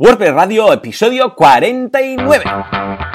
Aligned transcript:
WordPress 0.00 0.32
Radio, 0.32 0.72
episodio 0.72 1.34
49. 1.34 3.09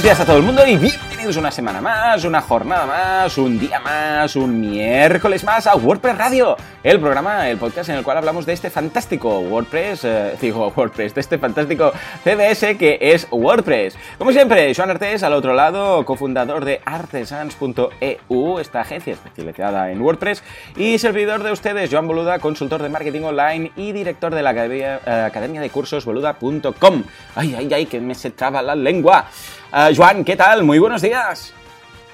Buenos 0.00 0.16
días 0.16 0.20
a 0.20 0.24
todo 0.24 0.38
el 0.38 0.42
mundo 0.44 0.66
y 0.66 0.76
bienvenidos 0.78 1.36
una 1.36 1.50
semana 1.50 1.82
más, 1.82 2.24
una 2.24 2.40
jornada 2.40 2.86
más, 2.86 3.36
un 3.36 3.58
día 3.58 3.80
más, 3.80 4.34
un 4.34 4.58
miércoles 4.58 5.44
más 5.44 5.66
a 5.66 5.76
WordPress 5.76 6.16
Radio, 6.16 6.56
el 6.82 6.98
programa, 6.98 7.50
el 7.50 7.58
podcast 7.58 7.90
en 7.90 7.96
el 7.96 8.02
cual 8.02 8.16
hablamos 8.16 8.46
de 8.46 8.54
este 8.54 8.70
fantástico 8.70 9.40
WordPress, 9.40 10.04
eh, 10.04 10.36
digo 10.40 10.72
WordPress, 10.74 11.14
de 11.14 11.20
este 11.20 11.36
fantástico 11.36 11.92
CDS 12.24 12.78
que 12.78 12.96
es 12.98 13.28
WordPress. 13.30 13.98
Como 14.16 14.32
siempre, 14.32 14.72
Joan 14.74 14.88
Artés 14.88 15.22
al 15.22 15.34
otro 15.34 15.52
lado, 15.52 16.02
cofundador 16.06 16.64
de 16.64 16.80
artesans.eu, 16.86 18.58
esta 18.58 18.80
agencia 18.80 19.12
especializada 19.12 19.90
en 19.90 20.00
WordPress, 20.00 20.42
y 20.76 20.96
servidor 20.96 21.42
de 21.42 21.52
ustedes, 21.52 21.90
Joan 21.92 22.06
Boluda, 22.06 22.38
consultor 22.38 22.82
de 22.82 22.88
marketing 22.88 23.22
online 23.22 23.72
y 23.76 23.92
director 23.92 24.34
de 24.34 24.40
la 24.40 24.50
academia, 24.50 25.00
eh, 25.04 25.24
academia 25.26 25.60
de 25.60 25.68
cursos 25.68 26.06
boluda.com. 26.06 27.02
Ay, 27.34 27.54
ay, 27.58 27.74
ay, 27.74 27.84
que 27.84 28.00
me 28.00 28.14
se 28.14 28.30
traba 28.30 28.62
la 28.62 28.74
lengua. 28.74 29.26
Uh, 29.72 29.94
Joan, 29.94 30.24
¿qué 30.24 30.34
tal? 30.34 30.64
Muy 30.64 30.80
buenos 30.80 31.00
días. 31.00 31.54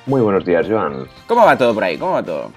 Muy 0.04 0.20
buenos 0.20 0.44
días, 0.44 0.66
Joan. 0.68 1.06
¿Cómo 1.26 1.46
va 1.46 1.56
todo 1.56 1.72
por 1.72 1.84
ahí? 1.84 1.96
¿Cómo 1.96 2.12
va 2.12 2.22
todo? 2.22 2.52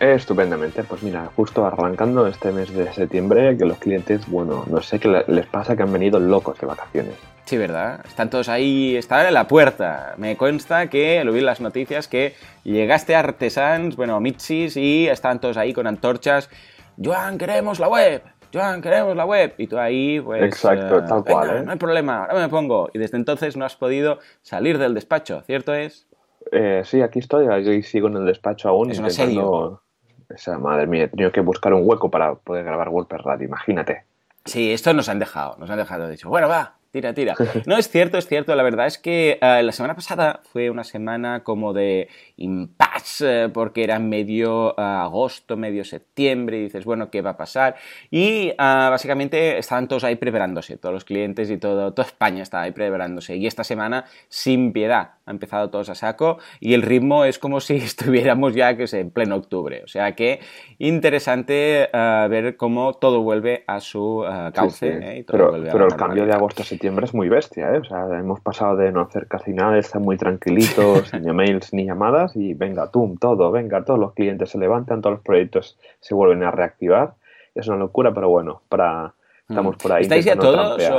Estupendamente. 0.00 0.82
Pues 0.82 1.02
mira, 1.02 1.28
justo 1.36 1.66
arrancando 1.66 2.26
este 2.26 2.50
mes 2.50 2.72
de 2.72 2.90
septiembre, 2.94 3.58
que 3.58 3.66
los 3.66 3.76
clientes, 3.76 4.26
bueno, 4.26 4.64
no 4.66 4.80
sé 4.80 4.98
qué 4.98 5.24
les 5.28 5.46
pasa 5.46 5.76
que 5.76 5.82
han 5.82 5.92
venido 5.92 6.18
locos 6.18 6.58
de 6.58 6.66
vacaciones. 6.66 7.14
Sí, 7.44 7.58
¿verdad? 7.58 8.00
Están 8.06 8.30
todos 8.30 8.48
ahí, 8.48 8.96
están 8.96 9.26
en 9.26 9.34
la 9.34 9.46
puerta. 9.46 10.14
Me 10.16 10.38
consta 10.38 10.88
que, 10.88 11.22
lo 11.22 11.32
vi 11.32 11.40
en 11.40 11.46
las 11.46 11.60
noticias, 11.60 12.08
que 12.08 12.34
llegaste 12.64 13.14
a 13.14 13.18
Artesans, 13.18 13.94
bueno, 13.94 14.20
Mitsis, 14.20 14.78
y 14.78 15.06
estaban 15.06 15.38
todos 15.38 15.58
ahí 15.58 15.74
con 15.74 15.86
antorchas. 15.86 16.48
Joan, 16.96 17.36
queremos 17.36 17.78
la 17.78 17.88
web. 17.88 18.22
Joan, 18.52 18.80
queremos 18.80 19.16
la 19.16 19.24
web. 19.24 19.54
Y 19.58 19.66
tú 19.66 19.78
ahí, 19.78 20.20
pues. 20.20 20.42
Exacto, 20.42 21.04
tal 21.04 21.24
cual. 21.24 21.56
¿eh? 21.56 21.62
No 21.64 21.72
hay 21.72 21.78
problema, 21.78 22.24
ahora 22.24 22.40
me 22.40 22.48
pongo. 22.48 22.88
Y 22.92 22.98
desde 22.98 23.16
entonces 23.16 23.56
no 23.56 23.64
has 23.64 23.76
podido 23.76 24.18
salir 24.42 24.78
del 24.78 24.94
despacho, 24.94 25.42
¿cierto 25.42 25.74
es? 25.74 26.06
Eh, 26.52 26.82
sí, 26.84 27.02
aquí 27.02 27.18
estoy. 27.18 27.46
Yo 27.64 27.82
sigo 27.82 28.08
en 28.08 28.16
el 28.16 28.26
despacho 28.26 28.68
aún. 28.68 28.90
Es 28.90 29.00
asedio. 29.00 29.82
Esa, 30.28 30.58
madre 30.58 30.86
mía, 30.86 31.04
he 31.04 31.08
tenido 31.08 31.32
que 31.32 31.40
buscar 31.40 31.72
un 31.72 31.82
hueco 31.84 32.10
para 32.10 32.34
poder 32.34 32.64
grabar 32.64 32.90
WordPress 32.90 33.22
Radio, 33.22 33.46
imagínate. 33.46 34.04
Sí, 34.44 34.72
esto 34.72 34.92
nos 34.92 35.08
han 35.08 35.18
dejado, 35.18 35.56
nos 35.58 35.70
han 35.70 35.78
dejado 35.78 36.08
dicho, 36.08 36.28
bueno, 36.28 36.48
va, 36.48 36.77
tira, 36.90 37.12
tira. 37.14 37.34
No, 37.66 37.76
es 37.76 37.88
cierto, 37.90 38.18
es 38.18 38.26
cierto, 38.26 38.54
la 38.54 38.62
verdad 38.62 38.86
es 38.86 38.98
que 38.98 39.38
uh, 39.42 39.62
la 39.62 39.72
semana 39.72 39.94
pasada 39.94 40.40
fue 40.42 40.70
una 40.70 40.84
semana 40.84 41.42
como 41.42 41.72
de 41.72 42.08
impasse, 42.36 43.46
uh, 43.46 43.52
porque 43.52 43.84
era 43.84 43.98
medio 43.98 44.74
uh, 44.74 44.80
agosto, 44.80 45.56
medio 45.56 45.84
septiembre, 45.84 46.58
y 46.58 46.62
dices, 46.62 46.84
bueno, 46.84 47.10
¿qué 47.10 47.20
va 47.22 47.30
a 47.30 47.36
pasar? 47.36 47.76
Y 48.10 48.52
básicamente 48.56 49.58
estaban 49.58 49.88
todos 49.88 50.04
ahí 50.04 50.16
preparándose, 50.16 50.76
todos 50.78 50.94
los 50.94 51.04
clientes 51.04 51.50
y 51.50 51.58
todo, 51.58 51.92
toda 51.92 52.06
España 52.06 52.42
estaba 52.42 52.64
ahí 52.64 52.72
preparándose. 52.72 53.36
Y 53.36 53.46
esta 53.46 53.64
semana, 53.64 54.04
sin 54.28 54.72
piedad, 54.72 55.12
ha 55.26 55.30
empezado 55.30 55.68
todos 55.70 55.90
a 55.90 55.94
saco 55.94 56.38
y 56.58 56.74
el 56.74 56.82
ritmo 56.82 57.24
es 57.24 57.38
como 57.38 57.60
si 57.68 57.76
estuviéramos 57.76 58.54
ya, 58.54 58.76
que 58.76 58.86
sé, 58.86 59.00
en 59.00 59.10
pleno 59.10 59.36
octubre. 59.36 59.82
O 59.84 59.88
sea 59.88 60.14
que 60.14 60.40
interesante 60.78 61.88
ver 61.92 62.56
cómo 62.56 62.94
todo 62.94 63.20
vuelve 63.22 63.64
a 63.66 63.80
su 63.80 64.24
cauce. 64.54 64.92
Sí, 64.92 64.98
sí. 64.98 65.04
¿eh? 65.04 65.24
pero, 65.26 65.52
pero 65.52 65.86
el 65.86 65.96
cambio 65.96 66.24
de 66.24 66.32
agosto 66.32 66.62
a 66.62 66.64
septiembre 66.64 66.77
es 66.80 67.14
muy 67.14 67.28
bestia, 67.28 67.74
¿eh? 67.74 67.78
O 67.78 67.84
sea, 67.84 68.06
hemos 68.18 68.40
pasado 68.40 68.76
de 68.76 68.92
no 68.92 69.00
hacer 69.00 69.26
casi 69.26 69.52
nada, 69.52 69.78
estar 69.78 70.00
muy 70.00 70.16
tranquilitos, 70.16 71.12
ni 71.20 71.28
emails 71.28 71.72
ni 71.72 71.86
llamadas, 71.86 72.36
y 72.36 72.54
venga, 72.54 72.90
tum, 72.90 73.16
todo, 73.16 73.50
venga, 73.50 73.84
todos 73.84 73.98
los 73.98 74.14
clientes 74.14 74.50
se 74.50 74.58
levantan, 74.58 75.00
todos 75.00 75.16
los 75.16 75.24
proyectos 75.24 75.78
se 76.00 76.14
vuelven 76.14 76.42
a 76.42 76.50
reactivar. 76.50 77.14
Es 77.54 77.68
una 77.68 77.76
locura, 77.76 78.12
pero 78.14 78.28
bueno, 78.28 78.62
para, 78.68 79.14
estamos 79.48 79.76
por 79.76 79.92
ahí. 79.92 80.02
¿Estáis 80.02 80.24
ya 80.24 80.36
todos 80.36 80.76
trampear. 80.76 80.92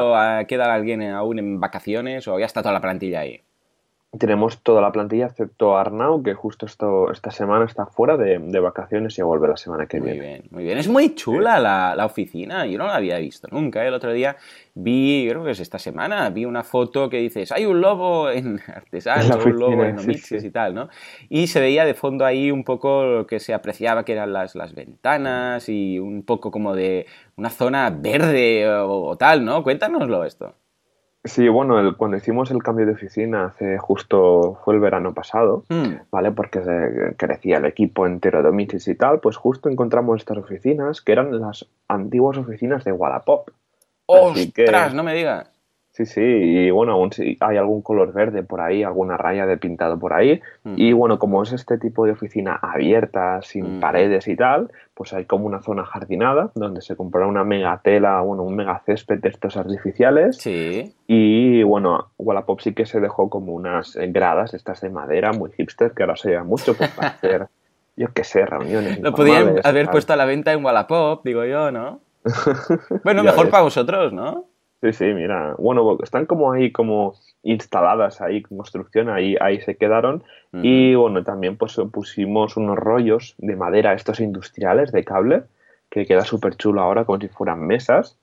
o 0.43 0.47
queda 0.47 0.73
alguien 0.73 1.01
aún 1.03 1.39
en 1.39 1.59
vacaciones 1.59 2.27
o 2.27 2.39
ya 2.39 2.45
está 2.45 2.61
toda 2.61 2.73
la 2.73 2.81
plantilla 2.81 3.21
ahí? 3.21 3.41
Tenemos 4.17 4.63
toda 4.63 4.81
la 4.81 4.91
plantilla 4.91 5.27
excepto 5.27 5.77
Arnau, 5.77 6.23
que 6.23 6.33
justo 6.33 6.65
esto, 6.65 7.11
esta 7.11 7.29
semana 7.29 7.65
está 7.65 7.85
fuera 7.85 8.17
de, 8.17 8.39
de, 8.39 8.59
vacaciones 8.59 9.15
y 9.19 9.21
vuelve 9.21 9.47
la 9.47 9.55
semana 9.55 9.85
que 9.85 9.99
muy 9.99 10.13
viene. 10.13 10.21
Muy 10.21 10.29
bien, 10.29 10.47
muy 10.49 10.63
bien. 10.63 10.77
Es 10.79 10.87
muy 10.87 11.13
chula 11.13 11.59
la, 11.59 11.93
la, 11.95 12.07
oficina. 12.07 12.65
Yo 12.65 12.79
no 12.79 12.87
la 12.87 12.95
había 12.95 13.19
visto 13.19 13.47
nunca. 13.51 13.85
El 13.85 13.93
otro 13.93 14.11
día 14.11 14.35
vi, 14.73 15.27
creo 15.29 15.43
que 15.43 15.51
es 15.51 15.59
esta 15.59 15.77
semana, 15.77 16.27
vi 16.31 16.45
una 16.45 16.63
foto 16.63 17.07
que 17.07 17.17
dices, 17.17 17.51
hay 17.51 17.67
un 17.67 17.81
lobo 17.81 18.31
en 18.31 18.59
Artesans, 18.67 19.45
un 19.45 19.59
lobo 19.59 19.83
en 19.83 19.99
sí, 19.99 20.15
sí. 20.15 20.37
y 20.37 20.49
tal, 20.49 20.73
¿no? 20.73 20.89
Y 21.29 21.45
se 21.45 21.59
veía 21.59 21.85
de 21.85 21.93
fondo 21.93 22.25
ahí 22.25 22.49
un 22.49 22.63
poco 22.63 23.05
lo 23.05 23.27
que 23.27 23.39
se 23.39 23.53
apreciaba 23.53 24.05
que 24.05 24.13
eran 24.13 24.33
las, 24.33 24.55
las 24.55 24.73
ventanas 24.73 25.69
y 25.69 25.99
un 25.99 26.23
poco 26.23 26.49
como 26.49 26.73
de 26.73 27.05
una 27.35 27.51
zona 27.51 27.91
verde 27.91 28.67
o, 28.67 29.03
o 29.03 29.17
tal, 29.17 29.45
¿no? 29.45 29.61
Cuéntanoslo 29.61 30.25
esto. 30.25 30.55
Sí, 31.25 31.49
bueno, 31.49 31.79
el, 31.79 31.97
cuando 31.97 32.15
hicimos 32.15 32.49
el 32.49 32.63
cambio 32.63 32.85
de 32.85 32.93
oficina 32.93 33.47
hace 33.47 33.77
justo 33.77 34.57
fue 34.63 34.75
el 34.75 34.79
verano 34.79 35.13
pasado, 35.13 35.65
mm. 35.67 35.93
¿vale? 36.11 36.31
Porque 36.31 36.63
se, 36.63 37.15
crecía 37.17 37.57
el 37.57 37.65
equipo 37.65 38.07
entero 38.07 38.41
de 38.41 38.49
Omitis 38.49 38.87
y 38.87 38.95
tal, 38.95 39.19
pues 39.19 39.35
justo 39.35 39.67
encontramos 39.67 40.21
estas 40.21 40.37
oficinas 40.37 41.01
que 41.01 41.11
eran 41.11 41.39
las 41.41 41.65
antiguas 41.89 42.37
oficinas 42.37 42.85
de 42.85 42.93
Wallapop. 42.93 43.49
¡Ostras! 44.05 44.51
Que, 44.53 44.95
no 44.95 45.03
me 45.03 45.13
digas. 45.13 45.51
Sí, 45.99 46.05
sí, 46.05 46.21
y 46.21 46.71
bueno, 46.71 46.93
aún 46.93 47.11
si 47.11 47.35
hay 47.41 47.57
algún 47.57 47.81
color 47.81 48.13
verde 48.13 48.41
por 48.41 48.61
ahí, 48.61 48.83
alguna 48.83 49.17
raya 49.17 49.45
de 49.45 49.57
pintado 49.57 49.99
por 49.99 50.13
ahí, 50.13 50.39
mm. 50.63 50.75
y 50.77 50.93
bueno, 50.93 51.19
como 51.19 51.43
es 51.43 51.51
este 51.51 51.77
tipo 51.77 52.05
de 52.05 52.13
oficina 52.13 52.57
abierta, 52.61 53.41
sin 53.41 53.77
Mm. 53.77 53.79
paredes 53.81 54.29
y 54.29 54.37
tal, 54.37 54.71
pues 54.93 55.11
hay 55.11 55.25
como 55.25 55.45
una 55.45 55.61
zona 55.61 55.83
jardinada 55.83 56.51
donde 56.55 56.81
se 56.81 56.95
comprará 56.95 57.27
una 57.27 57.43
mega 57.43 57.77
tela, 57.83 58.21
bueno, 58.21 58.43
un 58.43 58.55
mega 58.55 58.79
césped 58.85 59.19
de 59.19 59.27
estos 59.27 59.57
artificiales. 59.57 60.37
Sí. 60.37 60.95
Y 61.05 61.63
bueno, 61.63 62.11
Wallapop 62.17 62.61
sí 62.61 62.73
que 62.73 62.85
se 62.85 63.01
dejó 63.01 63.29
como 63.29 63.51
unas 63.53 63.97
gradas, 63.97 64.53
estas 64.53 64.79
de 64.79 64.89
madera, 64.89 65.33
muy 65.33 65.51
hipster, 65.51 65.91
que 65.91 66.03
ahora 66.03 66.15
se 66.15 66.29
lleva 66.29 66.45
mucho 66.45 66.75
pues, 66.77 66.91
para 66.91 67.07
hacer, 67.09 67.47
yo 67.97 68.07
qué 68.13 68.23
sé, 68.23 68.45
reuniones. 68.45 69.01
Lo 69.01 69.13
podían 69.13 69.55
haber 69.65 69.87
tal. 69.87 69.91
puesto 69.91 70.13
a 70.13 70.15
la 70.15 70.23
venta 70.23 70.53
en 70.53 70.63
Wallapop, 70.63 71.25
digo 71.25 71.43
yo, 71.43 71.71
¿no? 71.73 71.99
Bueno, 73.03 73.21
mejor 73.23 73.45
ves. 73.47 73.51
para 73.51 73.63
vosotros, 73.63 74.13
¿no? 74.13 74.45
Sí, 74.81 74.93
sí, 74.93 75.05
mira. 75.13 75.55
Bueno, 75.57 75.97
están 76.01 76.25
como 76.25 76.51
ahí, 76.51 76.71
como 76.71 77.15
instaladas 77.43 78.21
ahí, 78.21 78.41
construcción, 78.41 79.09
ahí, 79.09 79.35
ahí 79.41 79.59
se 79.61 79.75
quedaron. 79.75 80.23
Y 80.51 80.95
bueno, 80.95 81.23
también 81.23 81.57
pues 81.57 81.79
pusimos 81.91 82.57
unos 82.57 82.77
rollos 82.77 83.35
de 83.37 83.55
madera, 83.55 83.93
estos 83.93 84.19
industriales, 84.19 84.91
de 84.91 85.03
cable, 85.03 85.43
que 85.89 86.05
queda 86.05 86.23
súper 86.23 86.55
chulo 86.55 86.81
ahora, 86.81 87.05
como 87.05 87.19
si 87.19 87.27
fueran 87.27 87.67
mesas, 87.67 88.17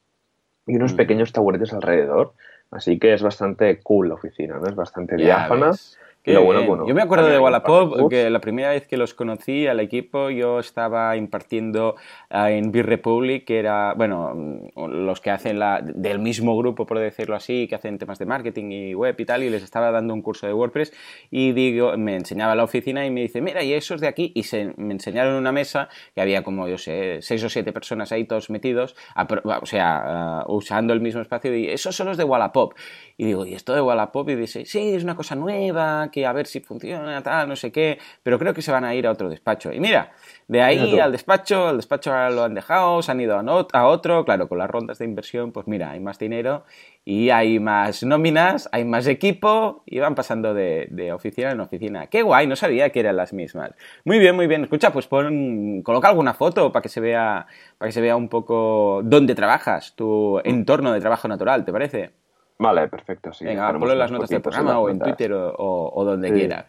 y 0.67 0.77
unos 0.77 0.95
pequeños 0.95 1.33
taburetes 1.33 1.73
alrededor. 1.73 2.33
Así 2.71 2.99
que 2.99 3.15
es 3.15 3.23
bastante 3.23 3.81
cool 3.81 4.09
la 4.09 4.15
oficina, 4.15 4.59
¿no? 4.59 4.67
Es 4.67 4.75
bastante 4.75 5.17
Ya 5.17 5.25
diáfana. 5.25 5.69
ves. 5.69 5.99
Qué 6.27 6.33
lo 6.33 6.43
bueno, 6.43 6.65
bueno, 6.65 6.89
yo 6.89 6.93
me 6.93 7.03
acuerdo 7.03 7.29
de 7.29 7.39
Wallapop, 7.39 8.11
que 8.11 8.29
la 8.31 8.41
primera 8.41 8.71
vez 8.71 8.89
que 8.89 8.97
los 8.97 9.15
conocí 9.15 9.69
al 9.69 9.79
equipo, 9.79 10.29
yo 10.29 10.59
estaba 10.59 11.17
impartiendo 11.17 11.95
ah, 12.31 12.51
en 12.51 12.73
Beer 12.73 12.87
Republic, 12.87 13.45
que 13.45 13.61
era, 13.61 13.95
bueno, 13.95 14.35
mm, 14.35 14.87
los 15.05 15.21
que 15.21 15.31
hacen 15.31 15.61
la, 15.61 15.81
del 15.81 16.19
mismo 16.19 16.57
grupo, 16.57 16.85
por 16.85 16.99
decirlo 16.99 17.37
así, 17.37 17.69
que 17.69 17.77
hacen 17.77 17.97
temas 17.99 18.19
de 18.19 18.27
marketing 18.27 18.73
y 18.73 18.95
web 18.95 19.15
y 19.17 19.25
tal, 19.25 19.45
y 19.45 19.51
les 19.51 19.63
estaba 19.63 19.93
dando 19.93 20.15
un 20.15 20.21
curso 20.21 20.49
de 20.49 20.53
WordPress, 20.53 20.93
y 21.31 21.53
digo, 21.53 21.97
me 21.97 22.17
enseñaba 22.17 22.57
la 22.57 22.65
oficina 22.65 23.07
y 23.07 23.11
me 23.13 23.21
dice, 23.21 23.41
mira, 23.41 23.63
y 23.63 23.73
esos 23.73 24.01
de 24.01 24.09
aquí, 24.09 24.33
y 24.35 24.43
se, 24.43 24.75
me 24.79 24.95
enseñaron 24.95 25.35
una 25.35 25.53
mesa 25.53 25.89
que 26.13 26.23
había 26.23 26.43
como, 26.43 26.67
yo 26.67 26.77
sé, 26.77 27.19
seis 27.23 27.45
o 27.45 27.49
siete 27.49 27.73
personas 27.73 28.11
ahí 28.11 28.25
todos 28.25 28.51
metidos, 28.51 28.97
a 29.15 29.29
o 29.61 29.67
sea, 29.67 30.41
ah, 30.41 30.45
usando 30.49 30.93
el 30.93 31.01
mismo 31.01 31.21
espacio, 31.21 31.57
y 31.57 31.69
esos 31.69 31.95
son 31.95 32.09
los 32.09 32.17
de 32.17 32.25
Wallapop. 32.25 32.75
Y 33.19 33.25
digo, 33.25 33.47
¿y 33.47 33.55
esto 33.55 33.75
de 33.75 33.81
Wallapop? 33.81 34.29
Y 34.29 34.35
dice, 34.35 34.67
sí, 34.67 34.95
es 34.95 35.03
una 35.03 35.17
cosa 35.17 35.35
nueva, 35.35 36.11
que 36.13 36.27
a 36.27 36.33
ver 36.33 36.47
si 36.47 36.61
funciona, 36.61 37.23
tal, 37.23 37.49
no 37.49 37.57
sé 37.57 37.73
qué, 37.73 37.99
pero 38.23 38.39
creo 38.39 38.53
que 38.53 38.61
se 38.61 38.71
van 38.73 38.85
a 38.85 38.95
ir 38.95 39.07
a 39.07 39.11
otro 39.11 39.31
despacho. 39.31 39.73
Y 39.73 39.81
mira, 39.81 40.13
de 40.49 40.61
ahí 40.61 40.79
Mira 40.79 41.05
al 41.07 41.13
despacho, 41.13 41.69
al 41.69 41.77
despacho 41.77 42.11
ahora 42.11 42.31
lo 42.31 42.45
han 42.45 42.55
dejado, 42.55 43.01
se 43.01 43.11
han 43.11 43.21
ido 43.21 43.39
a 43.39 43.87
otro, 43.87 44.25
claro, 44.27 44.49
con 44.49 44.59
las 44.59 44.69
rondas 44.69 44.99
de 44.99 45.07
inversión, 45.07 45.51
pues 45.53 45.67
mira, 45.67 45.93
hay 45.93 46.01
más 46.01 46.19
dinero 46.19 46.65
y 47.07 47.31
hay 47.31 47.59
más 47.59 48.03
nóminas, 48.03 48.69
hay 48.73 48.85
más 48.85 49.07
equipo 49.07 49.83
y 49.87 49.99
van 49.99 50.15
pasando 50.15 50.53
de, 50.53 50.89
de 50.91 51.13
oficina 51.13 51.53
en 51.53 51.61
oficina. 51.61 52.09
Qué 52.09 52.21
guay, 52.23 52.47
no 52.47 52.57
sabía 52.57 52.91
que 52.91 53.01
eran 53.01 53.17
las 53.17 53.33
mismas. 53.33 53.71
Muy 54.05 54.19
bien, 54.19 54.37
muy 54.37 54.47
bien. 54.47 54.65
Escucha, 54.65 54.93
pues 54.93 55.07
pon, 55.07 55.83
coloca 55.83 56.09
alguna 56.09 56.35
foto 56.35 56.71
para 56.71 56.83
que 56.83 56.89
se 56.91 57.01
vea, 57.01 57.47
para 57.79 57.89
que 57.89 57.93
se 57.93 58.01
vea 58.03 58.17
un 58.17 58.29
poco 58.29 59.01
dónde 59.05 59.35
trabajas, 59.35 59.95
tu 59.97 60.39
entorno 60.45 60.93
de 60.93 61.01
trabajo 61.01 61.29
natural, 61.29 61.65
¿te 61.65 61.73
parece? 61.73 62.26
Vale, 62.59 62.89
perfecto, 62.89 63.33
sí. 63.33 63.45
Venga, 63.45 63.71
ponlo 63.79 63.93
en 63.93 63.99
las 63.99 64.11
notas 64.11 64.31
del 64.31 64.41
programa 64.41 64.79
o 64.79 64.89
en. 64.89 64.99
Twitter 64.99 65.33
o, 65.33 65.55
o- 65.55 66.01
o 66.01 66.05
donde 66.05 66.29
Sí. 66.29 66.35
quieras. 66.35 66.67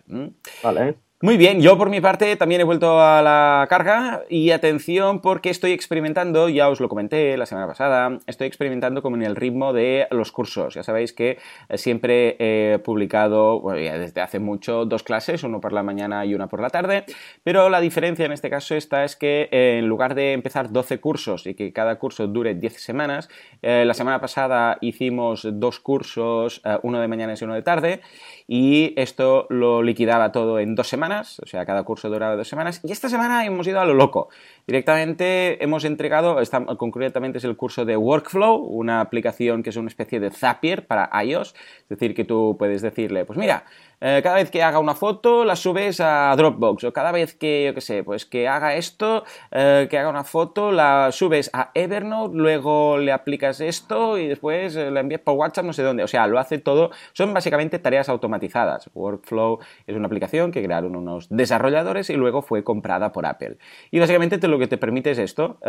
Vale. 0.63 0.95
Muy 1.19 1.35
bien, 1.35 1.61
yo 1.61 1.79
por 1.79 1.89
mi 1.89 1.99
parte 1.99 2.35
también 2.35 2.61
he 2.61 2.63
vuelto 2.63 3.01
a 3.01 3.23
la 3.23 3.65
carga 3.71 4.21
y 4.29 4.51
atención 4.51 5.19
porque 5.19 5.49
estoy 5.49 5.71
experimentando, 5.71 6.47
ya 6.47 6.69
os 6.69 6.79
lo 6.79 6.89
comenté 6.89 7.35
la 7.37 7.47
semana 7.47 7.65
pasada, 7.65 8.19
estoy 8.27 8.45
experimentando 8.45 9.01
como 9.01 9.15
en 9.15 9.23
el 9.23 9.35
ritmo 9.35 9.73
de 9.73 10.05
los 10.11 10.31
cursos. 10.31 10.75
Ya 10.75 10.83
sabéis 10.83 11.13
que 11.13 11.39
eh, 11.69 11.77
siempre 11.79 12.35
he 12.37 12.77
publicado 12.77 13.63
desde 13.73 14.21
hace 14.21 14.37
mucho 14.37 14.85
dos 14.85 15.01
clases, 15.01 15.41
uno 15.41 15.59
por 15.59 15.73
la 15.73 15.81
mañana 15.81 16.23
y 16.23 16.35
una 16.35 16.49
por 16.49 16.61
la 16.61 16.69
tarde, 16.69 17.05
pero 17.43 17.67
la 17.69 17.81
diferencia 17.81 18.27
en 18.27 18.31
este 18.31 18.51
caso 18.51 18.75
está 18.75 19.03
es 19.03 19.15
que 19.15 19.49
eh, 19.51 19.79
en 19.79 19.87
lugar 19.87 20.13
de 20.13 20.33
empezar 20.33 20.71
12 20.71 20.99
cursos 20.99 21.47
y 21.47 21.55
que 21.55 21.73
cada 21.73 21.97
curso 21.97 22.27
dure 22.27 22.53
10 22.53 22.79
semanas, 22.79 23.27
eh, 23.63 23.85
la 23.87 23.95
semana 23.95 24.21
pasada 24.21 24.77
hicimos 24.81 25.47
dos 25.51 25.79
cursos, 25.79 26.61
uno 26.83 27.01
de 27.01 27.07
mañana 27.07 27.33
y 27.33 27.43
uno 27.43 27.55
de 27.55 27.63
tarde, 27.63 28.01
y 28.47 28.94
esto 28.95 29.45
lo 29.49 29.83
liquidaba 29.83 30.31
todo 30.31 30.59
en 30.59 30.75
dos 30.75 30.88
semanas 30.88 31.38
o 31.44 31.45
sea, 31.45 31.65
cada 31.65 31.83
curso 31.83 32.09
duraba 32.09 32.35
dos 32.35 32.47
semanas, 32.47 32.81
y 32.83 32.91
esta 32.91 33.09
semana 33.09 33.45
hemos 33.45 33.67
ido 33.67 33.79
a 33.79 33.85
lo 33.85 33.94
loco. 33.94 34.29
Directamente 34.67 35.63
hemos 35.63 35.85
entregado, 35.85 36.37
concretamente 36.77 37.37
es 37.37 37.45
el 37.45 37.55
curso 37.55 37.85
de 37.85 37.95
Workflow, 37.95 38.57
una 38.57 38.99
aplicación 38.99 39.63
que 39.63 39.69
es 39.69 39.77
una 39.77 39.87
especie 39.87 40.19
de 40.19 40.29
Zapier 40.29 40.85
para 40.85 41.09
iOS, 41.23 41.55
es 41.83 41.87
decir, 41.87 42.13
que 42.13 42.25
tú 42.25 42.57
puedes 42.59 42.81
decirle, 42.81 43.23
pues 43.23 43.39
mira, 43.39 43.63
eh, 43.99 44.19
cada 44.21 44.35
vez 44.35 44.51
que 44.51 44.61
haga 44.61 44.77
una 44.77 44.93
foto 44.93 45.43
la 45.43 45.55
subes 45.55 45.99
a 46.01 46.35
Dropbox 46.35 46.83
o 46.83 46.93
cada 46.93 47.11
vez 47.11 47.33
que, 47.33 47.65
yo 47.65 47.73
qué 47.73 47.81
sé, 47.81 48.03
pues 48.03 48.25
que 48.25 48.47
haga 48.47 48.75
esto, 48.75 49.23
eh, 49.51 49.87
que 49.89 49.97
haga 49.97 50.09
una 50.09 50.23
foto 50.23 50.71
la 50.71 51.11
subes 51.11 51.49
a 51.53 51.71
Evernote, 51.73 52.35
luego 52.37 52.97
le 52.97 53.11
aplicas 53.11 53.59
esto 53.59 54.17
y 54.19 54.27
después 54.27 54.75
eh, 54.75 54.91
la 54.91 54.99
envías 54.99 55.21
por 55.21 55.35
WhatsApp 55.35 55.65
no 55.65 55.73
sé 55.73 55.81
dónde. 55.81 56.03
O 56.03 56.07
sea, 56.07 56.27
lo 56.27 56.37
hace 56.37 56.59
todo. 56.59 56.91
Son 57.13 57.33
básicamente 57.33 57.79
tareas 57.79 58.07
automatizadas. 58.09 58.89
Workflow 58.93 59.59
es 59.87 59.95
una 59.95 60.05
aplicación 60.05 60.51
que 60.51 60.61
crearon 60.61 60.95
unos 60.95 61.27
desarrolladores 61.29 62.11
y 62.11 62.13
luego 62.13 62.43
fue 62.43 62.63
comprada 62.63 63.11
por 63.11 63.25
Apple. 63.25 63.57
Y 63.89 63.99
básicamente 63.99 64.37
lo 64.47 64.56
que 64.59 64.68
te 64.68 64.77
permite 64.77 65.12
es 65.12 65.18
esto, 65.18 65.59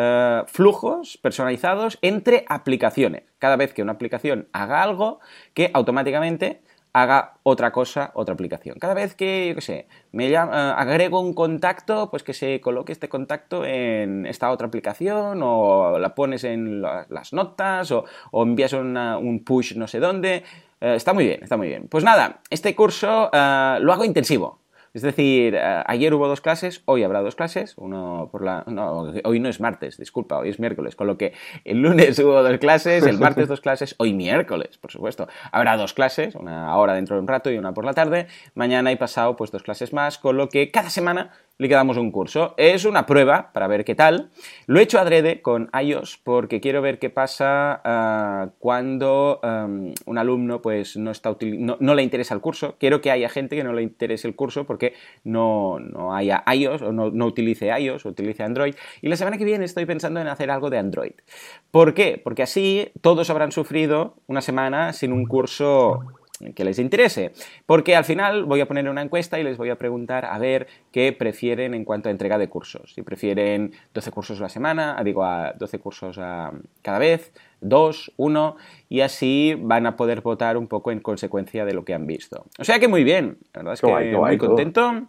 flujos 0.46 1.18
personalizados 1.18 1.98
entre 2.02 2.44
aplicaciones. 2.48 3.24
Cada 3.38 3.56
vez 3.56 3.72
que 3.72 3.82
una 3.82 3.92
aplicación 3.92 4.48
haga 4.52 4.82
algo, 4.82 5.20
que 5.54 5.70
automáticamente 5.74 6.62
haga 6.92 7.34
otra 7.42 7.70
cosa, 7.72 8.10
otra 8.14 8.34
aplicación. 8.34 8.78
Cada 8.78 8.94
vez 8.94 9.14
que, 9.14 9.48
yo 9.48 9.54
qué 9.54 9.60
sé, 9.60 9.88
me 10.12 10.28
llamo, 10.30 10.52
eh, 10.52 10.72
agrego 10.76 11.20
un 11.20 11.34
contacto, 11.34 12.10
pues 12.10 12.22
que 12.22 12.32
se 12.32 12.60
coloque 12.60 12.92
este 12.92 13.08
contacto 13.08 13.64
en 13.64 14.26
esta 14.26 14.50
otra 14.50 14.66
aplicación 14.66 15.40
o 15.42 15.98
la 15.98 16.14
pones 16.14 16.44
en 16.44 16.82
las 16.82 17.32
notas 17.32 17.92
o, 17.92 18.04
envías 18.32 18.72
un 18.72 19.42
push 19.44 19.76
no 19.76 19.86
sé 19.86 20.00
dónde. 20.00 20.44
Eh, 20.80 20.94
está 20.94 21.12
muy 21.12 21.24
bien, 21.24 21.42
está 21.42 21.56
muy 21.56 21.68
bien. 21.68 21.88
Pues 21.88 22.04
nada, 22.04 22.40
este 22.50 22.74
curso 22.74 23.30
eh, 23.32 23.78
lo 23.80 23.92
hago 23.92 24.04
intensivo. 24.04 24.60
Es 24.94 25.02
decir, 25.02 25.54
eh, 25.54 25.82
ayer 25.86 26.14
hubo 26.14 26.28
dos 26.28 26.40
clases, 26.40 26.82
hoy 26.86 27.02
habrá 27.02 27.20
dos 27.20 27.34
clases, 27.34 27.74
uno 27.76 28.28
por 28.32 28.44
la... 28.44 28.64
No, 28.66 29.12
hoy 29.24 29.40
no 29.40 29.48
es 29.48 29.60
martes, 29.60 29.98
disculpa, 29.98 30.38
hoy 30.38 30.48
es 30.48 30.58
miércoles, 30.58 30.96
con 30.96 31.06
lo 31.06 31.18
que 31.18 31.32
el 31.64 31.82
lunes 31.82 32.18
hubo 32.20 32.42
dos 32.42 32.58
clases, 32.58 33.04
el 33.06 33.18
martes 33.18 33.48
dos 33.48 33.60
clases, 33.60 33.94
hoy 33.98 34.12
miércoles, 34.12 34.78
por 34.78 34.90
supuesto. 34.90 35.28
Habrá 35.52 35.76
dos 35.76 35.94
clases, 35.94 36.34
una 36.34 36.68
ahora 36.68 36.94
dentro 36.94 37.16
de 37.16 37.22
un 37.22 37.28
rato 37.28 37.50
y 37.50 37.58
una 37.58 37.74
por 37.74 37.84
la 37.84 37.94
tarde, 37.94 38.26
mañana 38.54 38.92
y 38.92 38.96
pasado 38.96 39.36
pues 39.36 39.50
dos 39.50 39.62
clases 39.62 39.92
más, 39.92 40.18
con 40.18 40.36
lo 40.36 40.48
que 40.48 40.70
cada 40.70 40.90
semana 40.90 41.30
le 41.58 41.68
quedamos 41.68 41.96
un 41.96 42.10
curso. 42.10 42.54
Es 42.56 42.84
una 42.84 43.04
prueba 43.04 43.50
para 43.52 43.66
ver 43.66 43.84
qué 43.84 43.94
tal. 43.94 44.30
Lo 44.66 44.78
he 44.78 44.82
hecho 44.84 44.98
adrede 44.98 45.42
con 45.42 45.70
iOS 45.78 46.18
porque 46.22 46.60
quiero 46.60 46.80
ver 46.80 46.98
qué 46.98 47.10
pasa 47.10 47.80
ah, 47.84 48.50
cuando 48.58 49.40
un 50.06 50.18
alumno 50.18 50.62
pues 50.62 50.96
no, 50.96 51.10
está 51.10 51.36
no, 51.40 51.94
le 51.94 52.02
interesa 52.02 52.34
el 52.34 52.40
curso. 52.40 52.76
Quiero 52.78 53.00
que 53.00 53.10
haya 53.10 53.28
gente 53.28 53.56
que 53.56 53.64
no 53.64 53.72
le 53.72 53.82
interese 53.82 54.28
el 54.28 54.36
curso 54.36 54.64
porque 54.64 54.94
no, 55.24 55.78
no 55.80 56.14
haya 56.14 56.44
iOS 56.52 56.82
o 56.82 56.92
no, 56.92 57.10
no 57.10 57.26
utilice 57.26 57.68
iOS 57.78 58.06
o 58.06 58.10
utilice 58.10 58.44
Android. 58.44 58.74
Y 59.02 59.08
la 59.08 59.16
semana 59.16 59.36
que 59.36 59.44
viene 59.44 59.64
estoy 59.64 59.84
pensando 59.84 60.20
en 60.20 60.28
hacer 60.28 60.50
algo 60.50 60.70
de 60.70 60.78
Android. 60.78 61.12
¿Por 61.70 61.92
qué? 61.92 62.20
Porque 62.22 62.42
así 62.42 62.90
todos 63.00 63.30
habrán 63.30 63.52
sufrido 63.52 64.14
una 64.26 64.40
semana 64.40 64.92
sin 64.92 65.12
un 65.12 65.26
curso 65.26 66.00
que 66.54 66.64
les 66.64 66.78
interese. 66.78 67.32
Porque 67.66 67.96
al 67.96 68.04
final 68.04 68.44
voy 68.44 68.60
a 68.60 68.66
poner 68.66 68.88
una 68.88 69.02
encuesta 69.02 69.38
y 69.38 69.44
les 69.44 69.56
voy 69.56 69.70
a 69.70 69.76
preguntar 69.76 70.24
a 70.24 70.38
ver 70.38 70.66
qué 70.92 71.12
prefieren 71.12 71.74
en 71.74 71.84
cuanto 71.84 72.08
a 72.08 72.12
entrega 72.12 72.38
de 72.38 72.48
cursos. 72.48 72.92
Si 72.94 73.02
prefieren 73.02 73.72
12 73.94 74.10
cursos 74.10 74.40
a 74.40 74.44
la 74.44 74.48
semana, 74.48 74.96
ah, 74.98 75.04
digo 75.04 75.24
a 75.24 75.52
12 75.52 75.78
cursos 75.78 76.18
a 76.18 76.52
cada 76.82 76.98
vez, 76.98 77.32
2, 77.60 78.12
1, 78.16 78.56
y 78.88 79.00
así 79.00 79.54
van 79.58 79.86
a 79.86 79.96
poder 79.96 80.20
votar 80.20 80.56
un 80.56 80.68
poco 80.68 80.92
en 80.92 81.00
consecuencia 81.00 81.64
de 81.64 81.74
lo 81.74 81.84
que 81.84 81.94
han 81.94 82.06
visto. 82.06 82.46
O 82.58 82.64
sea 82.64 82.78
que 82.78 82.88
muy 82.88 83.04
bien, 83.04 83.38
la 83.54 83.62
verdad 83.62 83.74
es 83.74 83.80
que 83.80 84.16
muy 84.16 84.38
contento. 84.38 85.08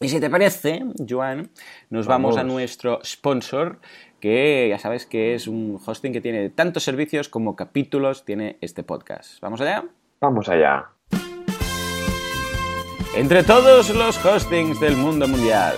Y 0.00 0.08
si 0.08 0.20
te 0.20 0.30
parece, 0.30 0.84
Joan, 1.08 1.50
nos 1.90 2.06
vamos. 2.06 2.36
vamos 2.36 2.36
a 2.36 2.44
nuestro 2.44 3.00
sponsor, 3.04 3.80
que 4.20 4.68
ya 4.68 4.78
sabes 4.78 5.06
que 5.06 5.34
es 5.34 5.48
un 5.48 5.80
hosting 5.84 6.12
que 6.12 6.20
tiene 6.20 6.50
tantos 6.50 6.84
servicios 6.84 7.28
como 7.28 7.56
capítulos 7.56 8.24
tiene 8.24 8.58
este 8.60 8.84
podcast. 8.84 9.40
¿Vamos 9.40 9.60
allá? 9.60 9.84
Vamos 10.20 10.48
allá. 10.48 10.86
Entre 13.14 13.42
todos 13.44 13.90
los 13.90 14.24
hostings 14.24 14.80
del 14.80 14.96
mundo 14.96 15.28
mundial. 15.28 15.74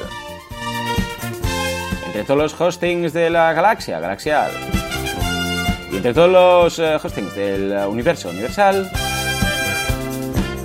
Entre 2.07 2.25
todos 2.25 2.39
los 2.39 2.61
hostings 2.61 3.13
de 3.13 3.29
la 3.31 3.53
galaxia 3.53 4.01
galaxial. 4.01 4.51
Y 5.93 5.97
entre 5.97 6.15
todos 6.15 6.31
los 6.31 6.79
eh, 6.79 6.97
hostings 7.03 7.35
del 7.35 7.73
universo 7.87 8.31
universal. 8.31 8.91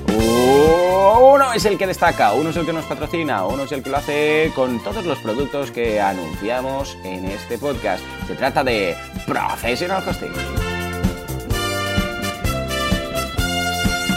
Uno 0.07 1.54
es 1.54 1.66
el 1.66 1.77
que 1.77 1.88
destaca, 1.88 2.33
uno 2.33 2.50
es 2.50 2.57
el 2.57 2.66
que 2.66 2.74
nos 2.74 2.86
patrocina, 2.86 3.45
uno 3.45 3.63
es 3.63 3.72
el 3.72 3.83
que 3.83 3.89
lo 3.89 3.98
hace 3.98 4.51
con 4.56 4.81
todos 4.83 5.06
los 5.06 5.19
productos 5.19 5.72
que 5.72 6.00
anunciamos 6.00 6.98
en 7.04 7.25
este 7.25 7.57
podcast. 7.57 8.04
Se 8.27 8.36
trata 8.36 8.63
de 8.63 8.95
Professional 9.25 10.04
Hosting. 10.07 10.75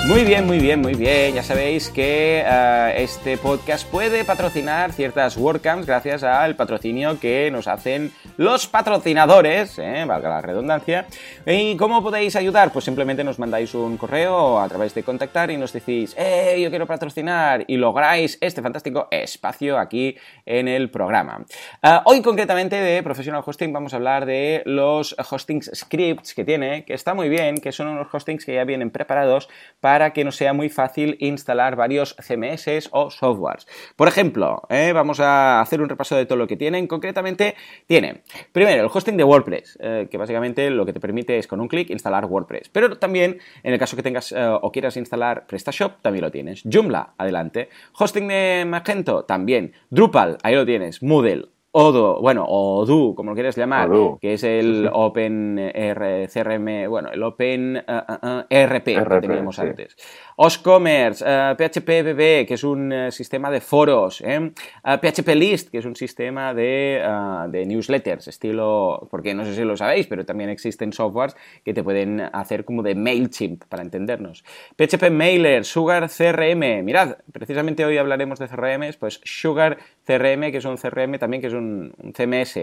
Muy 0.08 0.24
bien, 0.24 0.46
muy 0.46 0.58
bien, 0.58 0.80
muy 0.80 0.94
bien. 0.94 1.34
Ya 1.34 1.42
sabéis 1.42 1.90
que 1.90 2.42
eh, 2.42 2.94
este 2.96 3.36
podcast 3.36 3.86
puede 3.90 4.24
patrocinar 4.24 4.90
ciertas 4.94 5.36
WordCamps 5.36 5.84
gracias 5.84 6.22
al 6.22 6.56
patrocinio 6.56 7.20
que 7.20 7.50
nos 7.50 7.68
hacen 7.68 8.10
los 8.38 8.66
patrocinadores, 8.68 9.78
eh, 9.78 10.06
valga 10.06 10.30
la 10.30 10.40
redundancia. 10.40 11.06
¿Y 11.44 11.76
cómo 11.76 12.02
podéis 12.02 12.36
ayudar? 12.36 12.72
Pues 12.72 12.86
simplemente 12.86 13.22
nos 13.22 13.38
mandáis 13.38 13.74
un 13.74 13.98
correo 13.98 14.58
a 14.58 14.66
través 14.66 14.94
de 14.94 15.02
contactar 15.02 15.50
y 15.50 15.58
nos 15.58 15.74
decís, 15.74 16.14
¡eh, 16.16 16.58
yo 16.58 16.70
quiero 16.70 16.86
patrocinar! 16.86 17.64
Y 17.66 17.76
lográis 17.76 18.38
este 18.40 18.62
fantástico 18.62 19.08
espacio 19.10 19.78
aquí 19.78 20.16
en 20.46 20.68
el 20.68 20.90
programa. 20.90 21.44
Eh, 21.82 21.98
hoy 22.06 22.22
concretamente 22.22 22.76
de 22.76 23.02
Professional 23.02 23.42
Hosting 23.44 23.74
vamos 23.74 23.92
a 23.92 23.96
hablar 23.96 24.24
de 24.24 24.62
los 24.64 25.14
hostings 25.30 25.70
scripts 25.74 26.32
que 26.32 26.46
tiene, 26.46 26.86
que 26.86 26.94
está 26.94 27.12
muy 27.12 27.28
bien, 27.28 27.56
que 27.56 27.72
son 27.72 27.88
unos 27.88 28.06
hostings 28.10 28.46
que 28.46 28.54
ya 28.54 28.64
vienen 28.64 28.90
preparados 28.90 29.50
para 29.80 29.97
para 29.98 30.12
que 30.12 30.22
no 30.22 30.30
sea 30.30 30.52
muy 30.52 30.68
fácil 30.68 31.16
instalar 31.18 31.74
varios 31.74 32.14
CMS 32.24 32.88
o 32.92 33.10
softwares. 33.10 33.66
Por 33.96 34.06
ejemplo, 34.06 34.62
eh, 34.68 34.92
vamos 34.94 35.18
a 35.18 35.60
hacer 35.60 35.82
un 35.82 35.88
repaso 35.88 36.14
de 36.14 36.24
todo 36.24 36.38
lo 36.38 36.46
que 36.46 36.56
tienen. 36.56 36.86
Concretamente, 36.86 37.56
tiene 37.88 38.22
primero 38.52 38.80
el 38.80 38.88
hosting 38.94 39.16
de 39.16 39.24
WordPress, 39.24 39.76
eh, 39.82 40.06
que 40.08 40.16
básicamente 40.16 40.70
lo 40.70 40.86
que 40.86 40.92
te 40.92 41.00
permite 41.00 41.36
es 41.36 41.48
con 41.48 41.60
un 41.60 41.66
clic 41.66 41.90
instalar 41.90 42.26
WordPress. 42.26 42.68
Pero 42.68 42.96
también, 42.96 43.40
en 43.64 43.72
el 43.72 43.78
caso 43.80 43.96
que 43.96 44.04
tengas 44.04 44.30
eh, 44.30 44.36
o 44.38 44.70
quieras 44.70 44.96
instalar 44.96 45.48
PrestaShop, 45.48 46.00
también 46.00 46.24
lo 46.24 46.30
tienes. 46.30 46.62
Joomla, 46.62 47.14
adelante. 47.18 47.68
Hosting 47.98 48.28
de 48.28 48.66
Magento, 48.68 49.24
también. 49.24 49.72
Drupal, 49.90 50.38
ahí 50.44 50.54
lo 50.54 50.64
tienes. 50.64 51.02
Moodle, 51.02 51.48
Odo, 51.80 52.20
bueno, 52.20 52.44
Odoo, 52.44 53.14
como 53.14 53.30
lo 53.30 53.34
quieras 53.36 53.56
llamar, 53.56 53.88
que 54.20 54.32
es 54.32 54.42
el 54.42 54.90
Open 54.92 55.70
CRM, 55.72 56.88
bueno, 56.88 57.10
el 57.12 57.22
Open 57.22 57.76
RP, 57.76 58.84
que 58.84 59.18
teníamos 59.20 59.60
antes. 59.60 59.96
Oscommerce, 60.34 61.24
PHP 61.24 62.02
BB, 62.02 62.46
que 62.48 62.54
es 62.54 62.64
un 62.64 63.12
sistema 63.12 63.48
de 63.52 63.60
foros, 63.60 64.20
PHP 64.20 65.28
List, 65.36 65.70
que 65.70 65.78
es 65.78 65.84
un 65.84 65.94
sistema 65.94 66.52
de, 66.52 67.00
de, 67.48 67.66
newsletters, 67.66 68.26
estilo, 68.26 69.06
porque 69.08 69.32
no 69.32 69.44
sé 69.44 69.54
si 69.54 69.62
lo 69.62 69.76
sabéis, 69.76 70.08
pero 70.08 70.26
también 70.26 70.50
existen 70.50 70.92
softwares 70.92 71.36
que 71.64 71.74
te 71.74 71.84
pueden 71.84 72.22
hacer 72.32 72.64
como 72.64 72.82
de 72.82 72.96
MailChimp, 72.96 73.66
para 73.68 73.84
entendernos. 73.84 74.42
PHP 74.76 75.12
Mailer, 75.12 75.64
Sugar 75.64 76.08
CRM, 76.08 76.82
mirad, 76.82 77.18
precisamente 77.30 77.84
hoy 77.84 77.98
hablaremos 77.98 78.40
de 78.40 78.48
CRMs, 78.48 78.96
pues 78.96 79.20
Sugar 79.22 79.78
CRM, 80.08 80.50
que 80.50 80.56
es 80.56 80.64
un 80.64 80.76
CRM 80.76 81.18
también 81.18 81.42
que 81.42 81.48
es 81.48 81.52
un, 81.52 81.92
CMS. 82.14 82.56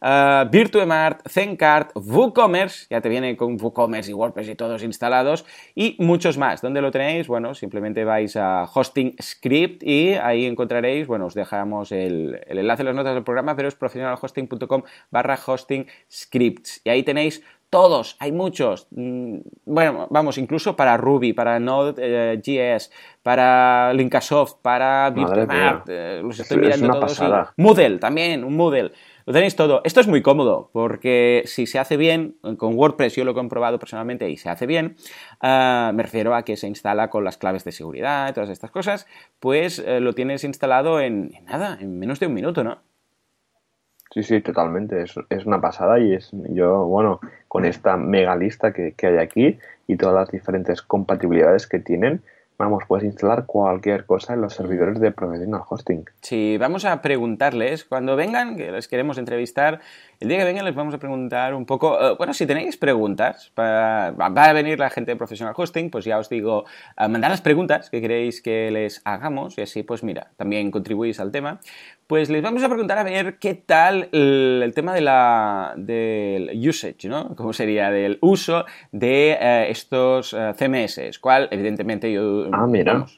Uh, 0.00 0.48
Virtuemart, 0.50 1.28
Zencard, 1.28 1.88
WooCommerce, 1.94 2.86
ya 2.88 3.02
te 3.02 3.10
viene 3.10 3.36
con 3.36 3.60
WooCommerce 3.60 4.10
y 4.10 4.14
WordPress 4.14 4.48
y 4.48 4.54
todos 4.54 4.82
instalados, 4.82 5.44
y 5.74 5.96
muchos 5.98 6.38
más. 6.38 6.62
¿Dónde 6.62 6.80
lo 6.80 6.90
tenéis? 6.90 7.26
Bueno, 7.26 7.54
simplemente 7.54 8.04
vais 8.04 8.36
a 8.36 8.64
Hosting 8.64 9.16
Script 9.20 9.82
y 9.82 10.14
ahí 10.14 10.46
encontraréis, 10.46 11.06
bueno, 11.06 11.26
os 11.26 11.34
dejamos 11.34 11.92
el, 11.92 12.40
enlace 12.46 12.82
en 12.82 12.86
las 12.86 12.94
notas 12.94 13.14
del 13.14 13.24
programa, 13.24 13.54
pero 13.56 13.68
es 13.68 13.74
profesionalhosting.com 13.74 14.82
barra 15.10 15.38
hosting 15.44 15.86
scripts. 16.10 16.80
Y 16.84 16.88
ahí 16.88 17.02
tenéis 17.02 17.42
todos, 17.70 18.16
hay 18.20 18.32
muchos. 18.32 18.86
Mm, 18.90 19.38
bueno, 19.64 20.06
vamos, 20.10 20.38
incluso 20.38 20.76
para 20.76 20.96
Ruby, 20.96 21.32
para 21.32 21.58
Node.js, 21.58 22.90
para 23.22 23.92
Linkasoft, 23.92 24.56
para 24.62 25.10
Bitmap, 25.10 25.88
eh, 25.88 26.20
los 26.22 26.38
estoy 26.38 26.58
mirando 26.58 27.00
todos. 27.00 27.20
Moodle 27.56 27.98
también, 27.98 28.44
un 28.44 28.56
Moodle. 28.56 28.92
Lo 29.26 29.32
tenéis 29.32 29.56
todo. 29.56 29.80
Esto 29.82 30.00
es 30.00 30.06
muy 30.06 30.22
cómodo 30.22 30.70
porque 30.72 31.42
si 31.46 31.66
se 31.66 31.80
hace 31.80 31.96
bien, 31.96 32.36
con 32.56 32.76
WordPress 32.76 33.16
yo 33.16 33.24
lo 33.24 33.32
he 33.32 33.34
comprobado 33.34 33.80
personalmente 33.80 34.30
y 34.30 34.36
se 34.36 34.48
hace 34.48 34.66
bien, 34.66 34.94
ah, 35.40 35.90
me 35.92 36.04
refiero 36.04 36.36
a 36.36 36.44
que 36.44 36.56
se 36.56 36.68
instala 36.68 37.10
con 37.10 37.24
las 37.24 37.36
claves 37.36 37.64
de 37.64 37.72
seguridad 37.72 38.28
y 38.30 38.32
todas 38.32 38.50
estas 38.50 38.70
cosas, 38.70 39.08
pues 39.40 39.80
eh, 39.80 39.98
lo 39.98 40.12
tienes 40.12 40.44
instalado 40.44 41.00
en, 41.00 41.32
nada, 41.44 41.76
en 41.80 41.98
menos 41.98 42.20
de 42.20 42.28
un 42.28 42.34
minuto, 42.34 42.62
¿no? 42.62 42.78
Sí, 44.12 44.22
sí, 44.22 44.40
totalmente. 44.40 45.02
Es, 45.02 45.14
es, 45.28 45.44
una 45.44 45.60
pasada 45.60 45.98
y 45.98 46.14
es 46.14 46.30
yo, 46.32 46.86
bueno, 46.86 47.20
con 47.56 47.64
esta 47.64 47.96
mega 47.96 48.36
lista 48.36 48.70
que, 48.70 48.94
hay 49.00 49.16
aquí 49.16 49.58
y 49.86 49.96
todas 49.96 50.14
las 50.14 50.30
diferentes 50.30 50.82
compatibilidades 50.82 51.66
que 51.66 51.78
tienen, 51.78 52.20
Vamos, 52.58 52.84
puedes 52.88 53.04
instalar 53.04 53.44
cualquier 53.44 54.06
cosa 54.06 54.32
en 54.32 54.40
los 54.40 54.54
servidores 54.54 54.98
de 54.98 55.10
Professional 55.10 55.60
Hosting. 55.68 56.06
Sí, 56.22 56.56
vamos 56.58 56.86
a 56.86 57.02
preguntarles, 57.02 57.84
cuando 57.84 58.16
vengan, 58.16 58.56
que 58.56 58.72
les 58.72 58.88
queremos 58.88 59.18
entrevistar, 59.18 59.80
el 60.20 60.28
día 60.28 60.38
que 60.38 60.44
vengan 60.44 60.64
les 60.64 60.74
vamos 60.74 60.94
a 60.94 60.98
preguntar 60.98 61.54
un 61.54 61.66
poco, 61.66 62.00
eh, 62.00 62.14
bueno, 62.16 62.32
si 62.34 62.46
tenéis 62.46 62.76
preguntas, 62.76 63.52
va 63.58 64.08
a 64.08 64.52
venir 64.52 64.78
la 64.78 64.90
gente 64.90 65.12
de 65.12 65.16
Professional 65.16 65.54
Hosting, 65.56 65.90
pues 65.90 66.04
ya 66.04 66.18
os 66.18 66.28
digo, 66.28 66.64
mandad 66.96 67.30
las 67.30 67.40
preguntas 67.40 67.90
que 67.90 68.00
queréis 68.00 68.40
que 68.40 68.70
les 68.70 69.02
hagamos 69.04 69.58
y 69.58 69.62
así, 69.62 69.82
pues 69.82 70.02
mira, 70.02 70.30
también 70.36 70.70
contribuís 70.70 71.20
al 71.20 71.30
tema. 71.30 71.60
Pues 72.06 72.30
les 72.30 72.40
vamos 72.40 72.62
a 72.62 72.68
preguntar 72.68 72.98
a 72.98 73.02
ver 73.02 73.38
qué 73.40 73.54
tal 73.54 74.08
el, 74.12 74.70
tema 74.76 74.94
de 74.94 75.00
la, 75.00 75.74
del 75.76 76.52
usage, 76.68 77.08
¿no? 77.08 77.34
¿Cómo 77.34 77.52
sería? 77.52 77.90
Del 77.90 78.18
uso 78.20 78.64
de 78.92 79.32
eh, 79.32 79.70
estos 79.70 80.32
eh, 80.32 80.52
CMS, 80.56 81.18
cual 81.18 81.48
evidentemente 81.50 82.12
yo 82.12 82.48
ah, 82.52 82.68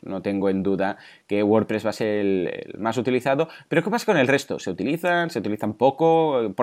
no 0.02 0.22
tengo 0.22 0.48
en 0.48 0.62
duda 0.62 0.96
que 1.26 1.42
WordPress 1.42 1.84
va 1.84 1.90
a 1.90 1.92
ser 1.92 2.08
el, 2.08 2.74
más 2.78 2.96
utilizado, 2.96 3.50
pero 3.68 3.84
¿qué 3.84 3.90
pasa 3.90 4.06
con 4.06 4.16
el 4.16 4.26
resto? 4.26 4.58
¿Se 4.58 4.70
utilizan? 4.70 5.28
¿Se 5.28 5.40
utilizan 5.40 5.74
poco? 5.74 6.54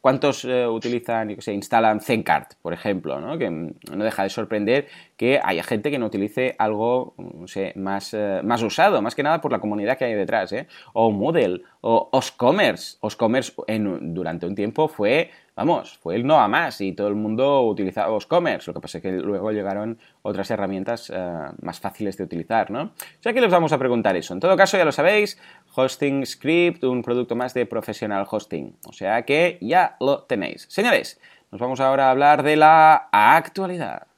¿Cuántos 0.00 0.44
eh, 0.44 0.66
utilizan, 0.66 1.30
y 1.30 1.40
se 1.40 1.52
instalan 1.52 2.00
Zencart, 2.00 2.54
por 2.62 2.72
ejemplo? 2.72 3.20
¿no? 3.20 3.38
Que 3.38 3.50
no 3.50 4.04
deja 4.04 4.22
de 4.22 4.30
sorprender 4.30 4.88
que 5.16 5.40
haya 5.42 5.62
gente 5.62 5.90
que 5.90 5.98
no 5.98 6.06
utilice 6.06 6.54
algo 6.58 7.14
no 7.18 7.46
sé, 7.48 7.72
más, 7.76 8.16
más 8.42 8.62
usado, 8.62 9.02
más 9.02 9.14
que 9.14 9.22
nada 9.22 9.40
por 9.40 9.52
la 9.52 9.58
comunidad 9.58 9.98
que 9.98 10.04
hay 10.04 10.14
detrás, 10.14 10.52
¿eh? 10.52 10.68
O 10.92 11.10
Moodle 11.10 11.62
o 11.80 12.08
Oscommerce. 12.12 12.96
Oscommerce 13.00 13.52
en, 13.66 14.14
durante 14.14 14.46
un 14.46 14.54
tiempo 14.54 14.88
fue, 14.88 15.30
vamos, 15.54 15.98
fue 15.98 16.16
el 16.16 16.26
no 16.26 16.40
a 16.40 16.48
más 16.48 16.80
y 16.80 16.92
todo 16.92 17.08
el 17.08 17.14
mundo 17.14 17.62
utilizaba 17.62 18.12
Oscommerce. 18.12 18.70
Lo 18.70 18.74
que 18.74 18.80
pasa 18.80 18.98
es 18.98 19.02
que 19.02 19.12
luego 19.12 19.52
llegaron 19.52 19.98
otras 20.22 20.50
herramientas 20.50 21.10
eh, 21.14 21.16
más 21.62 21.80
fáciles 21.80 22.16
de 22.16 22.24
utilizar, 22.24 22.70
¿no? 22.70 22.82
O 22.82 22.92
sea 23.22 23.32
que 23.32 23.40
les 23.40 23.50
vamos 23.50 23.72
a 23.72 23.78
preguntar 23.78 24.16
eso. 24.16 24.34
En 24.34 24.40
todo 24.40 24.56
caso, 24.56 24.76
ya 24.76 24.84
lo 24.84 24.92
sabéis, 24.92 25.38
Hosting 25.80 26.26
Script, 26.26 26.82
un 26.82 27.02
producto 27.02 27.36
más 27.36 27.54
de 27.54 27.64
Professional 27.64 28.26
Hosting. 28.28 28.76
O 28.84 28.92
sea 28.92 29.22
que 29.22 29.58
ya 29.60 29.96
lo 30.00 30.24
tenéis. 30.24 30.66
Señores, 30.68 31.20
nos 31.52 31.60
vamos 31.60 31.78
ahora 31.78 32.08
a 32.08 32.10
hablar 32.10 32.42
de 32.42 32.56
la 32.56 33.08
actualidad. 33.12 34.08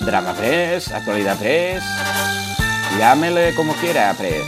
Drama 0.00 0.34
Press, 0.34 0.92
Actualidad 0.92 1.38
Press, 1.38 1.84
llámele 2.98 3.54
como 3.54 3.72
quiera 3.74 4.12
Press. 4.18 4.46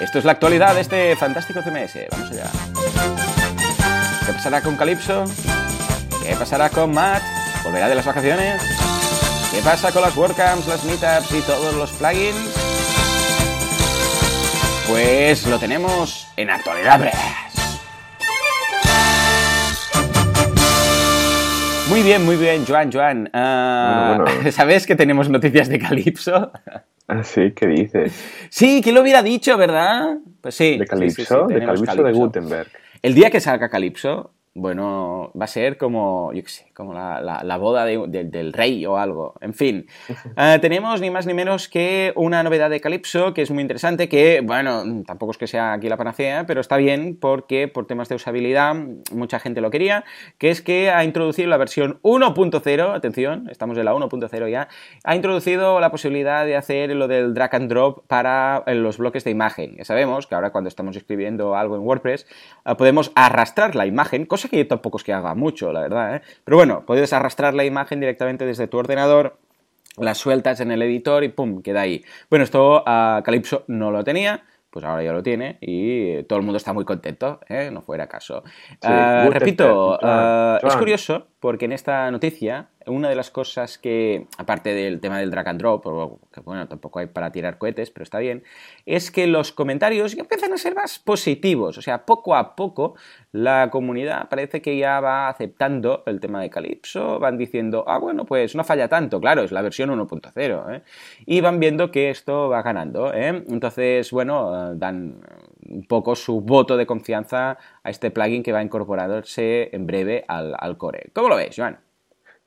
Esto 0.00 0.18
es 0.18 0.24
la 0.24 0.32
actualidad 0.32 0.74
de 0.74 0.80
este 0.80 1.14
fantástico 1.14 1.62
CMS. 1.62 2.08
Vamos 2.10 2.30
allá. 2.32 2.50
¿Qué 4.26 4.32
pasará 4.32 4.60
con 4.62 4.76
Calypso? 4.76 5.26
¿Qué 6.26 6.34
pasará 6.34 6.68
con 6.70 6.92
Matt? 6.92 7.22
¿Volverá 7.62 7.88
de 7.88 7.94
las 7.94 8.04
vacaciones? 8.04 8.60
¿Qué 9.52 9.60
pasa 9.62 9.92
con 9.92 10.02
las 10.02 10.16
WordCamps, 10.16 10.66
las 10.66 10.82
Meetups 10.84 11.32
y 11.32 11.40
todos 11.42 11.72
los 11.74 11.92
plugins? 11.92 12.52
Pues 14.88 15.46
lo 15.46 15.56
tenemos 15.60 16.26
en 16.36 16.50
Actualidad. 16.50 17.12
Muy 21.88 22.02
bien, 22.02 22.24
muy 22.24 22.36
bien, 22.36 22.66
Joan, 22.66 22.90
Joan. 22.90 23.30
Ah, 23.32 24.24
¿Sabes 24.50 24.84
que 24.84 24.96
tenemos 24.96 25.30
noticias 25.30 25.68
de 25.68 25.78
Calypso? 25.78 26.50
Ah, 27.06 27.22
sí, 27.22 27.52
¿qué 27.52 27.68
dices? 27.68 28.24
Sí, 28.50 28.80
¿quién 28.82 28.96
lo 28.96 29.02
hubiera 29.02 29.22
dicho, 29.22 29.56
verdad? 29.56 30.18
Pues 30.40 30.56
sí. 30.56 30.76
¿De 30.76 30.86
Calypso? 30.86 31.46
de 31.46 31.64
Calypso 31.64 32.02
de 32.02 32.12
Gutenberg. 32.12 32.68
El 33.00 33.14
día 33.14 33.30
que 33.30 33.40
salga 33.40 33.68
Calypso, 33.68 34.32
bueno, 34.56 35.32
va 35.38 35.44
a 35.44 35.48
ser 35.48 35.76
como, 35.76 36.32
yo 36.32 36.42
qué 36.42 36.48
sé, 36.48 36.66
como 36.74 36.94
la, 36.94 37.56
boda 37.58 37.84
del 37.84 38.52
rey 38.52 38.84
o 38.86 38.96
algo. 38.96 39.34
En 39.40 39.54
fin, 39.54 39.86
eh, 40.36 40.58
tenemos 40.60 41.00
ni 41.00 41.10
más 41.10 41.26
ni 41.26 41.34
menos 41.34 41.68
que 41.68 42.12
una 42.16 42.42
novedad 42.42 42.70
de 42.70 42.80
Calypso 42.80 43.34
que 43.34 43.42
es 43.42 43.50
muy 43.50 43.62
interesante, 43.62 44.08
que, 44.08 44.40
bueno, 44.42 44.82
tampoco 45.06 45.32
es 45.32 45.38
que 45.38 45.46
sea 45.46 45.74
aquí 45.74 45.88
la 45.88 45.96
panacea, 45.96 46.46
pero 46.46 46.60
está 46.60 46.76
bien 46.76 47.18
porque 47.20 47.68
por 47.68 47.86
temas 47.86 48.08
de 48.08 48.14
usabilidad 48.14 48.74
mucha 49.12 49.38
gente 49.38 49.60
lo 49.60 49.70
quería, 49.70 50.04
que 50.38 50.50
es 50.50 50.62
que 50.62 50.90
ha 50.90 51.04
introducido 51.04 51.48
la 51.48 51.56
versión 51.56 52.00
1.0, 52.02 52.94
atención, 52.94 53.48
estamos 53.50 53.76
en 53.78 53.84
la 53.84 53.94
1.0 53.94 54.50
ya, 54.50 54.68
ha 55.04 55.16
introducido 55.16 55.80
la 55.80 55.90
posibilidad 55.90 56.44
de 56.46 56.56
hacer 56.56 56.94
lo 56.94 57.08
del 57.08 57.34
drag 57.34 57.54
and 57.54 57.68
drop 57.68 58.06
para 58.06 58.62
eh, 58.66 58.74
los 58.74 58.98
bloques 58.98 59.24
de 59.24 59.30
imagen. 59.30 59.76
Ya 59.76 59.84
sabemos 59.84 60.26
que 60.26 60.34
ahora 60.34 60.50
cuando 60.50 60.68
estamos 60.68 60.96
escribiendo 60.96 61.56
algo 61.56 61.76
en 61.76 61.82
WordPress 61.82 62.26
eh, 62.64 62.74
podemos 62.76 63.12
arrastrar 63.14 63.74
la 63.74 63.86
imagen, 63.86 64.26
cosa 64.26 64.45
que 64.48 64.64
tampoco 64.64 64.98
es 64.98 65.04
que 65.04 65.12
haga 65.12 65.34
mucho, 65.34 65.72
la 65.72 65.80
verdad, 65.80 66.16
¿eh? 66.16 66.22
Pero 66.44 66.56
bueno, 66.56 66.84
puedes 66.86 67.12
arrastrar 67.12 67.54
la 67.54 67.64
imagen 67.64 68.00
directamente 68.00 68.46
desde 68.46 68.66
tu 68.66 68.78
ordenador, 68.78 69.38
la 69.96 70.14
sueltas 70.14 70.60
en 70.60 70.70
el 70.70 70.82
editor 70.82 71.24
y 71.24 71.28
¡pum! 71.28 71.62
queda 71.62 71.82
ahí. 71.82 72.04
Bueno, 72.30 72.44
esto 72.44 72.82
a 72.86 73.22
Calypso 73.24 73.64
no 73.66 73.90
lo 73.90 74.04
tenía, 74.04 74.44
pues 74.70 74.84
ahora 74.84 75.02
ya 75.02 75.12
lo 75.12 75.22
tiene 75.22 75.56
y 75.60 76.22
todo 76.24 76.38
el 76.38 76.44
mundo 76.44 76.58
está 76.58 76.72
muy 76.72 76.84
contento, 76.84 77.40
¿eh? 77.48 77.70
no 77.72 77.80
fuera 77.80 78.08
caso. 78.08 78.44
Ah, 78.82 79.26
repito, 79.32 79.98
ah, 80.02 80.60
es 80.62 80.76
curioso 80.76 81.28
porque 81.40 81.64
en 81.64 81.72
esta 81.72 82.10
noticia 82.10 82.68
una 82.86 83.08
de 83.08 83.16
las 83.16 83.30
cosas 83.30 83.78
que, 83.78 84.26
aparte 84.38 84.72
del 84.74 85.00
tema 85.00 85.18
del 85.18 85.30
drag 85.30 85.48
and 85.48 85.60
drop, 85.60 85.84
que 86.32 86.40
bueno, 86.40 86.68
tampoco 86.68 87.00
hay 87.00 87.06
para 87.06 87.32
tirar 87.32 87.58
cohetes, 87.58 87.90
pero 87.90 88.04
está 88.04 88.18
bien, 88.18 88.44
es 88.84 89.10
que 89.10 89.26
los 89.26 89.52
comentarios 89.52 90.16
empiezan 90.16 90.52
a 90.52 90.58
ser 90.58 90.74
más 90.74 90.98
positivos. 90.98 91.78
O 91.78 91.82
sea, 91.82 92.06
poco 92.06 92.36
a 92.36 92.54
poco 92.54 92.94
la 93.32 93.70
comunidad 93.70 94.28
parece 94.28 94.62
que 94.62 94.76
ya 94.76 95.00
va 95.00 95.28
aceptando 95.28 96.02
el 96.06 96.20
tema 96.20 96.40
de 96.40 96.50
Calypso, 96.50 97.18
van 97.18 97.38
diciendo, 97.38 97.84
ah, 97.86 97.98
bueno, 97.98 98.24
pues 98.24 98.54
no 98.54 98.64
falla 98.64 98.88
tanto, 98.88 99.20
claro, 99.20 99.42
es 99.42 99.52
la 99.52 99.62
versión 99.62 99.90
1.0, 99.90 100.74
¿eh? 100.74 100.82
y 101.26 101.40
van 101.40 101.60
viendo 101.60 101.90
que 101.90 102.10
esto 102.10 102.48
va 102.48 102.62
ganando. 102.62 103.12
¿eh? 103.12 103.44
Entonces, 103.48 104.10
bueno, 104.10 104.74
dan 104.74 105.20
un 105.68 105.86
poco 105.86 106.14
su 106.14 106.40
voto 106.40 106.76
de 106.76 106.86
confianza 106.86 107.58
a 107.82 107.90
este 107.90 108.10
plugin 108.10 108.42
que 108.42 108.52
va 108.52 108.60
a 108.60 108.62
incorporarse 108.62 109.70
en 109.72 109.86
breve 109.86 110.24
al, 110.28 110.54
al 110.58 110.78
core. 110.78 111.10
¿Cómo 111.12 111.28
lo 111.28 111.36
ves, 111.36 111.54
Joan? 111.56 111.85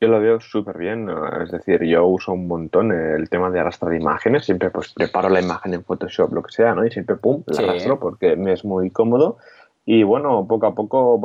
Yo 0.02 0.08
lo 0.08 0.22
veo 0.22 0.40
súper 0.40 0.78
bien, 0.78 1.10
es 1.44 1.52
decir, 1.52 1.84
yo 1.84 2.06
uso 2.06 2.32
un 2.32 2.48
montón 2.48 2.94
el 2.94 3.30
tema 3.30 3.50
de 3.52 3.60
arrastrar 3.60 3.94
imágenes, 3.94 4.46
siempre 4.46 4.70
pues 4.70 4.94
preparo 4.94 5.28
la 5.28 5.42
imagen 5.42 5.74
en 5.74 5.84
Photoshop, 5.84 6.32
lo 6.32 6.42
que 6.42 6.54
sea, 6.54 6.74
¿no? 6.74 6.86
Y 6.86 6.92
siempre, 6.92 7.18
pum, 7.18 7.44
la 7.48 7.64
arrastro 7.64 8.00
porque 8.00 8.38
me 8.38 8.54
es 8.54 8.64
muy 8.64 8.92
cómodo. 8.92 9.38
Y 9.86 10.04
bueno, 10.04 10.46
poco 10.48 10.68
a 10.68 10.76
poco 10.76 11.20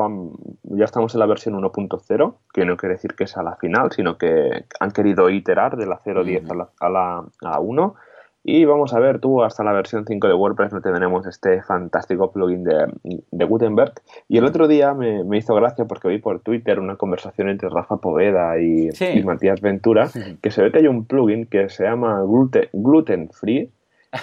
ya 0.62 0.86
estamos 0.86 1.14
en 1.14 1.20
la 1.20 1.26
versión 1.26 1.54
1.0, 1.54 2.34
que 2.52 2.64
no 2.64 2.76
quiere 2.76 2.94
decir 2.94 3.14
que 3.14 3.28
sea 3.28 3.44
la 3.44 3.56
final, 3.56 3.92
sino 3.92 4.18
que 4.18 4.64
han 4.80 4.90
querido 4.90 5.30
iterar 5.30 5.76
de 5.76 5.86
la 5.86 6.00
0.10 6.00 6.50
a, 6.50 6.54
la, 6.54 6.68
a, 6.80 6.88
la, 6.88 7.18
a 7.18 7.50
la 7.50 7.60
1 7.60 7.94
y 8.46 8.66
vamos 8.66 8.92
a 8.92 9.00
ver, 9.00 9.20
tú 9.20 9.42
hasta 9.42 9.64
la 9.64 9.72
versión 9.72 10.04
5 10.06 10.28
de 10.28 10.34
WordPress 10.34 10.70
no 10.74 10.82
tendremos 10.82 11.26
este 11.26 11.62
fantástico 11.62 12.30
plugin 12.30 12.62
de, 12.62 12.92
de 13.30 13.44
Gutenberg. 13.46 13.94
Y 14.28 14.36
el 14.36 14.44
otro 14.44 14.68
día 14.68 14.92
me, 14.92 15.24
hizo 15.38 15.54
gracia 15.54 15.86
porque 15.86 16.08
vi 16.08 16.18
por 16.18 16.40
Twitter 16.40 16.78
una 16.78 16.96
conversación 16.96 17.48
entre 17.48 17.70
Rafa 17.70 17.96
Poveda 17.96 18.60
y, 18.60 18.90
Matías 19.24 19.62
Ventura, 19.62 20.10
que 20.42 20.50
se 20.50 20.62
ve 20.62 20.70
que 20.70 20.80
hay 20.80 20.88
un 20.88 21.06
plugin 21.06 21.46
que 21.46 21.70
se 21.70 21.84
llama 21.84 22.20
Gluten, 22.20 22.68
Gluten 22.74 23.30
Free, 23.30 23.70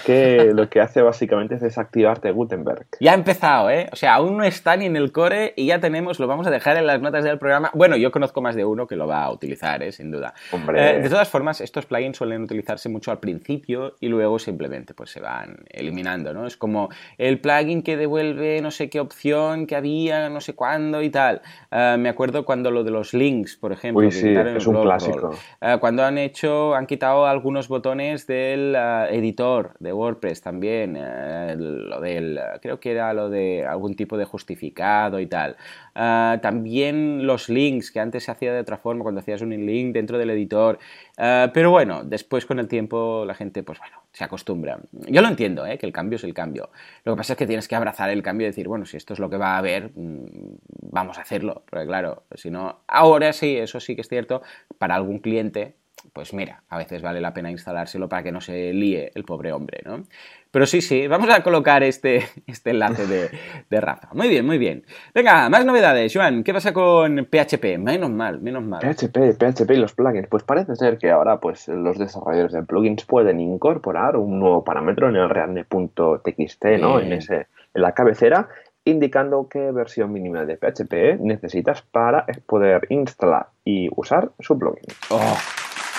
que 0.05 0.51
lo 0.53 0.69
que 0.69 0.81
hace 0.81 1.01
básicamente 1.01 1.55
es 1.55 1.61
desactivarte 1.61 2.31
Gutenberg. 2.31 2.85
Ya 2.99 3.11
ha 3.11 3.15
empezado, 3.15 3.69
¿eh? 3.69 3.89
O 3.91 3.95
sea, 3.95 4.15
aún 4.15 4.37
no 4.37 4.43
está 4.43 4.75
ni 4.77 4.85
en 4.85 4.95
el 4.95 5.11
core 5.11 5.53
y 5.55 5.67
ya 5.67 5.79
tenemos, 5.79 6.19
lo 6.19 6.27
vamos 6.27 6.47
a 6.47 6.51
dejar 6.51 6.77
en 6.77 6.87
las 6.87 7.01
notas 7.01 7.23
del 7.23 7.37
programa. 7.37 7.71
Bueno, 7.73 7.97
yo 7.97 8.11
conozco 8.11 8.41
más 8.41 8.55
de 8.55 8.65
uno 8.65 8.87
que 8.87 8.95
lo 8.95 9.07
va 9.07 9.23
a 9.23 9.31
utilizar, 9.31 9.81
¿eh? 9.83 9.91
Sin 9.91 10.11
duda. 10.11 10.33
Hombre. 10.51 10.97
Eh, 10.97 10.99
de 11.01 11.09
todas 11.09 11.29
formas, 11.29 11.61
estos 11.61 11.85
plugins 11.85 12.17
suelen 12.17 12.43
utilizarse 12.43 12.89
mucho 12.89 13.11
al 13.11 13.19
principio 13.19 13.95
y 13.99 14.07
luego 14.07 14.39
simplemente 14.39 14.93
pues 14.93 15.11
se 15.11 15.19
van 15.19 15.57
eliminando, 15.69 16.33
¿no? 16.33 16.47
Es 16.47 16.57
como 16.57 16.89
el 17.17 17.39
plugin 17.39 17.83
que 17.83 17.97
devuelve 17.97 18.61
no 18.61 18.71
sé 18.71 18.89
qué 18.89 18.99
opción 18.99 19.67
que 19.67 19.75
había, 19.75 20.29
no 20.29 20.41
sé 20.41 20.53
cuándo 20.53 21.01
y 21.01 21.09
tal. 21.09 21.41
Eh, 21.71 21.95
me 21.99 22.09
acuerdo 22.09 22.45
cuando 22.45 22.71
lo 22.71 22.83
de 22.83 22.91
los 22.91 23.13
links, 23.13 23.57
por 23.57 23.71
ejemplo. 23.71 24.05
Uy, 24.05 24.11
sí, 24.11 24.33
es 24.33 24.67
un 24.67 24.81
clásico. 24.81 25.31
Eh, 25.59 25.77
cuando 25.79 26.03
han 26.03 26.17
hecho, 26.17 26.75
han 26.75 26.85
quitado 26.85 27.25
algunos 27.25 27.67
botones 27.67 28.27
del 28.27 28.75
editor 28.75 29.73
de 29.81 29.93
WordPress 29.93 30.41
también, 30.41 30.95
eh, 30.97 31.55
lo 31.57 31.99
del, 31.99 32.39
creo 32.61 32.79
que 32.79 32.91
era 32.91 33.13
lo 33.13 33.29
de 33.29 33.65
algún 33.65 33.95
tipo 33.95 34.17
de 34.17 34.25
justificado 34.25 35.19
y 35.19 35.27
tal. 35.27 35.57
Eh, 35.95 36.39
también 36.41 37.25
los 37.25 37.49
links 37.49 37.91
que 37.91 37.99
antes 37.99 38.23
se 38.23 38.31
hacía 38.31 38.53
de 38.53 38.59
otra 38.59 38.77
forma 38.77 39.03
cuando 39.03 39.19
hacías 39.21 39.41
un 39.41 39.49
link 39.49 39.93
dentro 39.93 40.17
del 40.17 40.29
editor. 40.29 40.79
Eh, 41.17 41.49
pero 41.53 41.71
bueno, 41.71 42.03
después 42.03 42.45
con 42.45 42.59
el 42.59 42.67
tiempo 42.67 43.25
la 43.25 43.33
gente, 43.33 43.63
pues 43.63 43.79
bueno, 43.79 43.97
se 44.11 44.23
acostumbra. 44.23 44.79
Yo 44.91 45.21
lo 45.21 45.27
entiendo, 45.27 45.65
¿eh? 45.65 45.77
que 45.77 45.85
el 45.85 45.93
cambio 45.93 46.15
es 46.17 46.23
el 46.23 46.33
cambio. 46.33 46.69
Lo 47.03 47.13
que 47.13 47.17
pasa 47.17 47.33
es 47.33 47.37
que 47.37 47.47
tienes 47.47 47.67
que 47.67 47.75
abrazar 47.75 48.09
el 48.09 48.23
cambio 48.23 48.47
y 48.47 48.49
decir, 48.49 48.67
bueno, 48.67 48.85
si 48.85 48.97
esto 48.97 49.13
es 49.13 49.19
lo 49.19 49.29
que 49.29 49.37
va 49.37 49.55
a 49.55 49.57
haber, 49.57 49.91
mm, 49.95 50.57
vamos 50.91 51.17
a 51.17 51.21
hacerlo. 51.21 51.63
Porque 51.69 51.85
claro, 51.85 52.23
si 52.35 52.49
no, 52.51 52.81
ahora 52.87 53.33
sí, 53.33 53.57
eso 53.57 53.79
sí 53.79 53.95
que 53.95 54.01
es 54.01 54.09
cierto, 54.09 54.41
para 54.77 54.95
algún 54.95 55.19
cliente, 55.19 55.75
pues 56.13 56.33
mira, 56.33 56.63
a 56.69 56.77
veces 56.77 57.01
vale 57.01 57.21
la 57.21 57.33
pena 57.33 57.51
instalárselo 57.51 58.09
para 58.09 58.23
que 58.23 58.31
no 58.31 58.41
se 58.41 58.73
líe 58.73 59.11
el 59.15 59.23
pobre 59.23 59.51
hombre, 59.51 59.81
¿no? 59.85 60.03
Pero 60.51 60.65
sí, 60.65 60.81
sí, 60.81 61.07
vamos 61.07 61.29
a 61.29 61.41
colocar 61.43 61.81
este, 61.83 62.23
este 62.47 62.71
enlace 62.71 63.07
de, 63.07 63.29
de 63.69 63.81
Rafa. 63.81 64.09
Muy 64.13 64.27
bien, 64.27 64.45
muy 64.45 64.57
bien. 64.57 64.83
Venga, 65.13 65.49
más 65.49 65.65
novedades, 65.65 66.13
Joan. 66.13 66.43
¿Qué 66.43 66.53
pasa 66.53 66.73
con 66.73 67.25
PHP? 67.25 67.77
Menos 67.77 68.09
mal, 68.09 68.41
menos 68.41 68.63
mal. 68.63 68.81
PHP, 68.81 69.37
PHP 69.37 69.71
y 69.71 69.77
los 69.77 69.93
plugins. 69.93 70.27
Pues 70.27 70.43
parece 70.43 70.75
ser 70.75 70.97
que 70.97 71.09
ahora 71.09 71.39
pues, 71.39 71.67
los 71.69 71.97
desarrolladores 71.97 72.51
de 72.51 72.63
plugins 72.63 73.05
pueden 73.05 73.39
incorporar 73.39 74.17
un 74.17 74.39
nuevo 74.39 74.63
parámetro 74.63 75.07
en 75.07 75.15
el 75.15 75.29
readme.txt, 75.29 76.65
¿no? 76.79 76.99
En, 76.99 77.13
ese, 77.13 77.47
en 77.73 77.81
la 77.81 77.93
cabecera, 77.93 78.49
indicando 78.83 79.47
qué 79.47 79.71
versión 79.71 80.11
mínima 80.11 80.45
de 80.45 80.57
PHP 80.57 81.19
necesitas 81.21 81.81
para 81.81 82.25
poder 82.45 82.87
instalar 82.89 83.47
y 83.63 83.89
usar 83.95 84.31
su 84.39 84.57
plugin. 84.57 84.83
Oh, 85.09 85.37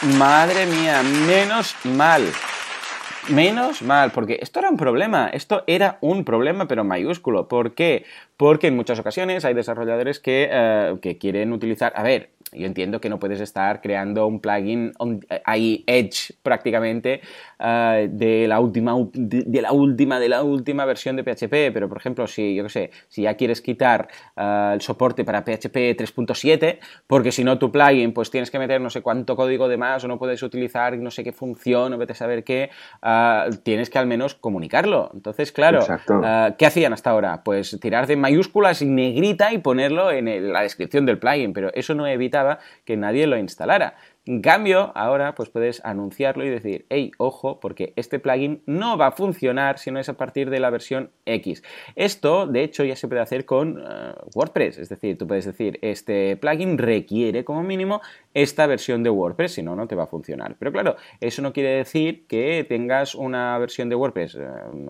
madre 0.02 0.66
mía, 0.66 1.02
menos 1.02 1.75
mal. 1.85 2.32
Menos 3.31 3.83
mal, 3.83 4.11
porque 4.11 4.38
esto 4.43 4.59
era 4.59 4.69
un 4.69 4.76
problema, 4.76 5.29
esto 5.29 5.62
era 5.69 5.99
un 6.00 6.25
problema 6.25 6.67
pero 6.67 6.83
mayúsculo. 6.83 7.47
¿Por 7.47 7.73
qué? 7.75 8.05
Porque 8.37 8.67
en 8.67 8.75
muchas 8.75 8.99
ocasiones 8.99 9.45
hay 9.45 9.55
desarrolladores 9.55 10.19
que, 10.19 10.49
eh, 10.50 10.97
que 11.00 11.19
quieren 11.19 11.52
utilizar, 11.52 11.93
a 11.95 12.02
ver, 12.02 12.31
yo 12.52 12.67
entiendo 12.67 13.00
que 13.00 13.09
no 13.09 13.19
puedes 13.19 13.41
estar 13.41 13.81
creando 13.81 14.26
un 14.26 14.41
plugin 14.41 14.93
ahí 15.45 15.85
edge 15.87 16.35
prácticamente 16.43 17.23
eh, 17.59 18.09
de 18.11 18.47
la 18.47 18.61
última 18.61 18.95
de, 19.14 19.45
de 19.47 19.62
la 19.62 19.73
última 19.73 20.21
de 20.21 20.29
la 20.29 20.43
última 20.43 20.85
versión 20.85 21.17
de 21.17 21.25
PHP, 21.25 21.73
pero 21.73 21.88
por 21.88 21.99
ejemplo, 21.99 22.26
si 22.26 22.55
yo 22.55 22.64
qué 22.64 22.69
sé, 22.69 22.91
si 23.09 23.23
ya 23.23 23.35
quieres 23.35 23.62
quitar 23.62 24.09
eh, 24.37 24.71
el 24.75 24.81
soporte 24.83 25.25
para 25.25 25.43
PHP 25.43 25.97
3.7, 25.97 26.79
porque 27.07 27.33
si 27.33 27.43
no 27.43 27.59
tu 27.59 27.73
plugin 27.73 28.12
pues 28.12 28.31
tienes 28.31 28.50
que 28.50 28.59
meter 28.59 28.81
no 28.81 28.91
sé 28.91 29.00
cuánto 29.00 29.35
código 29.35 29.69
de 29.69 29.79
más 29.79 30.05
o 30.05 30.09
no 30.09 30.19
puedes 30.19 30.43
utilizar 30.43 30.99
no 30.99 31.11
sé 31.11 31.25
qué 31.25 31.33
función 31.33 31.95
o 31.95 31.99
vete 31.99 32.12
a 32.12 32.17
saber 32.17 32.45
qué, 32.45 32.71
tienes 33.62 33.90
que 33.90 33.99
al 33.99 34.07
menos 34.07 34.35
comunicarlo. 34.35 35.11
Entonces, 35.14 35.52
claro, 35.52 35.81
eh, 36.25 36.54
¿qué 36.59 36.66
hacían 36.66 36.92
hasta 36.92 37.11
ahora? 37.11 37.42
Pues 37.45 37.78
tirar 37.81 38.07
de 38.07 38.16
mayúsculas 38.16 38.83
en 38.83 38.95
negrita 38.95 39.52
y 39.52 39.59
ponerlo 39.59 40.11
en 40.11 40.28
el- 40.28 40.52
la 40.52 40.62
descripción 40.62 41.07
del 41.07 41.19
plugin, 41.19 41.52
pero 41.52 41.71
eso 41.75 41.95
no 41.95 42.07
evitaba 42.07 42.59
que 42.85 42.97
nadie 42.97 43.26
lo 43.26 43.37
instalara. 43.37 43.95
En 44.25 44.41
cambio, 44.41 44.93
ahora 44.95 45.35
pues 45.35 45.49
puedes 45.49 45.85
anunciarlo 45.85 46.45
y 46.45 46.49
decir, 46.49 46.87
hey, 46.91 47.11
ojo, 47.19 47.59
porque 47.59 47.93
este 47.97 48.21
plugin 48.21 48.62
no 48.67 48.97
va 48.97 49.09
a 49.09 49.11
funcionar 49.11 49.81
si 49.81 49.91
no 49.91 49.99
es 49.99 50.09
a 50.09 50.17
partir 50.17 50.49
de 50.49 50.61
la 50.61 50.71
versión 50.71 51.11
X. 51.26 51.64
Esto, 51.97 52.47
de 52.47 52.62
hecho, 52.62 52.85
ya 52.85 52.95
se 52.95 53.09
puede 53.09 53.21
hacer 53.21 53.45
con 53.45 53.81
eh, 53.81 54.12
WordPress, 54.33 54.79
es 54.79 54.88
decir, 54.88 55.19
tú 55.19 55.26
puedes 55.26 55.45
decir, 55.45 55.81
este 55.83 56.37
plugin 56.37 56.79
requiere 56.79 57.45
como 57.45 57.64
mínimo 57.64 58.00
esta 58.33 58.69
versión 58.69 59.02
de 59.02 59.11
WordPress, 59.11 59.55
si 59.55 59.62
no, 59.64 59.75
no 59.75 59.88
te 59.88 59.97
va 59.97 60.05
a 60.05 60.07
funcionar. 60.07 60.55
Pero 60.57 60.71
claro, 60.71 60.95
eso 61.21 61.43
no 61.43 61.52
quiere 61.52 61.71
decir 61.71 62.25
que 62.29 62.64
tengas 62.69 63.17
una 63.17 63.59
versión 63.59 63.88
de 63.88 63.97
WordPress 63.97 64.37
eh, 64.37 64.47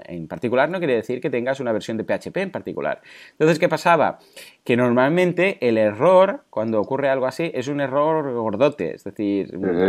en 0.09 0.29
particular, 0.29 0.69
no 0.69 0.79
quiere 0.79 0.97
decir 0.97 1.23
que 1.23 1.31
tengas 1.31 1.59
una 1.59 1.73
versión 1.73 1.97
de 1.97 2.05
PHP 2.05 2.37
en 2.37 2.51
particular. 2.51 3.01
Entonces, 3.31 3.59
¿qué 3.59 3.71
pasaba? 3.71 4.19
Que 4.63 4.77
normalmente 4.77 5.57
el 5.67 5.79
error, 5.79 6.45
cuando 6.51 6.79
ocurre 6.79 7.09
algo 7.09 7.25
así, 7.25 7.51
es 7.55 7.69
un 7.69 7.81
error 7.81 8.31
gordote, 8.35 8.95
es 8.95 9.05
decir, 9.05 9.22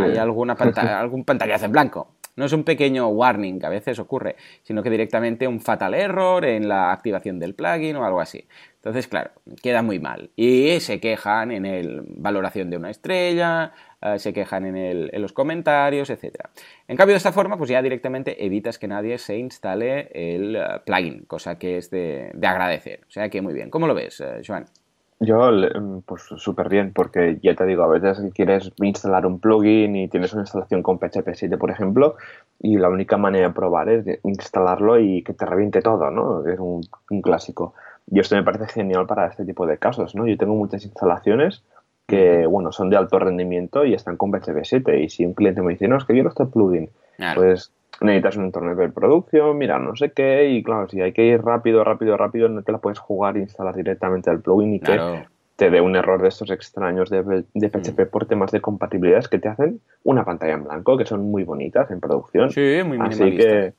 hay 0.03 0.17
alguna 0.17 0.55
panta- 0.55 0.99
algún 0.99 1.23
pantallazo 1.23 1.65
en 1.65 1.71
blanco. 1.71 2.07
No 2.35 2.45
es 2.45 2.53
un 2.53 2.63
pequeño 2.63 3.09
warning 3.09 3.59
que 3.59 3.67
a 3.67 3.69
veces 3.69 3.99
ocurre, 3.99 4.35
sino 4.63 4.81
que 4.81 4.89
directamente 4.89 5.47
un 5.47 5.59
fatal 5.59 5.93
error 5.93 6.43
en 6.45 6.67
la 6.67 6.91
activación 6.91 7.37
del 7.39 7.53
plugin 7.53 7.95
o 7.95 8.05
algo 8.05 8.19
así. 8.21 8.47
Entonces, 8.77 9.07
claro, 9.07 9.29
queda 9.61 9.83
muy 9.83 9.99
mal. 9.99 10.31
Y 10.35 10.79
se 10.79 10.99
quejan 10.99 11.51
en 11.51 11.67
el 11.67 12.01
valoración 12.07 12.71
de 12.71 12.77
una 12.77 12.89
estrella, 12.89 13.71
eh, 14.01 14.17
se 14.17 14.33
quejan 14.33 14.65
en, 14.65 14.77
el- 14.77 15.09
en 15.13 15.21
los 15.21 15.31
comentarios, 15.31 16.09
etc. 16.09 16.37
En 16.87 16.97
cambio, 16.97 17.13
de 17.13 17.17
esta 17.17 17.31
forma, 17.31 17.55
pues 17.55 17.69
ya 17.69 17.83
directamente 17.83 18.43
evitas 18.43 18.79
que 18.79 18.87
nadie 18.87 19.19
se 19.19 19.37
instale 19.37 20.09
el 20.13 20.55
eh, 20.55 20.61
plugin, 20.87 21.25
cosa 21.25 21.59
que 21.59 21.77
es 21.77 21.91
de, 21.91 22.31
de 22.33 22.47
agradecer. 22.47 23.01
O 23.07 23.11
sea 23.11 23.29
que 23.29 23.43
muy 23.43 23.53
bien. 23.53 23.69
¿Cómo 23.69 23.85
lo 23.85 23.93
ves, 23.93 24.19
eh, 24.21 24.41
Joan? 24.45 24.65
Yo, 25.25 25.51
le- 25.51 25.71
pues 26.05 26.23
súper 26.23 26.69
bien, 26.69 26.91
porque 26.93 27.39
ya 27.41 27.55
te 27.55 27.65
digo, 27.65 27.83
a 27.83 27.87
veces 27.87 28.19
quieres 28.33 28.71
instalar 28.77 29.25
un 29.25 29.39
plugin 29.39 29.95
y 29.95 30.07
tienes 30.09 30.33
una 30.33 30.41
instalación 30.43 30.83
con 30.83 30.97
PHP 30.99 31.33
7, 31.33 31.57
por 31.57 31.71
ejemplo, 31.71 32.15
y 32.59 32.77
la 32.77 32.89
única 32.89 33.15
manera 33.17 33.47
de 33.47 33.53
probar 33.53 33.89
es 33.89 34.05
de 34.05 34.19
instalarlo 34.23 34.99
y 34.99 35.23
que 35.23 35.33
te 35.33 35.45
reviente 35.45 35.81
todo, 35.81 36.11
¿no? 36.11 36.45
Es 36.47 36.59
un, 36.59 36.81
un 37.09 37.21
clásico. 37.21 37.73
Y 38.11 38.19
esto 38.19 38.35
me 38.35 38.43
parece 38.43 38.67
genial 38.67 39.05
para 39.07 39.27
este 39.27 39.45
tipo 39.45 39.65
de 39.65 39.77
casos, 39.77 40.13
¿no? 40.13 40.27
Yo 40.27 40.37
tengo 40.37 40.55
muchas 40.55 40.83
instalaciones 40.83 41.63
que, 42.05 42.45
bueno, 42.45 42.71
son 42.73 42.89
de 42.89 42.97
alto 42.97 43.17
rendimiento 43.17 43.85
y 43.85 43.93
están 43.93 44.17
con 44.17 44.29
PHP 44.31 44.63
7. 44.63 44.99
Y 45.01 45.09
si 45.09 45.25
un 45.25 45.33
cliente 45.33 45.61
me 45.61 45.71
dice, 45.71 45.87
no, 45.87 45.97
es 45.97 46.03
que 46.05 46.13
quiero 46.13 46.29
este 46.29 46.45
plugin, 46.45 46.89
Claro. 47.15 47.39
pues 47.41 47.71
necesitas 48.01 48.37
un 48.37 48.45
entorno 48.45 48.75
de 48.75 48.89
producción, 48.89 49.57
mira, 49.57 49.79
no 49.79 49.95
sé 49.95 50.11
qué, 50.11 50.49
y 50.49 50.63
claro, 50.63 50.87
si 50.89 51.01
hay 51.01 51.13
que 51.13 51.25
ir 51.25 51.41
rápido, 51.41 51.83
rápido, 51.83 52.17
rápido, 52.17 52.49
no 52.49 52.63
te 52.63 52.71
la 52.71 52.79
puedes 52.79 52.99
jugar 52.99 53.37
e 53.37 53.41
instalar 53.41 53.75
directamente 53.75 54.29
al 54.29 54.41
plugin 54.41 54.73
y 54.73 54.79
que 54.79 54.99
te 55.55 55.69
dé 55.69 55.81
un 55.81 55.95
error 55.95 56.21
de 56.21 56.29
estos 56.29 56.49
extraños 56.49 57.09
de, 57.09 57.45
de 57.53 57.69
PHP 57.69 58.09
por 58.09 58.25
temas 58.25 58.51
de 58.51 58.59
compatibilidades 58.59 59.27
que 59.27 59.39
te 59.39 59.47
hacen 59.47 59.81
una 60.03 60.25
pantalla 60.25 60.53
en 60.53 60.63
blanco, 60.63 60.97
que 60.97 61.05
son 61.05 61.29
muy 61.29 61.43
bonitas 61.43 61.91
en 61.91 61.99
producción. 61.99 62.49
Sí, 62.51 62.81
muy 62.85 62.97
Así 62.99 63.35
que, 63.35 63.73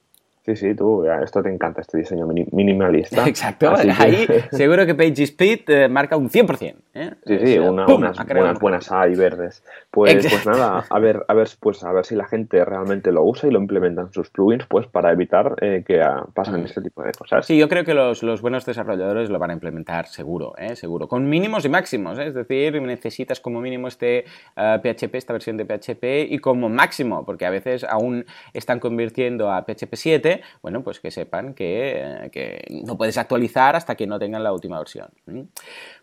sí, 0.45 0.57
sí, 0.57 0.75
tú, 0.75 1.05
esto 1.23 1.43
te 1.43 1.49
encanta, 1.53 1.81
este 1.81 1.99
diseño 1.99 2.27
mini- 2.27 2.47
minimalista. 2.53 3.25
Exacto, 3.29 3.71
Así 3.71 3.89
que- 3.89 3.95
ahí 4.03 4.27
seguro 4.53 4.87
que 4.87 4.95
PageSpeed 4.95 5.61
eh, 5.69 5.89
marca 5.89 6.17
un 6.17 6.29
100%. 6.31 6.75
¿eh? 6.95 7.11
Sí, 7.27 7.39
sí, 7.39 7.53
sea, 7.55 7.63
una- 7.71 7.87
¡pum! 7.87 7.97
unas 7.97 8.19
creado 8.25 8.55
buenas, 8.61 8.89
ratito. 8.89 8.97
hay 9.01 9.15
verdes. 9.17 9.63
Pues, 9.91 10.27
pues 10.29 10.45
nada, 10.47 10.85
a 10.91 10.99
ver, 10.99 11.25
a 11.29 11.35
ver, 11.35 11.49
pues 11.61 11.83
a 11.85 11.93
ver 11.93 12.05
si 12.05 12.15
la 12.17 12.27
gente 12.27 12.65
realmente 12.65 13.13
lo 13.13 13.23
usa 13.25 13.49
y 13.49 13.53
lo 13.53 13.59
implementa 13.61 14.03
en 14.03 14.13
sus 14.13 14.29
plugins, 14.31 14.67
pues 14.67 14.87
para 14.87 15.13
evitar 15.13 15.55
eh, 15.61 15.85
que 15.87 16.03
pasen 16.35 16.61
Mm. 16.63 16.67
este 16.67 16.83
tipo 16.83 17.03
de 17.03 17.13
cosas. 17.13 17.47
Sí, 17.47 17.57
yo 17.57 17.69
creo 17.69 17.85
que 17.85 17.95
los, 17.95 18.23
los 18.23 18.41
buenos 18.43 18.65
desarrolladores 18.67 19.31
lo 19.31 19.39
van 19.39 19.51
a 19.51 19.55
implementar 19.55 20.07
seguro, 20.07 20.55
¿eh? 20.59 20.75
seguro, 20.77 21.09
con 21.09 21.29
mínimos 21.29 21.65
y 21.65 21.69
máximos, 21.69 22.19
es 22.19 22.35
decir, 22.35 22.81
necesitas 22.83 23.41
como 23.41 23.61
mínimo 23.61 23.89
este 23.89 24.25
PHP, 24.57 25.15
esta 25.17 25.33
versión 25.33 25.57
de 25.57 25.65
PHP, 25.65 26.27
y 26.31 26.39
como 26.39 26.69
máximo, 26.69 27.25
porque 27.25 27.47
a 27.47 27.51
veces 27.51 27.85
aún 27.85 28.25
están 28.53 28.81
convirtiendo 28.81 29.51
a 29.51 29.65
PHP 29.65 29.95
7, 29.97 30.34
bueno, 30.63 30.83
pues 30.83 31.01
que 31.01 31.11
sepan 31.11 31.55
que, 31.55 31.93
eh, 31.97 32.31
que 32.31 32.67
no 32.85 32.97
puedes 32.97 33.19
actualizar 33.19 33.77
hasta 33.77 33.95
que 33.95 34.07
no 34.07 34.19
tengan 34.19 34.43
la 34.43 34.53
última 34.53 34.79
versión. 34.79 35.09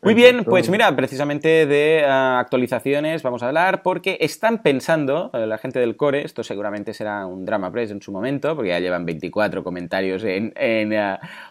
Muy 0.02 0.14
bien, 0.14 0.44
pues 0.44 0.70
mira, 0.70 0.96
precisamente 0.96 1.66
de 1.66 2.00
eh, 2.00 2.06
actualizaciones 2.06 3.24
vamos 3.24 3.44
a 3.44 3.48
hablar, 3.48 3.84
porque 3.84 4.18
están 4.22 4.62
pensando, 4.62 5.32
eh, 5.34 5.46
la 5.46 5.58
gente 5.58 5.80
del 5.80 5.96
core, 5.96 6.26
esto 6.26 6.44
seguramente 6.44 6.94
será 6.94 7.26
un 7.26 7.46
drama 7.46 7.72
press 7.72 7.92
en 7.92 8.02
su 8.02 8.12
momento, 8.12 8.56
porque 8.56 8.70
ya 8.70 8.80
llevan 8.80 9.06
24 9.06 9.64
comentarios 9.64 10.24
en, 10.24 10.54
en, 10.56 10.92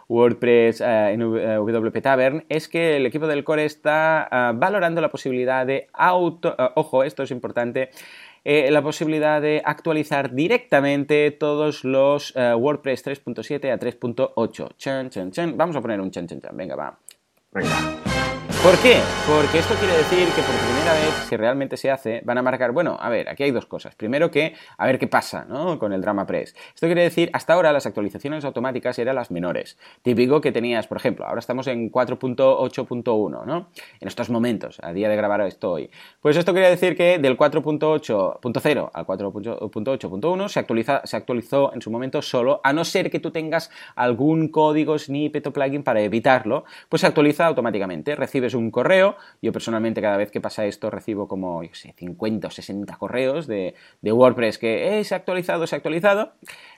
WordPress, 0.09 0.81
en 0.81 1.21
WP 1.21 2.03
Tavern, 2.03 2.45
es 2.49 2.69
que 2.69 2.97
el 2.97 3.07
equipo 3.07 3.27
del 3.27 3.45
core 3.45 3.65
está 3.65 4.53
valorando 4.55 5.01
la 5.01 5.09
posibilidad 5.09 5.67
de 5.67 5.89
auto... 5.93 6.55
ojo, 6.75 7.05
esto 7.05 7.23
es 7.23 7.31
importante. 7.31 7.91
Eh, 8.45 8.71
la 8.71 8.83
posibilidad 8.83 9.41
de 9.41 9.63
actualizar 9.65 10.35
directamente 10.35 11.31
todos 11.31 11.85
los 11.85 12.33
eh, 12.37 12.55
WordPress 12.55 13.07
3.7 13.07 13.73
a 13.73 13.79
3.8. 13.79 14.77
Chan, 14.77 15.11
chan, 15.11 15.31
chan. 15.31 15.57
Vamos 15.57 15.77
a 15.77 15.81
poner 15.81 16.01
un 16.01 16.11
chan, 16.11 16.27
chan, 16.27 16.41
chan. 16.41 16.57
Venga, 16.57 16.77
va. 16.77 16.99
Venga. 17.53 18.10
¿Por 18.63 18.77
qué? 18.83 19.01
Porque 19.27 19.59
esto 19.59 19.75
quiere 19.77 19.97
decir 19.97 20.29
que 20.35 20.43
por 20.43 20.55
primera 20.55 20.93
vez, 20.93 21.15
si 21.31 21.35
realmente 21.35 21.79
se 21.79 21.91
hace, 21.91 22.21
van 22.27 22.37
a 22.37 22.43
marcar, 22.43 22.73
bueno, 22.73 22.99
a 23.01 23.09
ver, 23.09 23.31
aquí 23.31 23.43
hay 23.43 23.53
dos 23.53 23.65
cosas. 23.65 23.95
Primero 23.95 24.31
que, 24.31 24.55
a 24.77 24.87
ver 24.87 24.99
qué 24.99 25.07
pasa, 25.07 25.47
¿no? 25.49 25.79
Con 25.79 25.95
el 25.95 26.03
Drama 26.03 26.27
Press. 26.27 26.55
Esto 26.75 26.87
quiere 26.87 27.01
decir, 27.01 27.31
hasta 27.33 27.55
ahora 27.55 27.73
las 27.73 27.87
actualizaciones 27.87 28.45
automáticas 28.45 28.99
eran 28.99 29.17
las 29.17 29.31
menores. 29.31 29.79
Típico 30.03 30.43
que 30.43 30.53
tenías, 30.53 30.87
por 30.87 30.99
ejemplo, 30.99 31.25
ahora 31.27 31.39
estamos 31.39 31.69
en 31.69 31.91
4.8.1, 31.91 33.47
¿no? 33.47 33.69
En 33.99 34.09
estos 34.09 34.29
momentos, 34.29 34.79
a 34.83 34.93
día 34.93 35.09
de 35.09 35.17
grabar 35.17 35.41
esto 35.41 35.73
hoy. 35.73 35.91
Pues 36.21 36.37
esto 36.37 36.53
quiere 36.53 36.69
decir 36.69 36.95
que 36.99 37.19
del 37.19 37.39
4.8.0 37.39 38.91
al 38.93 39.07
4.8.1 39.07 40.49
se, 40.49 40.61
actualiza, 40.61 41.01
se 41.05 41.17
actualizó 41.17 41.73
en 41.73 41.81
su 41.81 41.91
momento 41.91 42.21
solo, 42.21 42.61
a 42.63 42.75
no 42.75 42.85
ser 42.85 43.11
que 43.11 43.21
tú 43.21 43.31
tengas 43.31 43.71
algún 43.95 44.49
código 44.49 44.99
snippet 44.99 45.47
o 45.47 45.51
plugin 45.51 45.83
para 45.83 46.03
evitarlo, 46.03 46.65
pues 46.91 47.01
se 47.01 47.07
actualiza 47.07 47.47
automáticamente. 47.47 48.15
Recibes 48.15 48.50
un 48.55 48.71
correo. 48.71 49.17
Yo 49.43 49.53
personalmente 49.53 50.01
cada 50.01 50.17
vez 50.17 50.31
que 50.31 50.41
pasa 50.41 50.67
esto 50.67 50.91
recibo 50.91 51.29
como, 51.29 51.63
yo 51.63 51.71
sé, 51.75 51.95
50 51.97 52.49
o 52.49 52.51
60 52.51 52.97
correos 52.97 53.47
de, 53.47 53.75
WordPress 54.03 54.59
que 54.59 54.99
eh, 54.99 55.05
se 55.05 55.15
ha 55.15 55.19
actualizado, 55.19 55.67
se 55.67 55.77
ha 55.77 55.79
actualizado. 55.79 56.33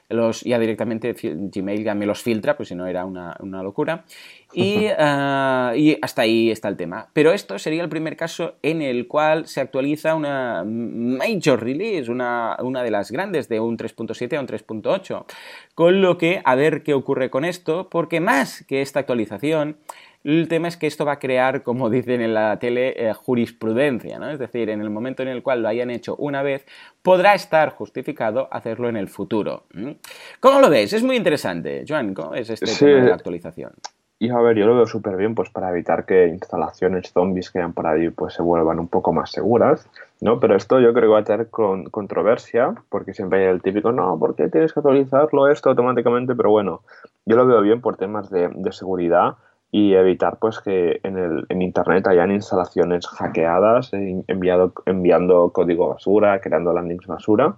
Los, 0.09 0.43
ya 0.43 0.59
directamente 0.59 1.15
Gmail 1.15 1.85
ya 1.85 1.95
me 1.95 2.05
los 2.05 2.23
filtra, 2.23 2.55
pues 2.55 2.69
si 2.69 2.75
no 2.75 2.87
era 2.87 3.07
una, 3.07 3.63
locura. 3.63 4.05
Y, 4.53 4.87
ah, 4.99 5.73
y, 5.75 5.97
hasta 6.03 6.23
ahí 6.23 6.51
está 6.51 6.69
el 6.69 6.77
tema. 6.77 7.09
Pero 7.15 7.33
esto 7.33 7.59
sería 7.59 7.83
el 7.83 7.89
primer 7.89 8.17
caso 8.17 8.57
en 8.63 8.83
el 8.83 9.09
cual 9.09 9.47
se 9.47 9.61
actualiza 9.61 10.15
una 10.15 10.65
major 10.67 11.63
release, 11.63 12.11
una, 12.11 12.57
una 12.61 12.83
de 12.83 12.91
las 12.91 13.11
grandes, 13.11 13.49
de 13.49 13.61
un 13.61 13.79
3.7 13.79 14.37
a 14.37 14.41
un 14.41 14.47
3.8. 14.47 15.25
Con 15.75 16.03
lo 16.03 16.19
que, 16.19 16.43
a 16.45 16.55
ver 16.55 16.83
qué 16.83 16.93
ocurre 16.93 17.31
con 17.31 17.45
esto, 17.45 17.89
porque 17.89 18.21
más 18.21 18.65
que 18.67 18.83
esta 18.83 19.01
actualización, 19.01 19.79
el 20.25 20.49
tema 20.49 20.69
es 20.69 20.77
que 20.77 20.87
esto 20.87 21.05
va 21.05 21.13
a 21.13 21.19
crear, 21.19 21.63
como 21.63 21.91
dicen 21.91 22.21
en 22.21 22.35
la 22.35 22.59
tele, 22.59 22.95
eh, 22.97 23.13
jurisprudencia, 23.13 24.19
¿no? 24.19 24.31
Es 24.31 24.39
decir, 24.39 24.71
en 24.71 24.81
el 24.81 24.91
momento 24.91 25.23
en 25.23 25.29
el 25.29 25.43
cual 25.43 25.63
lo 25.63 25.69
hayan 25.69 25.91
hecho 25.91 26.17
una 26.17 26.43
vez, 26.43 26.65
podrá 27.03 27.35
estar 27.35 27.71
justificado 27.71 28.49
hacerlo 28.51 28.89
en 28.89 28.97
el 28.97 29.09
futuro. 29.09 29.65
¿Cómo 30.41 30.61
lo 30.61 30.71
ves? 30.71 30.93
Es 30.93 31.03
muy 31.03 31.17
interesante. 31.17 31.85
Joan, 31.89 32.15
¿cómo 32.15 32.35
es 32.35 32.51
este 32.51 32.67
tema 32.67 33.03
de 33.03 33.09
la 33.09 33.15
actualización? 33.15 33.73
Y 34.23 34.31
a 34.31 34.39
ver, 34.39 34.57
yo 34.57 34.67
lo 34.67 34.77
veo 34.77 34.87
súper 34.87 35.17
bien 35.17 35.35
pues 35.35 35.51
para 35.51 35.71
evitar 35.71 36.07
que 36.07 36.29
instalaciones 36.29 37.11
zombies 37.11 37.51
que 37.51 37.59
hayan 37.59 37.73
por 37.73 37.89
ahí 37.89 38.09
pues 38.11 38.35
se 38.35 38.43
vuelvan 38.43 38.79
un 38.79 38.87
poco 38.87 39.13
más 39.13 39.33
seguras, 39.33 39.89
¿no? 40.21 40.39
Pero 40.39 40.55
esto 40.55 40.79
yo 40.79 40.93
creo 40.93 41.09
que 41.09 41.13
va 41.13 41.19
a 41.19 41.25
tener 41.25 41.49
controversia 41.49 42.73
porque 42.89 43.15
siempre 43.15 43.41
hay 43.41 43.53
el 43.53 43.61
típico, 43.61 43.91
no, 43.91 44.17
¿por 44.21 44.37
qué 44.37 44.49
tienes 44.49 44.73
que 44.73 44.79
actualizarlo 44.79 45.49
esto 45.49 45.71
automáticamente? 45.71 46.37
Pero 46.37 46.51
bueno, 46.51 46.83
yo 47.27 47.35
lo 47.35 47.45
veo 47.49 47.63
bien 47.63 47.81
por 47.81 47.97
temas 47.97 48.31
de, 48.31 48.49
de 48.55 48.71
seguridad 48.71 49.39
y 49.75 49.95
evitar 49.95 50.39
pues 50.39 50.61
que 50.61 51.01
en, 51.03 51.17
el, 51.17 51.47
en 51.49 51.63
internet 51.63 52.07
hayan 52.07 52.31
instalaciones 52.31 53.07
hackeadas, 53.07 53.93
eh, 53.95 54.23
enviado, 54.29 54.75
enviando 54.85 55.51
código 55.51 55.89
basura, 55.89 56.41
creando 56.41 56.75
landings 56.75 57.07
basura. 57.07 57.57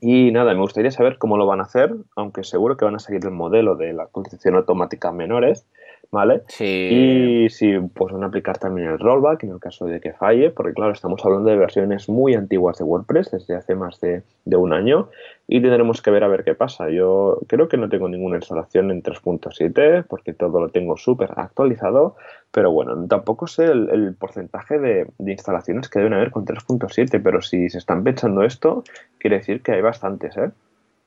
Y 0.00 0.30
nada, 0.30 0.52
me 0.52 0.60
gustaría 0.60 0.90
saber 0.90 1.16
cómo 1.16 1.38
lo 1.38 1.46
van 1.46 1.60
a 1.60 1.62
hacer, 1.62 1.94
aunque 2.16 2.44
seguro 2.44 2.76
que 2.76 2.84
van 2.84 2.96
a 2.96 2.98
seguir 2.98 3.24
el 3.24 3.30
modelo 3.30 3.76
de 3.76 3.94
la 3.94 4.02
actualización 4.02 4.56
automática 4.56 5.10
menores, 5.10 5.66
¿vale? 6.10 6.42
Sí. 6.48 7.44
Y 7.44 7.50
si 7.50 7.78
pues 7.78 8.12
van 8.12 8.24
a 8.24 8.26
aplicar 8.26 8.58
también 8.58 8.88
el 8.88 8.98
rollback 8.98 9.44
en 9.44 9.50
el 9.50 9.60
caso 9.60 9.86
de 9.86 10.00
que 10.00 10.12
falle, 10.12 10.50
porque 10.50 10.72
claro, 10.72 10.92
estamos 10.92 11.24
hablando 11.24 11.50
de 11.50 11.56
versiones 11.56 12.08
muy 12.08 12.34
antiguas 12.34 12.78
de 12.78 12.84
WordPress, 12.84 13.30
desde 13.30 13.56
hace 13.56 13.74
más 13.74 14.00
de, 14.00 14.22
de 14.44 14.56
un 14.56 14.72
año, 14.72 15.08
y 15.46 15.60
tendremos 15.60 16.02
que 16.02 16.10
ver 16.10 16.24
a 16.24 16.28
ver 16.28 16.44
qué 16.44 16.54
pasa. 16.54 16.90
Yo 16.90 17.40
creo 17.46 17.68
que 17.68 17.76
no 17.76 17.88
tengo 17.88 18.08
ninguna 18.08 18.36
instalación 18.36 18.90
en 18.90 19.02
3.7, 19.02 20.04
porque 20.08 20.32
todo 20.32 20.60
lo 20.60 20.68
tengo 20.70 20.96
súper 20.96 21.30
actualizado, 21.36 22.16
pero 22.50 22.70
bueno, 22.70 23.06
tampoco 23.06 23.46
sé 23.46 23.64
el, 23.64 24.14
porcentaje 24.18 24.78
de, 24.78 25.06
instalaciones 25.18 25.88
que 25.88 25.98
deben 25.98 26.14
haber 26.14 26.30
con 26.30 26.44
3.7, 26.44 27.20
pero 27.22 27.42
si 27.42 27.68
se 27.68 27.78
están 27.78 28.04
pensando 28.04 28.42
esto, 28.42 28.84
quiere 29.18 29.38
decir 29.38 29.62
que 29.62 29.72
hay 29.72 29.82
bastantes, 29.82 30.36
¿eh? 30.36 30.50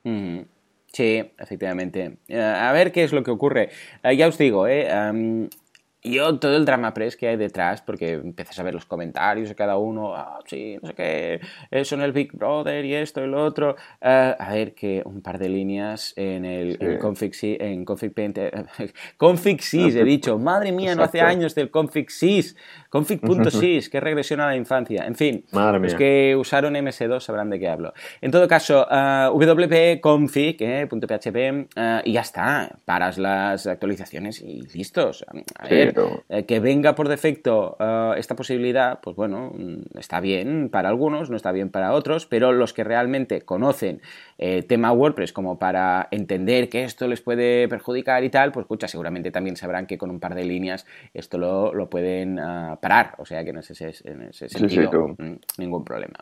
Mm. 0.04 0.42
Sí, 0.94 1.24
efectivamente. 1.38 2.18
Eh, 2.28 2.42
a 2.42 2.72
ver 2.74 2.92
qué 2.92 3.04
es 3.04 3.14
lo 3.14 3.24
que 3.24 3.32
ocurre. 3.32 3.70
Eh, 4.04 4.18
ya 4.18 4.28
os 4.28 4.38
digo, 4.38 4.68
eh, 4.68 4.90
yo 6.04 6.40
todo 6.40 6.56
el 6.56 6.66
drama 6.66 6.94
press 6.94 7.16
que 7.16 7.28
hay 7.28 7.38
detrás, 7.38 7.82
porque 7.82 8.14
empiezas 8.14 8.58
a 8.60 8.64
ver 8.64 8.74
los 8.74 8.86
comentarios 8.86 9.50
de 9.50 9.56
cada 9.56 9.78
uno, 9.78 10.16
ah, 10.16 10.40
sí, 10.46 10.78
no 10.82 10.90
sé 10.90 10.96
qué, 10.96 11.84
son 11.84 12.02
el 12.02 12.12
Big 12.12 12.32
Brother 12.34 12.86
y 12.86 12.96
esto 12.96 13.24
y 13.24 13.28
lo 13.28 13.44
otro. 13.44 13.76
a 14.02 14.50
ver, 14.52 14.74
que 14.74 15.02
un 15.06 15.22
par 15.22 15.38
de 15.38 15.50
líneas 15.50 16.14
en 16.16 16.46
el 16.46 16.98
config, 17.00 17.34
en 17.42 17.86
config 17.86 18.14
paint, 18.14 18.38
config 19.18 19.62
sys, 19.62 19.96
he 19.96 20.04
dicho, 20.04 20.38
madre 20.38 20.72
mía, 20.72 20.96
no 20.96 21.04
hace 21.04 21.22
años 21.22 21.56
del 21.56 21.70
config 21.70 22.10
sys. 22.10 22.56
Config.sys, 22.92 23.90
qué 23.90 24.02
regresión 24.02 24.42
a 24.42 24.48
la 24.48 24.56
infancia. 24.58 25.06
En 25.06 25.16
fin, 25.16 25.46
los 25.54 25.96
que 25.96 26.36
usaron 26.38 26.74
MS2 26.74 27.22
sabrán 27.22 27.50
de 27.50 27.58
qué 27.58 27.70
hablo. 27.70 27.94
En 28.20 28.32
todo 28.32 28.50
caso, 28.50 28.86
uh, 28.86 29.34
wp 29.34 30.02
config, 30.02 30.58
eh, 30.60 30.88
.php, 30.90 31.70
uh, 31.78 32.02
y 32.04 32.12
ya 32.12 32.20
está. 32.20 32.80
Paras 32.84 33.18
las 33.18 33.66
actualizaciones 33.66 34.42
y 34.42 34.62
listos. 34.74 35.26
A 35.58 35.68
ver, 35.70 35.91
eh, 36.30 36.46
que 36.46 36.60
venga 36.60 36.96
por 36.96 37.08
defecto 37.08 37.78
uh, 37.80 38.14
esta 38.14 38.36
posibilidad, 38.36 39.00
pues 39.02 39.16
bueno, 39.16 39.52
mm, 39.56 39.98
está 39.98 40.20
bien 40.20 40.70
para 40.70 40.90
algunos, 40.90 41.30
no 41.30 41.36
está 41.36 41.52
bien 41.52 41.70
para 41.70 41.94
otros, 41.94 42.26
pero 42.26 42.52
los 42.52 42.74
que 42.74 42.84
realmente 42.84 43.42
conocen 43.42 44.02
eh, 44.38 44.64
tema 44.64 44.92
WordPress 44.92 45.34
como 45.34 45.60
para 45.60 46.08
entender 46.12 46.70
que 46.70 46.84
esto 46.84 47.08
les 47.08 47.22
puede 47.22 47.68
perjudicar 47.68 48.24
y 48.24 48.30
tal, 48.30 48.52
pues 48.52 48.66
escucha, 48.66 48.88
seguramente 48.88 49.32
también 49.32 49.56
sabrán 49.56 49.86
que 49.86 49.98
con 49.98 50.10
un 50.10 50.20
par 50.20 50.36
de 50.36 50.46
líneas 50.46 50.86
esto 51.14 51.38
lo, 51.38 51.74
lo 51.74 51.90
pueden 51.90 52.40
parar, 52.82 53.16
o 53.18 53.26
sea 53.26 53.44
que 53.44 53.52
en 53.52 53.58
ese, 53.58 53.94
en 54.06 54.22
ese 54.24 54.50
sentido 54.50 55.16
mm, 55.18 55.34
ningún 55.58 55.84
problema. 55.84 56.20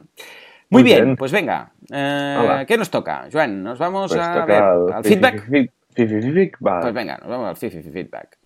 Muy, 0.69 0.83
bien, 0.83 1.15
pues 1.15 1.31
venga, 1.31 1.71
eh, 1.91 2.63
¿qué 2.67 2.77
nos 2.77 2.91
toca, 2.91 3.27
Joan? 3.31 3.63
Nos 3.63 3.79
vamos 3.79 4.11
pues 4.13 4.21
a 4.21 4.45
ver 4.45 4.61
al 4.61 5.03
feedback. 5.03 5.49
Pues 6.81 6.93
venga, 6.93 7.17
nos 7.17 7.27
vamos 7.27 7.49
al 7.49 7.55
feedback. 7.55 8.37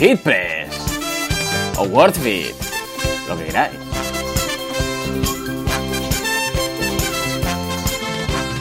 Feedpress 0.00 1.76
o 1.76 1.82
WordFeed, 1.82 2.54
lo 3.28 3.36
que 3.36 3.44
queráis. 3.44 3.74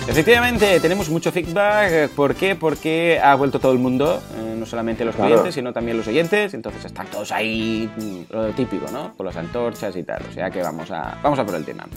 Efectivamente, 0.06 0.82
tenemos 0.82 1.08
mucho 1.08 1.32
feedback. 1.32 2.10
¿Por 2.10 2.36
qué? 2.36 2.58
Porque 2.58 3.22
ha 3.24 3.36
vuelto 3.36 3.62
todo 3.62 3.72
el 3.72 3.80
mundo, 3.80 4.22
eh, 4.36 4.56
no 4.58 4.66
solamente 4.66 5.06
los 5.06 5.16
clientes, 5.16 5.56
sino 5.56 5.72
también 5.72 5.96
los 5.96 6.08
oyentes. 6.10 6.54
Entonces 6.54 6.84
están 6.84 7.08
todos 7.08 7.32
ahí, 7.32 7.90
mm, 7.96 8.34
lo 8.34 8.48
típico, 8.50 8.92
¿no? 8.92 9.16
Con 9.16 9.26
las 9.26 9.38
antorchas 9.38 9.96
y 9.96 10.04
tal. 10.04 10.22
O 10.30 10.34
sea 10.34 10.52
que 10.52 10.62
vamos 10.62 10.92
a, 10.92 11.20
vamos 11.24 11.40
a 11.40 11.46
por 11.46 11.56
el 11.56 11.64
tema. 11.64 11.88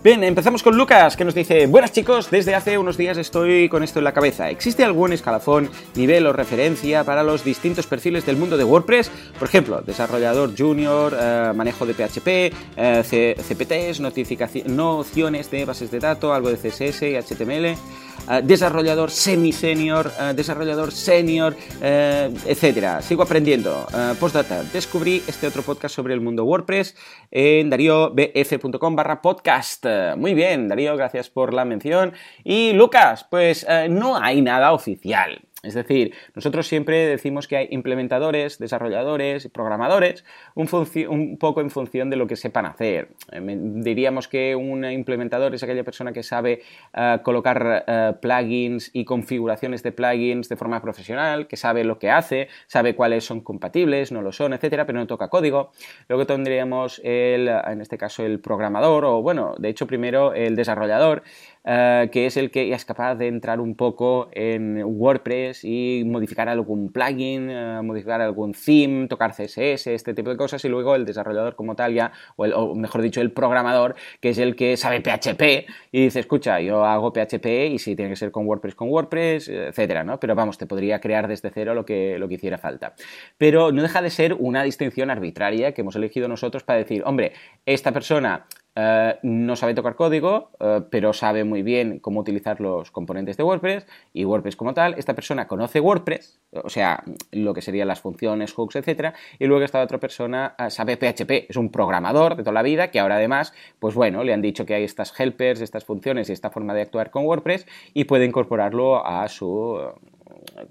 Bien, 0.00 0.22
empezamos 0.22 0.62
con 0.62 0.76
Lucas, 0.76 1.16
que 1.16 1.24
nos 1.24 1.34
dice, 1.34 1.66
buenas 1.66 1.90
chicos, 1.90 2.30
desde 2.30 2.54
hace 2.54 2.78
unos 2.78 2.96
días 2.96 3.18
estoy 3.18 3.68
con 3.68 3.82
esto 3.82 3.98
en 3.98 4.04
la 4.04 4.12
cabeza. 4.12 4.48
¿Existe 4.48 4.84
algún 4.84 5.12
escalafón, 5.12 5.68
nivel 5.96 6.24
o 6.28 6.32
referencia 6.32 7.02
para 7.02 7.24
los 7.24 7.42
distintos 7.42 7.88
perfiles 7.88 8.24
del 8.24 8.36
mundo 8.36 8.56
de 8.56 8.62
WordPress? 8.62 9.10
Por 9.40 9.48
ejemplo, 9.48 9.82
desarrollador 9.82 10.56
junior, 10.56 11.16
eh, 11.20 11.52
manejo 11.52 11.84
de 11.84 11.94
PHP, 11.94 12.52
eh, 12.76 13.34
CPTs, 13.42 13.98
nociones 14.68 15.50
de 15.50 15.64
bases 15.64 15.90
de 15.90 15.98
datos, 15.98 16.32
algo 16.32 16.48
de 16.48 16.58
CSS 16.58 17.02
y 17.02 17.16
HTML. 17.16 17.76
Eh, 18.30 18.42
desarrollador 18.44 19.10
semi-senior, 19.10 20.12
eh, 20.20 20.32
desarrollador 20.34 20.92
senior, 20.92 21.56
eh, 21.80 22.30
etcétera. 22.46 23.00
Sigo 23.02 23.22
aprendiendo. 23.22 23.86
postdata, 24.20 24.62
descubrí 24.64 25.22
este 25.26 25.46
otro 25.46 25.62
podcast 25.62 25.94
sobre 25.94 26.14
el 26.14 26.20
mundo 26.20 26.44
WordPress 26.44 26.94
en 27.30 27.70
dariobf.com 27.70 28.96
barra 28.96 29.22
podcast. 29.22 29.84
Muy 30.16 30.34
bien, 30.34 30.68
Darío, 30.68 30.96
gracias 30.96 31.30
por 31.30 31.54
la 31.54 31.64
mención. 31.64 32.12
Y 32.44 32.72
Lucas, 32.72 33.26
pues 33.30 33.66
no 33.88 34.16
hay 34.16 34.42
nada 34.42 34.72
oficial. 34.72 35.47
Es 35.64 35.74
decir, 35.74 36.14
nosotros 36.36 36.68
siempre 36.68 37.08
decimos 37.08 37.48
que 37.48 37.56
hay 37.56 37.68
implementadores, 37.72 38.60
desarrolladores 38.60 39.44
y 39.44 39.48
programadores 39.48 40.24
un, 40.54 41.36
poco 41.36 41.60
en 41.60 41.70
función 41.70 42.10
de 42.10 42.16
lo 42.16 42.28
que 42.28 42.36
sepan 42.36 42.64
hacer. 42.64 43.08
Eh, 43.32 43.40
diríamos 43.42 44.28
que 44.28 44.54
un 44.54 44.84
implementador 44.84 45.52
es 45.56 45.64
aquella 45.64 45.82
persona 45.82 46.12
que 46.12 46.22
sabe 46.22 46.62
eh, 46.94 47.18
colocar 47.24 47.84
eh, 47.88 48.12
plugins 48.22 48.90
y 48.92 49.04
configuraciones 49.04 49.82
de 49.82 49.90
plugins 49.90 50.48
de 50.48 50.54
forma 50.54 50.80
profesional, 50.80 51.48
que 51.48 51.56
sabe 51.56 51.82
lo 51.82 51.98
que 51.98 52.08
hace, 52.08 52.46
sabe 52.68 52.94
cuáles 52.94 53.24
son 53.24 53.40
compatibles, 53.40 54.12
no 54.12 54.22
lo 54.22 54.30
son, 54.30 54.52
etcétera, 54.52 54.86
pero 54.86 55.00
no 55.00 55.08
toca 55.08 55.26
código. 55.26 55.72
Luego 56.08 56.24
tendríamos 56.24 57.00
el, 57.02 57.48
en 57.48 57.80
este 57.80 57.98
caso 57.98 58.24
el 58.24 58.38
programador 58.38 59.04
o 59.04 59.22
bueno, 59.22 59.56
de 59.58 59.70
hecho 59.70 59.88
primero 59.88 60.34
el 60.34 60.54
desarrollador, 60.54 61.24
que 61.64 62.26
es 62.26 62.36
el 62.36 62.50
que 62.50 62.72
es 62.72 62.84
capaz 62.84 63.14
de 63.16 63.26
entrar 63.26 63.60
un 63.60 63.74
poco 63.74 64.28
en 64.32 64.82
WordPress 64.84 65.64
y 65.64 66.02
modificar 66.06 66.48
algún 66.48 66.90
plugin, 66.92 67.50
eh, 67.50 67.80
modificar 67.82 68.20
algún 68.20 68.52
theme, 68.52 69.08
tocar 69.08 69.32
CSS, 69.32 69.88
este 69.88 70.14
tipo 70.14 70.30
de 70.30 70.36
cosas, 70.36 70.64
y 70.64 70.68
luego 70.68 70.94
el 70.94 71.04
desarrollador 71.04 71.54
como 71.56 71.74
tal 71.74 71.94
ya, 71.94 72.12
o, 72.36 72.74
mejor 72.74 73.02
dicho, 73.02 73.20
el 73.20 73.32
programador, 73.32 73.96
que 74.20 74.30
es 74.30 74.38
el 74.38 74.56
que 74.56 74.76
sabe 74.76 75.00
PHP 75.00 75.66
y 75.92 76.04
dice, 76.04 76.20
escucha, 76.20 76.60
yo 76.60 76.84
hago 76.84 77.12
PHP 77.12 77.46
y 77.72 77.78
si 77.78 77.96
tiene 77.96 78.10
que 78.10 78.16
ser 78.16 78.30
con 78.30 78.46
WordPress, 78.46 78.74
con 78.74 78.88
WordPress, 78.88 79.48
etcétera, 79.48 80.04
¿no? 80.04 80.18
Pero 80.20 80.34
vamos, 80.34 80.58
te 80.58 80.66
podría 80.66 81.00
crear 81.00 81.28
desde 81.28 81.50
cero 81.50 81.74
lo 81.74 81.84
que, 81.84 82.18
lo 82.18 82.28
que 82.28 82.34
hiciera 82.34 82.58
falta. 82.58 82.94
Pero 83.36 83.72
no 83.72 83.82
deja 83.82 84.02
de 84.02 84.10
ser 84.10 84.34
una 84.34 84.62
distinción 84.62 85.10
arbitraria 85.10 85.72
que 85.72 85.82
hemos 85.82 85.96
elegido 85.96 86.28
nosotros 86.28 86.62
para 86.64 86.78
decir, 86.78 87.02
hombre, 87.04 87.32
esta 87.66 87.92
persona 87.92 88.46
eh, 88.80 89.18
no 89.24 89.56
sabe 89.56 89.74
tocar 89.74 89.96
código, 89.96 90.52
eh, 90.60 90.82
pero 90.88 91.12
sabe 91.12 91.42
muy 91.42 91.62
bien 91.62 91.98
cómo 91.98 92.20
utilizar 92.20 92.60
los 92.60 92.92
componentes 92.92 93.36
de 93.36 93.42
WordPress 93.42 93.88
y 94.12 94.24
WordPress 94.24 94.54
como 94.54 94.72
tal. 94.72 94.94
Esta 94.96 95.16
persona 95.16 95.48
conoce 95.48 95.80
WordPress, 95.80 96.38
o 96.52 96.70
sea, 96.70 97.02
lo 97.32 97.54
que 97.54 97.60
serían 97.60 97.88
las 97.88 98.00
funciones, 98.00 98.52
hooks, 98.52 98.76
etc. 98.76 99.16
Y 99.40 99.46
luego 99.46 99.64
esta 99.64 99.82
otra 99.82 99.98
persona 99.98 100.54
eh, 100.56 100.70
sabe 100.70 100.96
PHP, 100.96 101.50
es 101.50 101.56
un 101.56 101.70
programador 101.72 102.36
de 102.36 102.44
toda 102.44 102.52
la 102.52 102.62
vida 102.62 102.92
que 102.92 103.00
ahora 103.00 103.16
además, 103.16 103.52
pues 103.80 103.96
bueno, 103.96 104.22
le 104.22 104.32
han 104.32 104.42
dicho 104.42 104.64
que 104.64 104.74
hay 104.74 104.84
estas 104.84 105.12
helpers, 105.18 105.60
estas 105.60 105.84
funciones 105.84 106.30
y 106.30 106.32
esta 106.32 106.50
forma 106.50 106.72
de 106.72 106.82
actuar 106.82 107.10
con 107.10 107.26
WordPress 107.26 107.66
y 107.94 108.04
puede 108.04 108.26
incorporarlo 108.26 109.04
a 109.04 109.26
su 109.26 109.76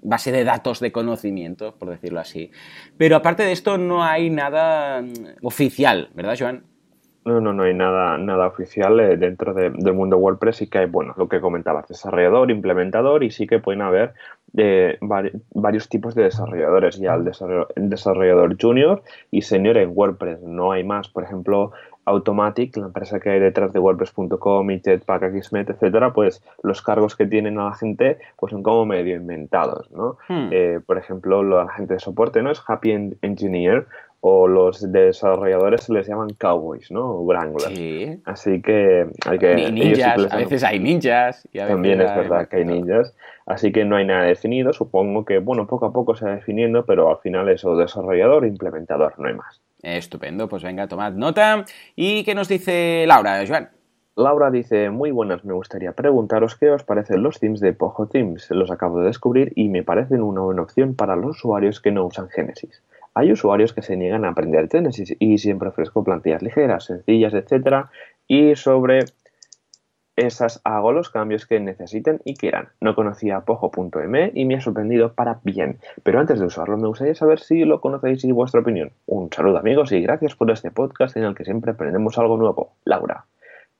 base 0.00 0.32
de 0.32 0.44
datos 0.44 0.80
de 0.80 0.92
conocimiento, 0.92 1.74
por 1.74 1.90
decirlo 1.90 2.20
así. 2.20 2.50
Pero 2.96 3.16
aparte 3.16 3.42
de 3.42 3.52
esto 3.52 3.76
no 3.76 4.02
hay 4.02 4.30
nada 4.30 5.02
mm, 5.02 5.12
oficial, 5.42 6.08
¿verdad, 6.14 6.36
Joan? 6.38 6.67
No, 7.28 7.40
no, 7.42 7.52
no 7.52 7.64
hay 7.64 7.74
nada, 7.74 8.16
nada 8.16 8.46
oficial 8.46 8.98
eh, 9.00 9.16
dentro 9.16 9.52
del 9.52 9.92
mundo 9.92 10.16
WordPress. 10.16 10.56
Sí 10.56 10.66
que 10.66 10.78
hay, 10.78 10.86
bueno, 10.86 11.14
lo 11.16 11.28
que 11.28 11.40
comentabas, 11.40 11.86
desarrollador, 11.86 12.50
implementador 12.50 13.22
y 13.22 13.30
sí 13.30 13.46
que 13.46 13.58
pueden 13.58 13.82
haber 13.82 14.14
eh, 14.56 14.98
varios 15.54 15.88
tipos 15.88 16.14
de 16.14 16.24
desarrolladores. 16.24 16.98
Ya 16.98 17.14
el 17.14 17.24
desarrollador, 17.88 18.56
junior 18.60 19.02
y 19.30 19.42
senior 19.42 19.76
en 19.76 19.92
WordPress. 19.94 20.42
No 20.42 20.72
hay 20.72 20.84
más. 20.84 21.08
Por 21.08 21.24
ejemplo, 21.24 21.72
Automatic, 22.08 22.76
la 22.76 22.86
empresa 22.86 23.20
que 23.20 23.30
hay 23.30 23.40
detrás 23.40 23.72
de 23.72 23.78
WordPress.com 23.78 24.70
y 24.70 24.80
Jetpack, 24.80 25.24
Akismet, 25.24 25.70
etcétera, 25.70 26.12
pues 26.12 26.42
los 26.62 26.82
cargos 26.82 27.16
que 27.16 27.26
tienen 27.26 27.58
a 27.58 27.66
la 27.66 27.74
gente 27.74 28.18
pues 28.36 28.50
son 28.50 28.62
como 28.62 28.86
medio 28.86 29.16
inventados, 29.16 29.90
¿no? 29.90 30.16
Hmm. 30.28 30.48
Eh, 30.50 30.80
por 30.84 30.96
ejemplo, 30.96 31.42
la 31.42 31.68
gente 31.68 31.94
de 31.94 32.00
soporte 32.00 32.42
no 32.42 32.50
es 32.50 32.62
Happy 32.66 33.16
Engineer, 33.20 33.86
o 34.20 34.48
los 34.48 34.90
desarrolladores 34.90 35.84
se 35.84 35.92
les 35.92 36.08
llaman 36.08 36.30
cowboys, 36.38 36.90
¿no? 36.90 37.04
O 37.04 37.20
wranglers. 37.22 37.76
Sí. 37.76 38.20
Así 38.24 38.60
que 38.60 39.06
hay 39.26 39.38
que... 39.38 39.70
ninjas, 39.70 40.32
a 40.32 40.36
veces 40.36 40.64
hay 40.64 40.80
ninjas. 40.80 41.48
También 41.52 42.00
es 42.00 42.14
verdad 42.14 42.48
que 42.48 42.56
hay 42.56 42.64
ninjas. 42.64 43.14
Así 43.46 43.72
que 43.72 43.84
no 43.84 43.96
hay 43.96 44.04
nada 44.04 44.24
definido. 44.24 44.72
Supongo 44.72 45.24
que, 45.24 45.38
bueno, 45.38 45.66
poco 45.66 45.86
a 45.86 45.92
poco 45.92 46.16
se 46.16 46.24
va 46.24 46.32
definiendo, 46.32 46.84
pero 46.84 47.10
al 47.10 47.18
final 47.18 47.48
es 47.48 47.64
o 47.64 47.76
desarrollador 47.76 48.44
implementador, 48.44 49.18
no 49.18 49.28
hay 49.28 49.34
más. 49.34 49.60
Estupendo, 49.82 50.48
pues 50.48 50.62
venga, 50.64 50.88
tomad 50.88 51.12
nota. 51.12 51.64
¿Y 51.94 52.24
qué 52.24 52.34
nos 52.34 52.48
dice 52.48 53.04
Laura, 53.06 53.44
Joan? 53.46 53.70
Laura 54.16 54.50
dice, 54.50 54.90
muy 54.90 55.12
buenas, 55.12 55.44
me 55.44 55.54
gustaría 55.54 55.92
preguntaros 55.92 56.56
qué 56.56 56.70
os 56.70 56.82
parecen 56.82 57.22
los 57.22 57.38
themes 57.38 57.60
de 57.60 57.72
Pojo 57.72 58.08
Themes. 58.08 58.50
Los 58.50 58.72
acabo 58.72 58.98
de 58.98 59.06
descubrir 59.06 59.52
y 59.54 59.68
me 59.68 59.84
parecen 59.84 60.22
una 60.22 60.40
buena 60.40 60.62
opción 60.62 60.96
para 60.96 61.14
los 61.14 61.36
usuarios 61.36 61.80
que 61.80 61.92
no 61.92 62.04
usan 62.04 62.28
Genesis. 62.28 62.82
Hay 63.18 63.32
usuarios 63.32 63.72
que 63.72 63.82
se 63.82 63.96
niegan 63.96 64.24
a 64.24 64.28
aprender 64.28 64.68
Genesis 64.70 65.16
y 65.18 65.38
siempre 65.38 65.70
ofrezco 65.70 66.04
plantillas 66.04 66.40
ligeras, 66.40 66.84
sencillas, 66.84 67.34
etc. 67.34 67.86
Y 68.28 68.54
sobre 68.54 69.00
esas 70.14 70.60
hago 70.62 70.92
los 70.92 71.10
cambios 71.10 71.44
que 71.44 71.58
necesiten 71.58 72.20
y 72.24 72.36
quieran. 72.36 72.68
No 72.80 72.94
conocía 72.94 73.40
Pojo.me 73.40 74.30
y 74.34 74.44
me 74.44 74.54
ha 74.54 74.60
sorprendido 74.60 75.14
para 75.14 75.40
bien. 75.42 75.80
Pero 76.04 76.20
antes 76.20 76.38
de 76.38 76.46
usarlo 76.46 76.76
me 76.76 76.86
gustaría 76.86 77.16
saber 77.16 77.40
si 77.40 77.64
lo 77.64 77.80
conocéis 77.80 78.22
y 78.22 78.30
vuestra 78.30 78.60
opinión. 78.60 78.92
Un 79.06 79.32
saludo 79.32 79.58
amigos 79.58 79.90
y 79.90 80.00
gracias 80.00 80.36
por 80.36 80.48
este 80.52 80.70
podcast 80.70 81.16
en 81.16 81.24
el 81.24 81.34
que 81.34 81.44
siempre 81.44 81.72
aprendemos 81.72 82.18
algo 82.18 82.36
nuevo. 82.36 82.70
Laura. 82.84 83.24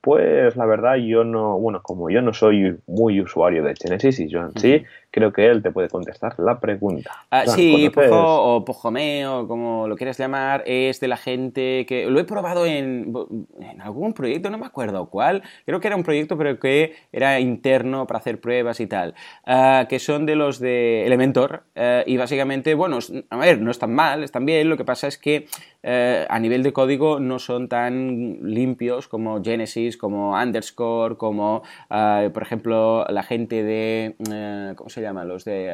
Pues 0.00 0.56
la 0.56 0.66
verdad 0.66 0.96
yo 0.96 1.22
no, 1.22 1.58
bueno, 1.60 1.80
como 1.82 2.10
yo 2.10 2.22
no 2.22 2.32
soy 2.32 2.76
muy 2.88 3.20
usuario 3.20 3.62
de 3.62 3.74
Genesis 3.76 4.18
y 4.18 4.32
Joan 4.32 4.52
sí, 4.56 4.84
creo 5.10 5.32
que 5.32 5.46
él 5.46 5.62
te 5.62 5.70
puede 5.70 5.88
contestar 5.88 6.34
la 6.38 6.60
pregunta. 6.60 7.10
Ah, 7.30 7.46
sí, 7.46 7.90
Pojo 7.90 8.56
o 8.56 8.64
Pojome 8.64 9.26
o 9.26 9.48
como 9.48 9.88
lo 9.88 9.96
quieras 9.96 10.18
llamar, 10.18 10.62
es 10.66 11.00
de 11.00 11.08
la 11.08 11.16
gente 11.16 11.86
que 11.86 12.06
lo 12.06 12.20
he 12.20 12.24
probado 12.24 12.66
en, 12.66 13.14
en, 13.60 13.80
algún 13.80 14.12
proyecto, 14.12 14.50
no 14.50 14.58
me 14.58 14.66
acuerdo 14.66 15.08
cuál, 15.08 15.42
creo 15.64 15.80
que 15.80 15.88
era 15.88 15.96
un 15.96 16.02
proyecto 16.02 16.36
pero 16.36 16.58
que 16.58 16.94
era 17.12 17.40
interno 17.40 18.06
para 18.06 18.18
hacer 18.18 18.40
pruebas 18.40 18.80
y 18.80 18.86
tal, 18.86 19.14
ah, 19.46 19.86
que 19.88 19.98
son 19.98 20.26
de 20.26 20.36
los 20.36 20.58
de 20.58 21.06
Elementor 21.06 21.64
ah, 21.74 22.02
y 22.06 22.16
básicamente, 22.16 22.74
bueno, 22.74 22.98
a 23.30 23.36
ver, 23.36 23.60
no 23.60 23.70
están 23.70 23.94
mal, 23.94 24.22
están 24.22 24.44
bien, 24.44 24.68
lo 24.68 24.76
que 24.76 24.84
pasa 24.84 25.06
es 25.08 25.18
que 25.18 25.46
a 25.80 26.38
nivel 26.38 26.62
de 26.62 26.74
código 26.74 27.18
no 27.18 27.38
son 27.38 27.68
tan 27.68 28.40
limpios 28.42 29.08
como 29.08 29.42
Genesis, 29.42 29.96
como 29.96 30.32
Underscore, 30.32 31.16
como, 31.16 31.62
por 31.88 32.42
ejemplo, 32.42 33.06
la 33.08 33.22
gente 33.22 33.62
de, 33.62 34.74
¿cómo 34.76 34.90
se 34.90 34.97
llama? 35.00 35.24
Los 35.24 35.44
de... 35.44 35.72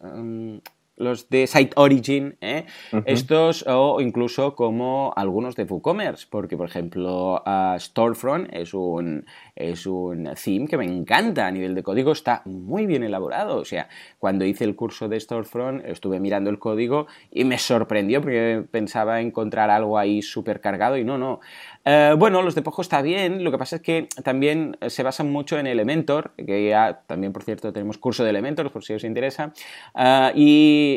Mm, 0.00 0.58
los 0.98 1.28
de 1.30 1.46
Site 1.46 1.72
Origin, 1.76 2.36
¿eh? 2.40 2.66
estos 3.06 3.64
o 3.66 4.00
incluso 4.00 4.54
como 4.54 5.12
algunos 5.16 5.56
de 5.56 5.64
WooCommerce, 5.64 6.26
porque 6.28 6.56
por 6.56 6.68
ejemplo 6.68 7.42
Storefront 7.78 8.48
es 8.52 8.74
un, 8.74 9.24
es 9.54 9.86
un 9.86 10.30
theme 10.42 10.66
que 10.66 10.76
me 10.76 10.84
encanta 10.84 11.46
a 11.46 11.50
nivel 11.50 11.74
de 11.74 11.82
código, 11.82 12.12
está 12.12 12.42
muy 12.44 12.86
bien 12.86 13.02
elaborado, 13.02 13.56
o 13.56 13.64
sea, 13.64 13.88
cuando 14.18 14.44
hice 14.44 14.64
el 14.64 14.74
curso 14.76 15.08
de 15.08 15.18
Storefront 15.18 15.84
estuve 15.86 16.20
mirando 16.20 16.50
el 16.50 16.58
código 16.58 17.06
y 17.30 17.44
me 17.44 17.58
sorprendió 17.58 18.20
porque 18.20 18.64
pensaba 18.70 19.20
encontrar 19.20 19.70
algo 19.70 19.98
ahí 19.98 20.20
súper 20.22 20.60
cargado 20.60 20.96
y 20.96 21.04
no, 21.04 21.16
no, 21.16 21.40
eh, 21.84 22.14
bueno, 22.18 22.42
los 22.42 22.54
de 22.54 22.62
Pojo 22.62 22.82
está 22.82 23.00
bien, 23.00 23.44
lo 23.44 23.50
que 23.50 23.58
pasa 23.58 23.76
es 23.76 23.82
que 23.82 24.08
también 24.22 24.76
se 24.88 25.02
basan 25.02 25.30
mucho 25.30 25.58
en 25.58 25.66
Elementor, 25.66 26.32
que 26.36 26.68
ya 26.68 27.02
también, 27.06 27.32
por 27.32 27.44
cierto, 27.44 27.72
tenemos 27.72 27.96
curso 27.96 28.24
de 28.24 28.30
Elementor, 28.30 28.70
por 28.70 28.84
si 28.84 28.92
os 28.92 29.04
interesa, 29.04 29.52
eh, 29.98 30.32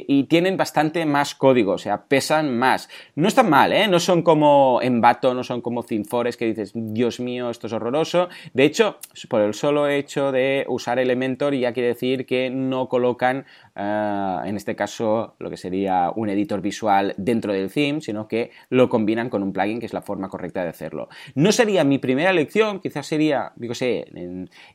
y, 0.08 0.23
tienen 0.23 0.58
bastante 0.58 1.06
más 1.06 1.36
código, 1.36 1.73
o 1.73 1.77
sea, 1.77 2.04
pesan 2.06 2.58
más. 2.58 2.89
No 3.15 3.27
están 3.27 3.49
mal, 3.49 3.73
¿eh? 3.73 3.88
No 3.88 3.99
son 3.99 4.21
como 4.21 4.80
Envato, 4.82 5.34
no 5.34 5.43
son 5.43 5.62
como 5.62 5.84
Thinfores 5.84 6.38
que 6.38 6.45
dices, 6.45 6.71
Dios 6.73 7.19
mío, 7.19 7.49
esto 7.49 7.67
es 7.67 7.73
horroroso. 7.73 8.30
De 8.54 8.63
hecho, 8.63 8.97
por 9.30 9.41
el 9.41 9.54
solo 9.54 9.88
hecho 9.88 10.32
de 10.32 10.65
usar 10.67 10.99
Elementor 10.99 11.56
ya 11.56 11.73
quiere 11.73 11.89
decir 11.89 12.25
que 12.25 12.49
no 12.49 12.88
colocan 12.88 13.45
Ah, 13.76 14.44
en 14.46 14.58
este 14.58 14.76
caso 14.76 15.36
lo 15.40 15.50
que 15.50 15.56
sería 15.56 16.12
un 16.14 16.30
editor 16.30 16.62
visual 16.62 17.14
dentro 17.18 17.54
del 17.54 17.72
theme, 17.72 18.02
sino 18.02 18.28
que 18.28 18.52
lo 18.70 18.90
combinan 18.90 19.30
con 19.30 19.44
un 19.44 19.54
plugin, 19.54 19.80
que 19.80 19.86
es 19.86 19.94
la 19.94 20.02
forma 20.02 20.28
correcta 20.28 20.64
de 20.64 20.70
hacerlo. 20.70 21.08
No 21.36 21.52
sería 21.52 21.84
mi 21.84 21.98
primera 21.98 22.32
elección, 22.32 22.82
quizás 22.82 23.08
sería, 23.08 23.54
digo 23.56 23.74
sé, 23.74 24.08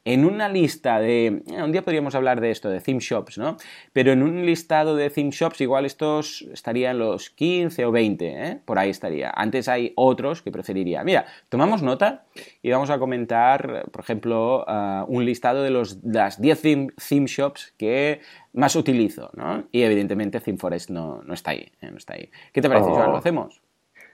en, 0.04 0.24
una 0.24 0.48
lista 0.48 0.98
de... 0.98 1.42
Eh, 1.46 1.62
un 1.62 1.72
día 1.72 1.82
podríamos 1.82 2.14
hablar 2.14 2.40
de 2.40 2.50
esto, 2.50 2.70
de 2.70 2.80
theme 2.80 3.00
shops, 3.00 3.36
¿no? 3.36 3.58
Pero 3.92 4.12
en 4.12 4.22
un 4.22 4.46
listado 4.46 4.96
de 4.96 5.10
theme 5.10 5.30
shops 5.30 5.60
igual 5.60 5.84
estos 5.84 6.42
estarían 6.52 6.98
los 6.98 7.28
15 7.30 7.84
o 7.84 7.92
20, 7.92 8.26
¿eh? 8.26 8.60
Por 8.64 8.78
ahí 8.78 8.90
estaría. 8.90 9.30
Antes 9.34 9.68
hay 9.68 9.92
otros 9.96 10.40
que 10.40 10.50
preferiría. 10.50 11.04
Mira, 11.04 11.26
tomamos 11.50 11.82
nota 11.82 12.24
y 12.62 12.70
vamos 12.70 12.88
a 12.88 12.98
comentar, 12.98 13.88
por 13.92 14.00
ejemplo, 14.00 14.64
ah, 14.66 15.04
un 15.06 15.24
listado 15.26 15.62
de 15.62 15.70
los, 15.70 16.02
las 16.02 16.40
10 16.40 16.62
theme 16.62 17.26
shops 17.26 17.74
que 17.76 18.20
más 18.56 18.74
utilizo, 18.74 19.30
¿no? 19.34 19.68
Y 19.70 19.82
evidentemente 19.82 20.40
ThemeForest 20.40 20.90
no, 20.90 21.22
no 21.22 21.34
está 21.34 21.52
ahí, 21.52 21.70
¿eh? 21.80 21.90
no 21.90 21.98
está 21.98 22.14
ahí. 22.14 22.30
¿Qué 22.52 22.60
te 22.60 22.68
parece, 22.68 22.88
Joan? 22.88 23.10
¿Lo 23.10 23.14
oh. 23.14 23.18
hacemos? 23.18 23.62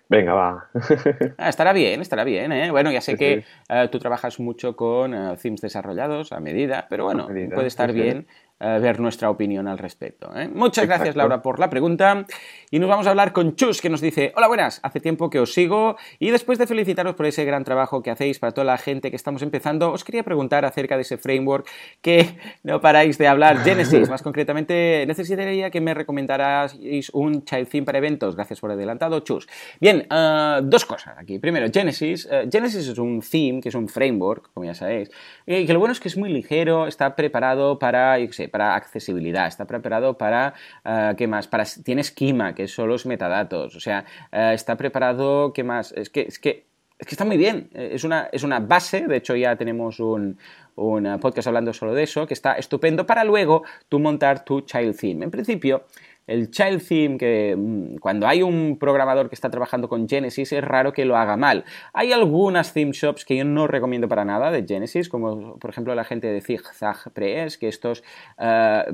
Venga, 0.09 0.35
va. 0.35 0.69
Ah, 1.39 1.49
estará 1.49 1.73
bien, 1.73 2.01
estará 2.01 2.25
bien, 2.25 2.53
¿eh? 2.53 2.71
Bueno, 2.71 2.91
ya 2.93 3.01
sé 3.01 3.17
que 3.17 3.45
eh, 3.69 3.89
tú 3.91 3.99
trabajas 3.99 4.39
mucho 4.41 4.77
con 4.77 5.15
uh, 5.15 5.37
themes 5.37 5.61
desarrollados 5.61 6.33
a 6.33 6.41
medida, 6.41 6.87
pero 6.91 7.05
bueno, 7.05 7.29
puede 7.55 7.69
estar 7.69 7.93
bien 7.93 8.27
ver 8.69 9.01
nuestra 9.01 9.31
opinión 9.31 9.69
al 9.69 9.79
respecto. 9.79 10.31
¿eh? 10.37 10.49
Muchas 10.49 10.87
gracias, 10.87 11.17
Laura, 11.17 11.43
por 11.43 11.59
la 11.59 11.69
pregunta. 11.69 12.27
Y 12.71 12.79
nos 12.79 12.89
vamos 12.89 13.07
a 13.07 13.11
hablar 13.11 13.33
con 13.33 13.57
Chus, 13.57 13.81
que 13.81 13.91
nos 13.91 14.01
dice, 14.01 14.33
hola, 14.37 14.49
buenas, 14.49 14.81
hace 14.83 15.01
tiempo 15.01 15.29
que 15.29 15.41
os 15.41 15.53
sigo 15.53 15.97
y 16.19 16.31
después 16.31 16.59
de 16.59 16.67
felicitaros 16.67 17.15
por 17.15 17.27
ese 17.27 17.45
gran 17.45 17.65
trabajo 17.65 18.03
que 18.03 18.11
hacéis 18.11 18.39
para 18.39 18.53
toda 18.53 18.65
la 18.65 18.79
gente 18.79 19.11
que 19.11 19.17
estamos 19.17 19.43
empezando, 19.43 19.93
os 19.93 20.05
quería 20.05 20.23
preguntar 20.23 20.65
acerca 20.65 20.97
de 20.97 21.03
ese 21.03 21.19
framework 21.19 21.69
que 22.01 22.37
no 22.63 22.81
paráis 22.81 23.19
de 23.19 23.27
hablar, 23.27 23.59
Genesis. 23.59 24.09
Más 24.11 24.23
concretamente, 24.23 25.05
necesitaría 25.07 25.71
que 25.71 25.81
me 25.81 25.95
recomendarais 25.95 26.79
un 27.13 27.45
child 27.45 27.69
theme 27.69 27.85
para 27.85 27.99
eventos. 27.99 28.37
Gracias 28.37 28.61
por 28.61 28.71
adelantado, 28.71 29.21
Chus. 29.21 29.49
Bien, 29.81 30.07
ah, 30.11 30.61
dos 30.63 30.85
cosas 30.85 31.19
aquí. 31.19 31.39
Primero, 31.39 31.67
Genesis. 31.73 32.29
Eh, 32.31 32.49
Genesis 32.51 32.89
es 32.89 32.99
un 32.99 33.21
theme, 33.21 33.61
que 33.61 33.69
es 33.69 33.75
un 33.75 33.89
framework, 33.89 34.53
como 34.53 34.65
ya 34.65 34.75
sabéis, 34.75 35.11
y 35.47 35.67
que 35.67 35.73
lo 35.73 35.79
bueno 35.79 35.93
es 35.93 36.01
que 36.01 36.09
es 36.09 36.17
muy 36.17 36.33
ligero, 36.33 36.87
está 36.87 37.15
preparado 37.17 37.79
para, 37.79 38.19
yo 38.19 38.27
qué 38.29 38.33
sé, 38.33 38.49
para 38.53 38.77
accesibilidad, 38.77 39.49
está 39.49 39.65
preparado 39.65 40.17
para, 40.17 40.55
uh, 40.85 41.17
¿qué 41.17 41.27
más? 41.27 41.49
Para, 41.49 41.65
tiene 41.85 42.03
esquema, 42.03 42.55
que 42.55 42.69
son 42.69 42.89
los 42.89 43.05
metadatos, 43.05 43.75
o 43.75 43.81
sea, 43.81 44.05
uh, 44.33 44.53
está 44.53 44.77
preparado, 44.77 45.53
¿qué 45.53 45.65
más? 45.65 45.91
Es 45.93 46.09
que, 46.09 46.21
es 46.21 46.39
que 46.39 46.71
es 47.03 47.09
que 47.09 47.15
está 47.15 47.25
muy 47.25 47.37
bien. 47.37 47.69
Es 47.75 48.05
una, 48.05 48.29
es 48.31 48.45
una 48.45 48.61
base, 48.61 49.09
de 49.09 49.17
hecho 49.17 49.35
ya 49.35 49.57
tenemos 49.57 49.99
un, 49.99 50.39
un 50.77 51.19
podcast 51.19 51.49
hablando 51.49 51.73
solo 51.73 51.95
de 51.95 52.05
eso, 52.05 52.29
que 52.29 52.35
está 52.35 52.53
estupendo 52.53 53.05
para 53.07 53.25
luego 53.25 53.65
tú 53.89 53.99
montar 53.99 54.45
tu 54.45 54.61
child 54.61 54.97
theme. 54.97 55.25
En 55.25 55.33
principio, 55.33 55.87
el 56.27 56.51
child 56.51 56.87
theme, 56.87 57.19
que 57.19 57.55
mm, 57.57 57.97
cuando 57.97 58.27
hay 58.27 58.43
un 58.43 58.79
programador 58.79 59.29
que 59.29 59.35
está 59.35 59.51
trabajando 59.51 59.89
con 59.89 60.09
Genesis 60.09 60.53
es 60.53 60.63
raro 60.65 60.93
que 60.93 61.05
lo 61.05 61.17
haga 61.17 61.37
mal. 61.37 61.65
Hay 61.93 62.13
algunas 62.13 62.73
theme 62.73 62.93
shops 62.93 63.25
que 63.25 63.37
yo 63.37 63.45
no 63.45 63.67
recomiendo 63.67 64.09
para 64.09 64.25
nada 64.25 64.51
de 64.51 64.65
Genesis, 64.67 65.09
como 65.09 65.59
por 65.59 65.71
ejemplo 65.71 65.95
la 65.95 66.05
gente 66.05 66.29
de 66.29 66.41
Zigzag 66.41 67.13
Press, 67.13 67.59
que 67.59 67.69
estos, 67.69 68.05
eh, 68.39 68.85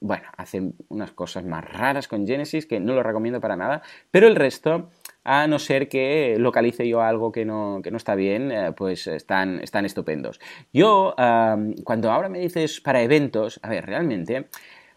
bueno, 0.00 0.24
hacen 0.36 0.74
unas 0.88 1.12
cosas 1.12 1.44
más 1.44 1.64
raras 1.64 2.08
con 2.08 2.26
Genesis 2.26 2.66
que 2.66 2.80
no 2.80 2.94
lo 2.94 3.02
recomiendo 3.02 3.40
para 3.40 3.56
nada, 3.56 3.82
pero 4.10 4.26
el 4.26 4.36
resto 4.36 4.90
a 5.24 5.46
no 5.46 5.58
ser 5.58 5.88
que 5.88 6.36
localice 6.38 6.86
yo 6.86 7.00
algo 7.00 7.32
que 7.32 7.46
no, 7.46 7.80
que 7.82 7.90
no 7.90 7.96
está 7.96 8.14
bien, 8.14 8.52
eh, 8.52 8.72
pues 8.76 9.06
están, 9.06 9.60
están 9.60 9.86
estupendos. 9.86 10.38
Yo, 10.72 11.14
eh, 11.16 11.74
cuando 11.82 12.12
ahora 12.12 12.28
me 12.28 12.40
dices 12.40 12.80
para 12.80 13.02
eventos, 13.02 13.58
a 13.62 13.70
ver, 13.70 13.86
realmente 13.86 14.48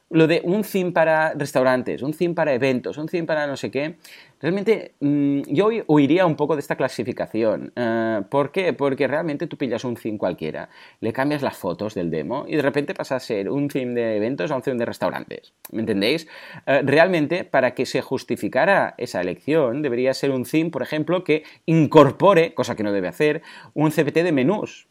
lo 0.09 0.27
de 0.27 0.41
un 0.43 0.63
theme 0.63 0.91
para 0.91 1.33
restaurantes, 1.33 2.01
un 2.01 2.13
theme 2.13 2.33
para 2.33 2.53
eventos, 2.53 2.97
un 2.97 3.07
theme 3.07 3.25
para 3.25 3.45
no 3.45 3.57
sé 3.57 3.69
qué, 3.69 3.97
realmente 4.39 4.93
mm, 4.99 5.41
yo 5.47 5.69
huiría 5.87 6.25
un 6.25 6.35
poco 6.35 6.55
de 6.55 6.61
esta 6.61 6.75
clasificación. 6.75 7.73
Eh, 7.75 8.21
¿Por 8.29 8.51
qué? 8.51 8.71
Porque 8.73 9.07
realmente 9.07 9.47
tú 9.47 9.57
pillas 9.57 9.83
un 9.83 9.95
theme 9.95 10.17
cualquiera, 10.17 10.69
le 11.01 11.11
cambias 11.11 11.41
las 11.41 11.57
fotos 11.57 11.93
del 11.93 12.09
demo 12.09 12.45
y 12.47 12.55
de 12.55 12.61
repente 12.61 12.93
pasa 12.93 13.17
a 13.17 13.19
ser 13.19 13.49
un 13.49 13.67
theme 13.67 13.93
de 13.93 14.15
eventos 14.15 14.51
a 14.51 14.55
un 14.55 14.61
theme 14.61 14.77
de 14.77 14.85
restaurantes. 14.85 15.53
¿Me 15.71 15.81
entendéis? 15.81 16.27
Eh, 16.65 16.81
realmente, 16.83 17.43
para 17.43 17.73
que 17.73 17.85
se 17.85 18.01
justificara 18.01 18.95
esa 18.97 19.19
elección, 19.19 19.81
debería 19.81 20.13
ser 20.13 20.31
un 20.31 20.45
theme, 20.45 20.69
por 20.69 20.83
ejemplo, 20.83 21.23
que 21.23 21.43
incorpore, 21.65 22.53
cosa 22.53 22.75
que 22.75 22.83
no 22.83 22.93
debe 22.93 23.09
hacer, 23.09 23.41
un 23.73 23.91
CPT 23.91 24.23
de 24.23 24.31
menús. 24.31 24.86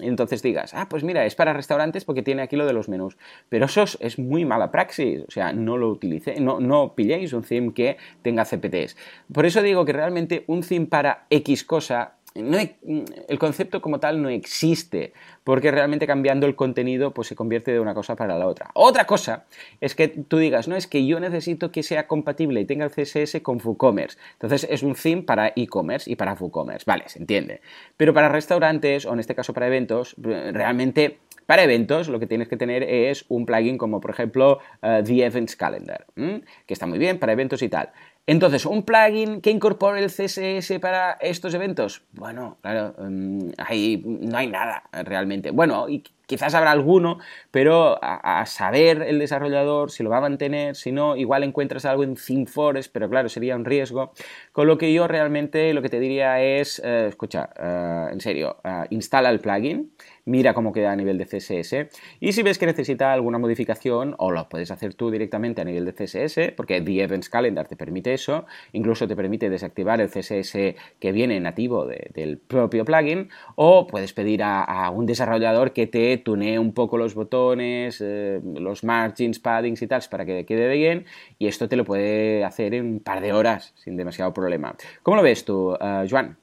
Entonces 0.00 0.42
digas, 0.42 0.72
ah, 0.74 0.88
pues 0.88 1.04
mira, 1.04 1.26
es 1.26 1.34
para 1.34 1.52
restaurantes 1.52 2.04
porque 2.04 2.22
tiene 2.22 2.42
aquí 2.42 2.56
lo 2.56 2.66
de 2.66 2.72
los 2.72 2.88
menús. 2.88 3.16
Pero 3.48 3.66
eso 3.66 3.84
es 4.00 4.18
muy 4.18 4.44
mala 4.44 4.70
praxis, 4.70 5.22
o 5.26 5.30
sea, 5.30 5.52
no 5.52 5.76
lo 5.76 5.90
utilicéis, 5.90 6.40
no, 6.40 6.60
no 6.60 6.94
pilléis 6.94 7.32
un 7.32 7.42
theme 7.42 7.72
que 7.74 7.96
tenga 8.22 8.44
CPTs. 8.44 8.96
Por 9.32 9.46
eso 9.46 9.62
digo 9.62 9.84
que 9.84 9.92
realmente 9.92 10.44
un 10.46 10.62
theme 10.62 10.86
para 10.86 11.26
X 11.30 11.64
cosa 11.64 12.14
el 12.40 13.38
concepto 13.38 13.80
como 13.80 14.00
tal 14.00 14.22
no 14.22 14.28
existe, 14.28 15.12
porque 15.44 15.70
realmente 15.70 16.06
cambiando 16.06 16.46
el 16.46 16.56
contenido 16.56 17.12
pues 17.12 17.28
se 17.28 17.36
convierte 17.36 17.72
de 17.72 17.80
una 17.80 17.94
cosa 17.94 18.16
para 18.16 18.38
la 18.38 18.46
otra. 18.46 18.70
Otra 18.74 19.06
cosa 19.06 19.46
es 19.80 19.94
que 19.94 20.08
tú 20.08 20.38
digas, 20.38 20.68
no, 20.68 20.76
es 20.76 20.86
que 20.86 21.06
yo 21.06 21.20
necesito 21.20 21.72
que 21.72 21.82
sea 21.82 22.06
compatible 22.06 22.60
y 22.60 22.64
tenga 22.64 22.84
el 22.84 22.90
CSS 22.90 23.40
con 23.42 23.60
WooCommerce. 23.62 24.18
Entonces 24.32 24.66
es 24.70 24.82
un 24.82 24.94
theme 24.94 25.22
para 25.22 25.52
e-commerce 25.56 26.10
y 26.10 26.16
para 26.16 26.34
WooCommerce, 26.34 26.84
vale, 26.86 27.04
se 27.08 27.18
entiende. 27.18 27.60
Pero 27.96 28.14
para 28.14 28.28
restaurantes 28.28 29.06
o 29.06 29.12
en 29.12 29.20
este 29.20 29.34
caso 29.34 29.52
para 29.52 29.66
eventos, 29.66 30.14
realmente 30.18 31.18
para 31.50 31.64
eventos 31.64 32.08
lo 32.08 32.20
que 32.20 32.28
tienes 32.28 32.46
que 32.46 32.56
tener 32.56 32.84
es 32.84 33.24
un 33.28 33.44
plugin 33.44 33.76
como 33.76 34.00
por 34.00 34.12
ejemplo 34.12 34.60
eh, 34.82 35.02
The 35.04 35.24
Events 35.24 35.56
Calendar, 35.56 36.06
que 36.14 36.72
está 36.72 36.86
muy 36.86 37.00
bien 37.00 37.18
para 37.18 37.32
eventos 37.32 37.60
y 37.62 37.68
tal. 37.68 37.90
Entonces, 38.26 38.64
¿un 38.66 38.84
plugin 38.84 39.40
que 39.40 39.50
incorpore 39.50 40.02
el 40.02 40.10
CSS 40.10 40.78
para 40.80 41.12
estos 41.20 41.52
eventos? 41.54 42.02
Bueno, 42.12 42.58
claro, 42.60 42.94
mm, 42.98 43.50
ahí 43.58 44.02
no 44.04 44.38
hay 44.38 44.46
nada 44.46 44.84
realmente. 44.92 45.50
Bueno, 45.50 45.86
quizás 46.30 46.54
habrá 46.54 46.70
alguno, 46.70 47.18
pero 47.50 47.98
a, 48.00 48.46
saber 48.46 49.02
el 49.02 49.18
desarrollador 49.18 49.90
si 49.90 50.04
lo 50.04 50.10
va 50.10 50.18
a 50.18 50.20
mantener, 50.20 50.76
si 50.76 50.92
no, 50.92 51.16
igual 51.16 51.42
encuentras 51.42 51.84
algo 51.84 52.04
en 52.04 52.14
ThemeForest, 52.14 52.92
pero 52.92 53.10
claro, 53.10 53.28
sería 53.28 53.56
un 53.56 53.64
riesgo. 53.64 54.12
Con 54.52 54.68
lo 54.68 54.78
que 54.78 54.92
yo 54.92 55.08
realmente 55.08 55.74
lo 55.74 55.82
que 55.82 55.88
te 55.88 55.98
diría 55.98 56.40
es, 56.40 56.80
eh, 56.84 57.06
escucha, 57.08 57.50
eh, 57.58 58.10
en 58.12 58.20
serio, 58.20 58.58
eh, 58.62 58.84
instala 58.90 59.28
el 59.30 59.40
plugin, 59.40 59.92
mira 60.30 60.54
cómo 60.54 60.72
queda 60.72 60.92
a 60.92 60.96
nivel 60.96 61.18
de 61.18 61.26
CSS 61.26 61.88
y 62.20 62.32
si 62.32 62.42
ves 62.42 62.58
que 62.58 62.66
necesita 62.66 63.12
alguna 63.12 63.38
modificación 63.38 64.14
o 64.18 64.30
lo 64.30 64.48
puedes 64.48 64.70
hacer 64.70 64.94
tú 64.94 65.10
directamente 65.10 65.60
a 65.60 65.64
nivel 65.64 65.84
de 65.84 65.92
CSS, 65.92 66.52
porque 66.56 66.80
The 66.80 67.02
Events 67.02 67.28
Calendar 67.28 67.66
te 67.66 67.76
permite 67.76 68.14
eso, 68.14 68.46
incluso 68.72 69.08
te 69.08 69.16
permite 69.16 69.50
desactivar 69.50 70.00
el 70.00 70.08
CSS 70.08 70.76
que 70.98 71.12
viene 71.12 71.40
nativo 71.40 71.86
del 71.86 72.38
propio 72.38 72.84
plugin 72.84 73.28
o 73.56 73.86
puedes 73.86 74.12
pedir 74.12 74.42
a, 74.42 74.90
un 74.90 75.06
desarrollador 75.06 75.72
que 75.72 75.86
te 75.86 76.16
tunee 76.18 76.58
un 76.58 76.72
poco 76.72 76.96
los 76.96 77.14
botones, 77.14 78.00
eh, 78.00 78.40
los 78.54 78.84
margins, 78.84 79.40
paddings 79.40 79.82
y 79.82 79.86
tal 79.86 80.00
para 80.10 80.24
que 80.24 80.46
quede 80.46 80.72
bien 80.72 81.04
y 81.38 81.48
esto 81.48 81.68
te 81.68 81.76
lo 81.76 81.84
puede 81.84 82.44
hacer 82.44 82.74
en 82.74 82.86
un 82.86 83.00
par 83.00 83.20
de 83.20 83.32
horas 83.32 83.72
sin 83.76 83.96
demasiado 83.96 84.32
problema. 84.32 84.74
¿Cómo 85.02 85.16
lo 85.16 85.22
ves 85.22 85.44
tú, 85.44 85.72
uh, 85.72 86.06
Joan? 86.08 86.36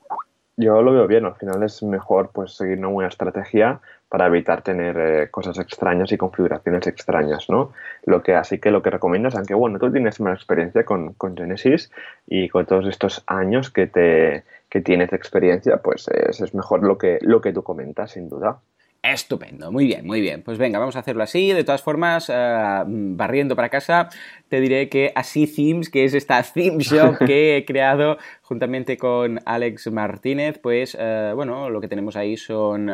Yo 0.59 0.81
lo 0.81 0.91
veo 0.91 1.05
bien, 1.05 1.25
al 1.25 1.35
final 1.35 1.61
es 1.63 1.83
mejor 1.83 2.31
pues 2.33 2.53
seguir 2.53 2.79
una 2.79 2.87
buena 2.87 3.09
estrategia 3.09 3.79
para 4.09 4.25
evitar 4.25 4.63
tener 4.63 4.97
eh, 4.97 5.29
cosas 5.29 5.59
extrañas 5.59 6.11
y 6.11 6.17
configuraciones 6.17 6.87
extrañas, 6.87 7.47
¿no? 7.47 7.73
Lo 8.05 8.23
que, 8.23 8.33
así 8.33 8.57
que 8.57 8.71
lo 8.71 8.81
que 8.81 8.89
recomiendas, 8.89 9.35
aunque 9.35 9.53
bueno, 9.53 9.77
tú 9.77 9.91
tienes 9.91 10.19
más 10.19 10.35
experiencia 10.35 10.83
con, 10.83 11.13
con 11.13 11.37
Genesis 11.37 11.91
y 12.25 12.49
con 12.49 12.65
todos 12.65 12.87
estos 12.87 13.23
años 13.27 13.69
que, 13.69 13.85
te, 13.85 14.45
que 14.69 14.81
tienes 14.81 15.13
experiencia, 15.13 15.77
pues 15.77 16.07
es, 16.07 16.41
es 16.41 16.53
mejor 16.55 16.83
lo 16.83 16.97
que, 16.97 17.19
lo 17.21 17.39
que 17.41 17.53
tú 17.53 17.61
comentas, 17.63 18.11
sin 18.11 18.27
duda. 18.27 18.59
Estupendo, 19.03 19.71
muy 19.71 19.85
bien, 19.85 20.05
muy 20.05 20.21
bien. 20.21 20.43
Pues 20.43 20.57
venga, 20.57 20.79
vamos 20.79 20.95
a 20.95 20.99
hacerlo 20.99 21.23
así. 21.23 21.53
De 21.53 21.63
todas 21.63 21.81
formas, 21.81 22.29
eh, 22.33 22.83
barriendo 22.85 23.55
para 23.55 23.69
casa, 23.69 24.09
te 24.49 24.59
diré 24.59 24.89
que 24.89 25.11
Así 25.15 25.47
Themes, 25.47 25.89
que 25.89 26.03
es 26.03 26.13
esta 26.13 26.41
theme 26.53 26.83
shop 26.83 27.17
que 27.25 27.57
he 27.57 27.65
creado 27.65 28.17
juntamente 28.41 28.97
con 28.97 29.39
Alex 29.45 29.91
Martínez, 29.91 30.59
pues 30.59 30.97
eh, 30.99 31.31
bueno, 31.35 31.69
lo 31.69 31.79
que 31.79 31.87
tenemos 31.87 32.15
ahí 32.15 32.37
son 32.37 32.89
eh, 32.89 32.93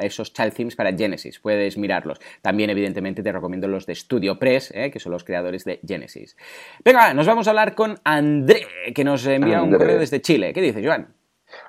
esos 0.00 0.32
child 0.32 0.54
themes 0.54 0.76
para 0.76 0.92
Genesis. 0.96 1.38
Puedes 1.38 1.76
mirarlos. 1.76 2.18
También, 2.40 2.70
evidentemente, 2.70 3.22
te 3.22 3.32
recomiendo 3.32 3.68
los 3.68 3.84
de 3.86 3.94
Studio 3.94 4.38
Press, 4.38 4.72
que 4.72 4.98
son 4.98 5.12
los 5.12 5.24
creadores 5.24 5.64
de 5.64 5.80
Genesis. 5.86 6.36
Venga, 6.84 7.12
nos 7.14 7.26
vamos 7.26 7.46
a 7.46 7.50
hablar 7.50 7.74
con 7.74 7.98
André, 8.04 8.66
que 8.94 9.04
nos 9.04 9.26
envía 9.26 9.62
un 9.62 9.72
correo 9.72 9.98
desde 9.98 10.20
Chile. 10.20 10.52
¿Qué 10.52 10.60
dices, 10.60 10.84
Joan? 10.84 11.21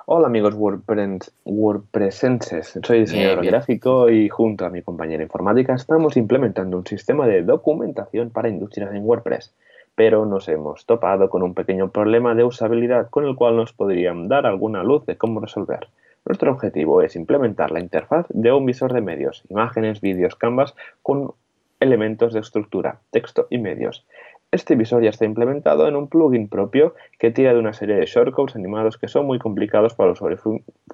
Hola 0.05 0.27
amigos 0.27 0.53
WordPressenses, 0.55 2.77
soy 2.83 2.99
diseñador 2.99 3.45
gráfico 3.45 4.09
y 4.09 4.27
junto 4.27 4.65
a 4.65 4.69
mi 4.69 4.81
compañera 4.81 5.23
informática 5.23 5.75
estamos 5.75 6.17
implementando 6.17 6.75
un 6.75 6.85
sistema 6.85 7.25
de 7.25 7.41
documentación 7.41 8.29
para 8.29 8.49
industrias 8.49 8.93
en 8.93 9.05
WordPress, 9.05 9.53
pero 9.95 10.25
nos 10.25 10.49
hemos 10.49 10.85
topado 10.85 11.29
con 11.29 11.41
un 11.41 11.53
pequeño 11.53 11.89
problema 11.89 12.35
de 12.35 12.43
usabilidad 12.43 13.09
con 13.09 13.25
el 13.25 13.37
cual 13.37 13.55
nos 13.55 13.71
podrían 13.71 14.27
dar 14.27 14.45
alguna 14.45 14.83
luz 14.83 15.05
de 15.05 15.15
cómo 15.15 15.39
resolver. 15.39 15.87
Nuestro 16.25 16.51
objetivo 16.51 17.01
es 17.01 17.15
implementar 17.15 17.71
la 17.71 17.79
interfaz 17.79 18.25
de 18.27 18.51
un 18.51 18.65
visor 18.65 18.91
de 18.91 18.99
medios, 18.99 19.45
imágenes, 19.47 20.01
vídeos, 20.01 20.35
canvas 20.35 20.75
con 21.01 21.31
elementos 21.79 22.33
de 22.33 22.41
estructura, 22.41 22.99
texto 23.11 23.47
y 23.49 23.57
medios. 23.57 24.05
Este 24.53 24.75
visor 24.75 25.01
ya 25.01 25.09
está 25.09 25.25
implementado 25.25 25.87
en 25.87 25.95
un 25.95 26.07
plugin 26.07 26.47
propio 26.47 26.93
que 27.17 27.31
tira 27.31 27.53
de 27.53 27.59
una 27.59 27.73
serie 27.73 27.95
de 27.95 28.05
shortcodes 28.05 28.55
animados 28.55 28.99
que 28.99 29.07
son 29.07 29.25
muy 29.25 29.39
complicados 29.39 29.95
para 29.95 30.09
el 30.09 30.13
usuario 30.13 30.37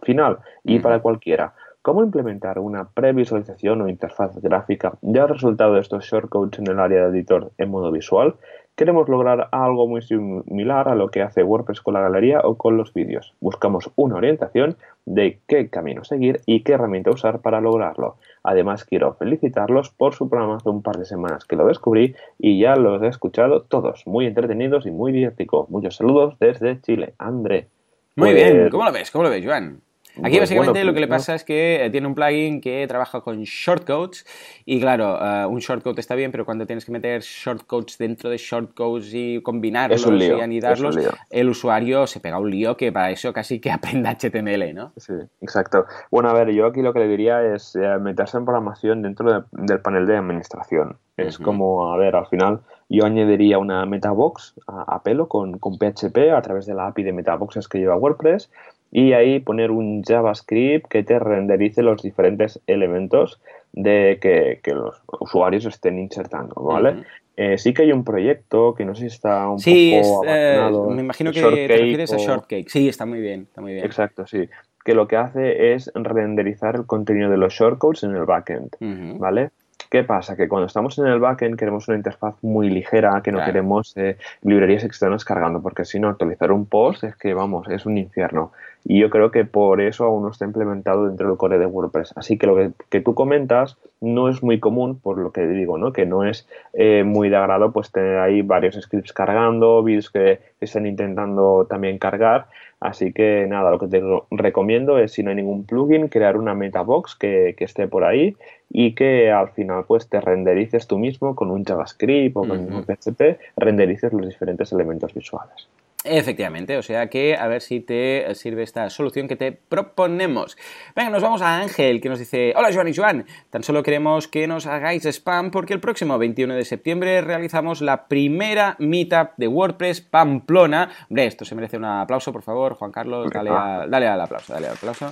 final 0.02 0.38
y 0.64 0.80
para 0.80 1.02
cualquiera. 1.02 1.54
¿Cómo 1.82 2.02
implementar 2.02 2.58
una 2.60 2.88
previsualización 2.88 3.82
o 3.82 3.90
interfaz 3.90 4.38
gráfica 4.38 4.94
del 5.02 5.28
resultado 5.28 5.74
de 5.74 5.82
estos 5.82 6.06
shortcodes 6.06 6.58
en 6.58 6.68
el 6.68 6.80
área 6.80 7.10
de 7.10 7.18
editor 7.18 7.52
en 7.58 7.70
modo 7.70 7.92
visual? 7.92 8.36
Queremos 8.80 9.10
lograr 9.10 9.50
algo 9.52 9.90
muy 9.90 10.02
similar 10.02 10.88
a 10.88 10.96
lo 10.96 11.12
que 11.12 11.22
hace 11.22 11.44
WordPress 11.44 11.82
con 11.82 11.96
la 11.96 12.00
galería 12.00 12.40
o 12.46 12.56
con 12.56 12.78
los 12.78 12.94
vídeos. 12.94 13.34
Buscamos 13.42 13.92
una 13.98 14.16
orientación 14.16 14.78
de 15.06 15.40
qué 15.50 15.68
camino 15.70 16.06
seguir 16.06 16.40
y 16.46 16.62
qué 16.64 16.76
herramienta 16.76 17.12
usar 17.12 17.42
para 17.42 17.60
lograrlo. 17.60 18.16
Además, 18.42 18.86
quiero 18.86 19.16
felicitarlos 19.16 19.90
por 19.90 20.14
su 20.16 20.30
programa 20.30 20.56
hace 20.56 20.70
un 20.70 20.82
par 20.82 20.96
de 20.96 21.04
semanas 21.04 21.44
que 21.44 21.58
lo 21.58 21.68
descubrí 21.68 22.16
y 22.38 22.58
ya 22.58 22.78
los 22.78 23.04
he 23.04 23.08
escuchado 23.08 23.64
todos, 23.64 24.08
muy 24.08 24.26
entretenidos 24.28 24.86
y 24.86 24.92
muy 24.92 25.12
didácticos. 25.12 25.70
Muchos 25.70 25.98
saludos 25.98 26.40
desde 26.40 26.80
Chile. 26.80 27.16
André. 27.18 27.68
Muy 28.16 28.34
bien, 28.34 28.60
pues 28.60 28.72
¿cómo 28.72 28.86
lo 28.86 28.94
ves? 28.94 29.12
¿Cómo 29.12 29.26
lo 29.26 29.30
ves, 29.30 29.46
Joan? 29.46 29.82
Aquí 30.24 30.40
básicamente 30.40 30.84
lo 30.84 30.94
que 30.94 31.00
le 31.00 31.08
pasa 31.08 31.36
es 31.36 31.44
que 31.44 31.86
eh, 31.86 31.90
tiene 31.90 32.08
un 32.08 32.16
plugin 32.16 32.62
que 32.62 32.86
trabaja 32.88 33.22
con 33.22 33.42
shortcodes 33.44 34.26
y 34.66 34.80
claro, 34.80 35.18
eh, 35.22 35.46
un 35.46 35.60
shortcode 35.60 36.00
está 36.00 36.16
bien, 36.16 36.32
pero 36.32 36.46
cuando 36.46 36.66
tienes 36.66 36.86
que 36.86 36.92
meter 36.92 37.22
shortcodes 37.22 37.98
dentro 37.98 38.30
de 38.30 38.38
shortcodes 38.38 39.14
y 39.14 39.42
combinarlos 39.42 40.06
y 40.06 40.42
anidarlos, 40.42 40.98
el 41.30 41.50
usuario 41.50 42.08
se 42.08 42.20
pega 42.20 42.40
un 42.40 42.50
lío 42.50 42.78
que 42.78 42.92
para 42.92 43.12
eso 43.12 43.34
casi 43.34 43.60
que 43.60 43.72
aprenda 43.72 44.16
HTML, 44.16 44.74
¿no? 44.74 44.92
Sí, 44.98 45.14
exacto. 45.42 45.86
Bueno, 46.12 46.30
a 46.30 46.34
ver, 46.34 46.52
yo 46.52 46.66
aquí 46.66 46.82
lo 46.82 46.94
que 46.94 47.00
le 47.00 47.08
diría 47.08 47.56
es 47.56 47.76
eh, 47.76 47.98
meterse 48.00 48.38
en 48.38 48.46
programación 48.46 49.02
dentro 49.02 49.46
del 49.52 49.82
panel 49.82 50.06
de 50.06 50.18
administración. 50.18 50.98
Es 51.18 51.38
como, 51.38 51.92
a 51.92 51.98
ver, 51.98 52.16
al 52.16 52.28
final 52.28 52.62
yo 52.88 53.06
añadiría 53.06 53.58
una 53.58 53.86
metabox 53.86 54.56
a, 54.68 54.96
a 54.96 55.04
pelo 55.04 55.28
con, 55.28 55.60
con, 55.60 55.78
PHP 55.78 56.32
a 56.34 56.42
través 56.42 56.66
de 56.66 56.74
la 56.74 56.88
API 56.88 57.04
de 57.04 57.12
metaboxes 57.12 57.68
que 57.68 57.78
lleva 57.78 57.98
WordPress 57.98 58.50
y 58.92 59.14
ahí 59.14 59.40
poner 59.40 59.72
un 59.72 60.04
JavaScript 60.04 60.88
que 60.88 61.04
te 61.04 61.20
renderice 61.20 61.84
los 61.84 62.02
diferentes 62.02 62.60
elementos 62.68 63.40
de 63.72 64.20
que, 64.22 64.74
los 64.74 65.02
usuarios 65.20 65.66
estén 65.66 66.00
insertando, 66.00 66.56
¿vale? 66.56 67.04
Eh, 67.38 67.58
sí 67.58 67.74
que 67.74 67.84
hay 67.84 67.92
un 67.92 68.04
proyecto 68.04 68.74
que 68.76 68.84
no 68.84 68.96
sé 68.96 69.02
si 69.02 69.08
está 69.08 69.50
un 69.50 69.60
sí, 69.60 69.98
poco 70.02 70.26
eh, 70.28 70.60
me 70.90 71.02
imagino 71.02 71.32
que 71.32 71.42
te 71.42 71.50
refieres 71.50 72.12
a 72.12 72.18
Shortcake. 72.18 72.68
Sí, 72.68 72.90
está 72.90 73.06
muy 73.06 73.22
bien, 73.22 73.44
está 73.44 73.62
muy 73.62 73.74
bien. 73.74 73.86
Exacto, 73.86 74.28
sí. 74.28 74.50
Que 74.84 74.94
lo 74.94 75.08
que 75.08 75.16
hace 75.16 75.74
es 75.74 75.92
renderizar 75.94 76.76
el 76.76 76.86
contenido 76.86 77.30
de 77.30 77.38
los 77.38 77.54
shortcodes 77.54 78.04
en 78.04 78.16
el 78.16 78.26
backend, 78.26 78.76
¿vale? 79.20 79.52
¿Qué 79.90 80.04
pasa? 80.04 80.36
Que 80.36 80.48
cuando 80.48 80.68
estamos 80.68 81.00
en 81.00 81.08
el 81.08 81.20
backend 81.20 81.58
queremos 81.58 81.88
una 81.88 81.98
interfaz 81.98 82.36
muy 82.44 82.70
ligera, 82.70 83.22
que 83.24 83.32
no 83.32 83.44
queremos 83.44 83.96
eh, 83.98 84.18
librerías 84.44 84.84
externas 84.84 85.26
cargando, 85.26 85.62
porque 85.62 85.84
si 85.84 86.00
no, 86.00 86.10
actualizar 86.10 86.52
un 86.52 86.68
post 86.68 87.06
es 87.06 87.16
que, 87.16 87.34
vamos, 87.34 87.68
es 87.70 87.86
un 87.88 87.98
infierno. 87.98 88.52
Y 88.86 89.00
yo 89.00 89.10
creo 89.10 89.32
que 89.32 89.46
por 89.46 89.82
eso 89.82 90.06
aún 90.06 90.24
no 90.24 90.30
está 90.30 90.46
implementado 90.46 91.06
dentro 91.08 91.28
del 91.28 91.38
core 91.38 91.60
de 91.60 91.66
WordPress. 91.66 92.14
Así 92.16 92.38
que 92.38 92.48
lo 92.48 92.56
que, 92.90 93.02
tú 93.02 93.14
comentas 93.14 93.78
no 94.02 94.30
es 94.30 94.42
muy 94.42 94.60
común, 94.60 95.00
por 95.00 95.18
lo 95.18 95.32
que 95.32 95.46
digo, 95.48 95.78
¿no? 95.78 95.92
Que 95.92 96.06
no 96.06 96.24
es 96.24 96.48
eh, 96.74 97.04
muy 97.04 97.30
de 97.30 97.36
agrado 97.36 97.72
pues 97.72 97.92
tener 97.92 98.18
ahí 98.18 98.42
varios 98.42 98.76
scripts 98.76 99.14
cargando, 99.14 99.84
builds 99.84 100.10
que 100.10 100.40
estén 100.62 100.86
intentando 100.86 101.68
también 101.70 102.00
cargar. 102.00 102.48
Así 102.80 103.12
que 103.12 103.46
nada, 103.48 103.72
lo 103.72 103.80
que 103.80 103.88
te 103.88 104.02
recomiendo 104.32 104.98
es, 104.98 105.12
si 105.12 105.22
no 105.22 105.32
hay 105.32 105.36
ningún 105.36 105.66
plugin, 105.66 106.08
crear 106.08 106.38
una 106.38 106.56
metabox 106.56 107.16
que, 107.16 107.54
que 107.58 107.66
esté 107.66 107.90
por 107.90 108.06
ahí 108.06 108.38
y 108.70 108.96
que 108.96 109.32
al 109.32 109.50
final 109.50 109.84
pues 109.86 110.08
te 110.08 110.22
renderices 110.22 110.88
tú 110.88 110.98
mismo 110.98 111.36
con 111.36 111.52
un 111.52 111.66
JavaScript 111.66 112.38
o 112.38 112.42
con 112.42 112.52
un 112.52 112.86
PHP, 112.86 113.38
renderices 113.58 114.14
los 114.14 114.28
diferentes 114.28 114.72
elementos 114.72 115.14
visuales. 115.14 115.68
Efectivamente, 116.06 116.78
o 116.78 116.82
sea 116.82 117.10
que 117.10 117.36
a 117.36 117.48
ver 117.48 117.62
si 117.62 117.82
te 117.82 118.34
sirve 118.34 118.64
esta 118.64 118.90
solución 118.90 119.28
que 119.28 119.36
te 119.36 119.52
proponemos. 119.52 120.58
Venga, 120.96 121.10
nos 121.10 121.22
vamos 121.22 121.42
a 121.42 121.58
Ángel 121.58 122.00
que 122.00 122.08
nos 122.08 122.20
dice, 122.20 122.54
hola 122.56 122.70
Joan 122.74 122.88
y 122.88 122.96
Joan, 122.96 123.26
tan 123.50 123.64
solo 123.64 123.84
queremos 123.84 124.30
que 124.30 124.48
nos 124.48 124.66
hagáis 124.66 125.06
spam 125.06 125.52
porque 125.52 125.74
el 125.74 125.82
próximo 125.82 126.18
21 126.18 126.56
de 126.56 126.64
septiembre 126.64 127.20
realizamos 127.20 127.82
la 127.82 128.08
primera 128.08 128.78
meetup 128.80 129.32
de 129.36 129.50
WordPress 129.50 130.00
Pamplona. 130.00 130.90
Hombre, 131.10 131.26
esto 131.26 131.44
se 131.44 131.54
merece 131.54 131.76
un 131.76 131.84
aplauso, 131.84 132.32
por 132.32 132.44
favor, 132.44 132.76
Juan 132.76 132.94
Carlos, 132.94 133.30
dale, 133.30 133.50
dale 133.50 134.08
al 134.08 134.22
aplauso, 134.22 134.54
dale 134.54 134.68
al 134.68 134.76
aplauso. 134.76 135.12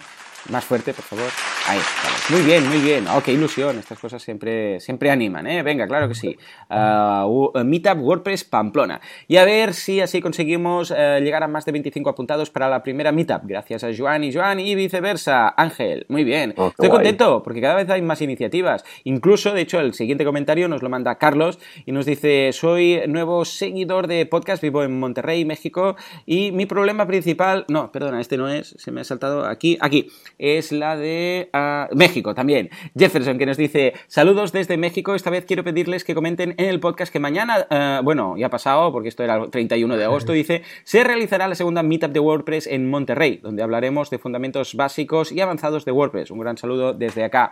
Más 0.49 0.63
fuerte, 0.63 0.93
por 0.93 1.03
favor. 1.03 1.29
Ahí 1.67 1.79
estamos. 1.79 2.29
Muy 2.29 2.41
bien, 2.41 2.67
muy 2.67 2.79
bien. 2.79 3.05
Oh, 3.07 3.21
qué 3.21 3.33
ilusión. 3.33 3.77
Estas 3.77 3.99
cosas 3.99 4.21
siempre, 4.21 4.79
siempre 4.79 5.11
animan, 5.11 5.45
¿eh? 5.47 5.61
Venga, 5.61 5.87
claro 5.87 6.07
que 6.07 6.15
sí. 6.15 6.37
Uh, 6.69 7.51
Meetup 7.65 7.99
WordPress 7.99 8.45
Pamplona. 8.45 9.01
Y 9.27 9.35
a 9.37 9.43
ver 9.43 9.73
si 9.73 9.99
así 9.99 10.21
conseguimos 10.21 10.91
uh, 10.91 11.19
llegar 11.19 11.43
a 11.43 11.47
más 11.47 11.65
de 11.65 11.73
25 11.73 12.09
apuntados 12.09 12.49
para 12.49 12.69
la 12.69 12.81
primera 12.83 13.11
Meetup. 13.11 13.41
Gracias 13.43 13.83
a 13.83 13.89
Joan 13.95 14.23
y 14.23 14.33
Joan 14.33 14.61
y 14.61 14.75
viceversa. 14.75 15.53
Ángel, 15.57 16.05
muy 16.07 16.23
bien. 16.23 16.53
Oh, 16.55 16.67
Estoy 16.69 16.89
contento 16.89 17.43
porque 17.43 17.59
cada 17.59 17.75
vez 17.75 17.89
hay 17.89 18.01
más 18.01 18.21
iniciativas. 18.21 18.85
Incluso, 19.03 19.53
de 19.53 19.61
hecho, 19.61 19.81
el 19.81 19.93
siguiente 19.93 20.23
comentario 20.23 20.69
nos 20.69 20.81
lo 20.81 20.89
manda 20.89 21.17
Carlos 21.17 21.59
y 21.85 21.91
nos 21.91 22.05
dice, 22.05 22.51
soy 22.53 23.01
nuevo 23.07 23.43
seguidor 23.43 24.07
de 24.07 24.25
podcast, 24.25 24.61
vivo 24.61 24.83
en 24.83 24.97
Monterrey, 24.97 25.43
México, 25.43 25.97
y 26.25 26.51
mi 26.51 26.65
problema 26.65 27.05
principal... 27.07 27.65
No, 27.67 27.91
perdona, 27.91 28.21
este 28.21 28.37
no 28.37 28.47
es, 28.47 28.75
se 28.77 28.91
me 28.91 29.01
ha 29.01 29.03
saltado 29.03 29.45
aquí. 29.45 29.77
Aquí 29.81 30.09
es 30.37 30.71
la 30.71 30.95
de 30.95 31.49
ah, 31.53 31.89
México 31.93 32.33
también. 32.33 32.69
Jefferson 32.97 33.37
que 33.37 33.45
nos 33.45 33.57
dice, 33.57 33.93
saludos 34.07 34.51
desde 34.51 34.77
México, 34.77 35.15
esta 35.15 35.29
vez 35.29 35.45
quiero 35.45 35.63
pedirles 35.63 36.03
que 36.03 36.15
comenten 36.15 36.55
en 36.57 36.65
el 36.65 36.79
podcast 36.79 37.11
que 37.11 37.19
mañana, 37.19 37.67
ah, 37.69 38.01
bueno, 38.03 38.37
ya 38.37 38.47
ha 38.47 38.49
pasado 38.49 38.91
porque 38.91 39.09
esto 39.09 39.23
era 39.23 39.35
el 39.35 39.49
31 39.49 39.97
de 39.97 40.03
agosto, 40.03 40.31
dice, 40.33 40.63
se 40.83 41.03
realizará 41.03 41.47
la 41.47 41.55
segunda 41.55 41.83
Meetup 41.83 42.11
de 42.11 42.19
WordPress 42.19 42.67
en 42.67 42.89
Monterrey, 42.89 43.39
donde 43.41 43.63
hablaremos 43.63 44.09
de 44.09 44.19
fundamentos 44.19 44.75
básicos 44.75 45.31
y 45.31 45.41
avanzados 45.41 45.85
de 45.85 45.91
WordPress. 45.91 46.31
Un 46.31 46.39
gran 46.39 46.57
saludo 46.57 46.93
desde 46.93 47.23
acá. 47.23 47.51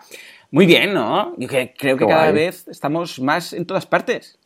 Muy 0.52 0.66
bien, 0.66 0.94
¿no? 0.94 1.34
Yo 1.38 1.48
creo 1.48 1.98
que 1.98 2.06
cada 2.06 2.32
vez 2.32 2.68
estamos 2.68 3.20
más 3.20 3.54
en 3.54 3.66
todas 3.66 3.86
partes. 3.86 4.40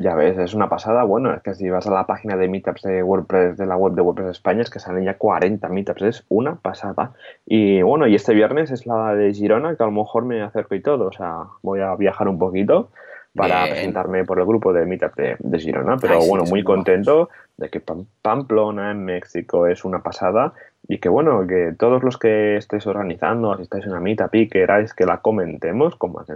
Ya 0.00 0.14
ves, 0.14 0.38
es 0.38 0.54
una 0.54 0.68
pasada. 0.68 1.02
Bueno, 1.02 1.34
es 1.34 1.42
que 1.42 1.54
si 1.54 1.68
vas 1.70 1.86
a 1.88 1.90
la 1.90 2.06
página 2.06 2.36
de 2.36 2.48
meetups 2.48 2.82
de 2.82 3.02
WordPress, 3.02 3.56
de 3.56 3.66
la 3.66 3.76
web 3.76 3.94
de 3.94 4.02
WordPress 4.02 4.30
España, 4.30 4.62
es 4.62 4.70
que 4.70 4.78
salen 4.78 5.04
ya 5.04 5.18
40 5.18 5.68
meetups. 5.68 6.02
Es 6.02 6.24
una 6.28 6.54
pasada. 6.54 7.14
Y 7.46 7.82
bueno, 7.82 8.06
y 8.06 8.14
este 8.14 8.32
viernes 8.32 8.70
es 8.70 8.86
la 8.86 9.14
de 9.14 9.34
Girona, 9.34 9.74
que 9.76 9.82
a 9.82 9.86
lo 9.86 9.92
mejor 9.92 10.24
me 10.24 10.40
acerco 10.40 10.76
y 10.76 10.82
todo. 10.82 11.08
O 11.08 11.12
sea, 11.12 11.46
voy 11.62 11.80
a 11.80 11.96
viajar 11.96 12.28
un 12.28 12.38
poquito 12.38 12.90
para 13.34 13.66
presentarme 13.66 14.24
por 14.24 14.38
el 14.38 14.46
grupo 14.46 14.72
de 14.72 14.86
Meetup 14.86 15.14
de, 15.16 15.58
Girona. 15.58 15.96
Pero 15.96 16.20
bueno, 16.20 16.44
muy 16.44 16.64
contento 16.64 17.28
de 17.56 17.68
que 17.68 17.80
Pamplona 18.22 18.90
en 18.90 19.04
México 19.04 19.66
es 19.66 19.84
una 19.84 20.02
pasada 20.02 20.52
y 20.86 20.98
que 20.98 21.08
bueno, 21.08 21.46
que 21.46 21.74
todos 21.78 22.02
los 22.02 22.16
que 22.16 22.56
estéis 22.56 22.86
organizando, 22.86 23.54
si 23.56 23.62
estáis 23.62 23.84
en 23.84 23.92
una 23.92 24.00
Meetup 24.00 24.34
y 24.34 24.48
queráis 24.48 24.94
que 24.94 25.04
la 25.04 25.18
comentemos 25.18 25.96
con 25.96 26.12
más 26.12 26.26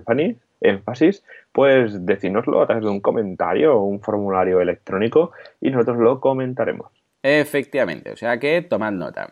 énfasis, 0.61 1.25
pues 1.53 2.05
decínoslo 2.05 2.63
a 2.63 2.67
través 2.67 2.85
de 2.85 2.91
un 2.91 3.01
comentario 3.01 3.77
o 3.77 3.85
un 3.85 4.01
formulario 4.01 4.61
electrónico 4.61 5.33
y 5.61 5.71
nosotros 5.71 5.99
lo 5.99 6.21
comentaremos. 6.21 6.91
Efectivamente, 7.23 8.11
o 8.11 8.17
sea 8.17 8.39
que 8.39 8.63
tomad 8.63 8.93
nota. 8.93 9.29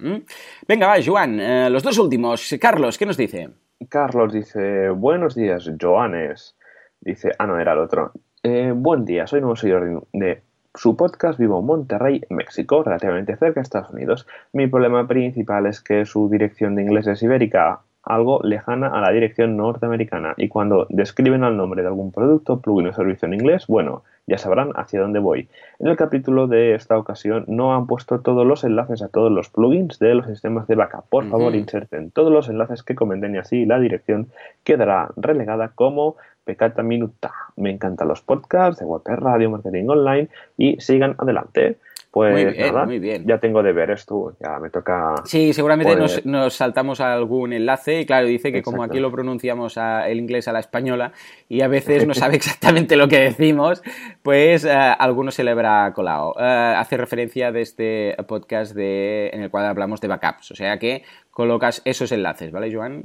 Venga, 0.66 0.86
va, 0.86 0.94
Joan, 1.04 1.40
eh, 1.40 1.68
los 1.70 1.82
dos 1.82 1.98
últimos. 1.98 2.54
Carlos, 2.60 2.96
¿qué 2.96 3.04
nos 3.04 3.16
dice? 3.16 3.50
Carlos 3.88 4.32
dice, 4.32 4.90
buenos 4.90 5.34
días, 5.34 5.68
Joanes. 5.80 6.54
Dice, 7.00 7.32
ah, 7.38 7.46
no, 7.46 7.58
era 7.58 7.72
el 7.72 7.78
otro. 7.78 8.12
Eh, 8.42 8.72
buen 8.74 9.04
día, 9.04 9.26
soy 9.26 9.40
nuevo 9.40 9.56
seguidor 9.56 10.06
de 10.12 10.42
su 10.74 10.96
podcast, 10.96 11.38
vivo 11.38 11.60
en 11.60 11.66
Monterrey, 11.66 12.22
México, 12.30 12.82
relativamente 12.82 13.36
cerca 13.36 13.60
de 13.60 13.62
Estados 13.62 13.90
Unidos. 13.90 14.26
Mi 14.52 14.66
problema 14.66 15.06
principal 15.06 15.66
es 15.66 15.80
que 15.80 16.04
su 16.06 16.28
dirección 16.28 16.74
de 16.74 16.82
inglés 16.82 17.06
es 17.06 17.22
ibérica, 17.22 17.80
algo 18.02 18.40
lejana 18.42 18.88
a 18.88 19.00
la 19.00 19.10
dirección 19.10 19.56
norteamericana. 19.56 20.34
Y 20.36 20.48
cuando 20.48 20.86
describen 20.90 21.44
el 21.44 21.56
nombre 21.56 21.82
de 21.82 21.88
algún 21.88 22.12
producto, 22.12 22.60
plugin 22.60 22.88
o 22.88 22.92
servicio 22.92 23.26
en 23.26 23.34
inglés, 23.34 23.66
bueno, 23.66 24.02
ya 24.26 24.38
sabrán 24.38 24.70
hacia 24.74 25.00
dónde 25.00 25.18
voy. 25.18 25.48
En 25.78 25.88
el 25.88 25.96
capítulo 25.96 26.46
de 26.46 26.74
esta 26.74 26.96
ocasión 26.96 27.44
no 27.48 27.74
han 27.74 27.86
puesto 27.86 28.20
todos 28.20 28.46
los 28.46 28.64
enlaces 28.64 29.02
a 29.02 29.08
todos 29.08 29.30
los 29.30 29.48
plugins 29.48 29.98
de 29.98 30.14
los 30.14 30.26
sistemas 30.26 30.66
de 30.66 30.76
backup. 30.76 31.08
Por 31.08 31.28
favor, 31.28 31.54
inserten 31.54 32.10
todos 32.10 32.32
los 32.32 32.48
enlaces 32.48 32.82
que 32.82 32.94
comenten 32.94 33.34
y 33.34 33.38
así 33.38 33.66
la 33.66 33.78
dirección 33.78 34.28
quedará 34.64 35.10
relegada 35.16 35.72
como 35.74 36.16
pecata 36.44 36.82
minuta. 36.82 37.32
Me 37.56 37.70
encantan 37.70 38.08
los 38.08 38.22
podcasts 38.22 38.80
de 38.80 38.86
WordPress 38.86 39.18
Radio, 39.18 39.50
Marketing 39.50 39.88
Online 39.88 40.28
y 40.56 40.80
sigan 40.80 41.14
adelante. 41.18 41.78
Pues 42.10 42.32
muy 42.32 42.44
bien, 42.52 42.72
nada, 42.72 42.86
muy 42.86 42.98
bien. 42.98 43.24
ya 43.24 43.38
tengo 43.38 43.62
deberes 43.62 44.04
tú, 44.04 44.34
ya 44.40 44.58
me 44.58 44.68
toca... 44.68 45.14
Sí, 45.24 45.52
seguramente 45.52 45.94
nos, 46.24 46.54
saltamos 46.54 47.00
a 47.00 47.12
algún 47.12 47.52
enlace 47.52 48.00
y 48.00 48.06
claro, 48.06 48.26
dice 48.26 48.50
que 48.50 48.62
como 48.62 48.82
aquí 48.82 48.98
lo 48.98 49.12
pronunciamos 49.12 49.76
el 49.76 50.18
inglés 50.18 50.48
a 50.48 50.52
la 50.52 50.58
española 50.58 51.12
y 51.48 51.60
a 51.60 51.68
veces 51.68 52.08
no 52.08 52.14
sabe 52.14 52.34
exactamente 52.34 52.96
lo 52.96 53.06
que 53.06 53.20
decimos, 53.20 53.80
pues 54.22 54.64
uh, 54.64 54.96
alguno 54.98 55.30
se 55.30 55.44
le 55.44 55.52
habrá 55.52 55.92
colado. 55.94 56.34
Eh, 56.40 56.74
hace 56.76 56.96
referencia 56.96 57.52
de 57.52 57.60
este 57.60 58.16
podcast 58.26 58.74
de, 58.74 59.30
en 59.32 59.42
el 59.42 59.50
cual 59.50 59.66
hablamos 59.66 60.00
de 60.00 60.08
backups, 60.08 60.50
o 60.50 60.56
sea 60.56 60.80
que 60.80 61.04
colocas 61.30 61.80
esos 61.84 62.10
enlaces, 62.10 62.50
¿vale, 62.50 62.74
Joan? 62.74 63.04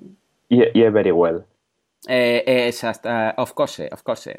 Y 0.50 0.64
yeah, 0.74 0.90
very 0.90 1.12
well. 1.12 1.46
Eh, 2.08 2.68
es 2.68 2.84
hasta, 2.84 3.34
of 3.38 3.54
course, 3.54 3.88
of 3.92 4.04
course. 4.04 4.38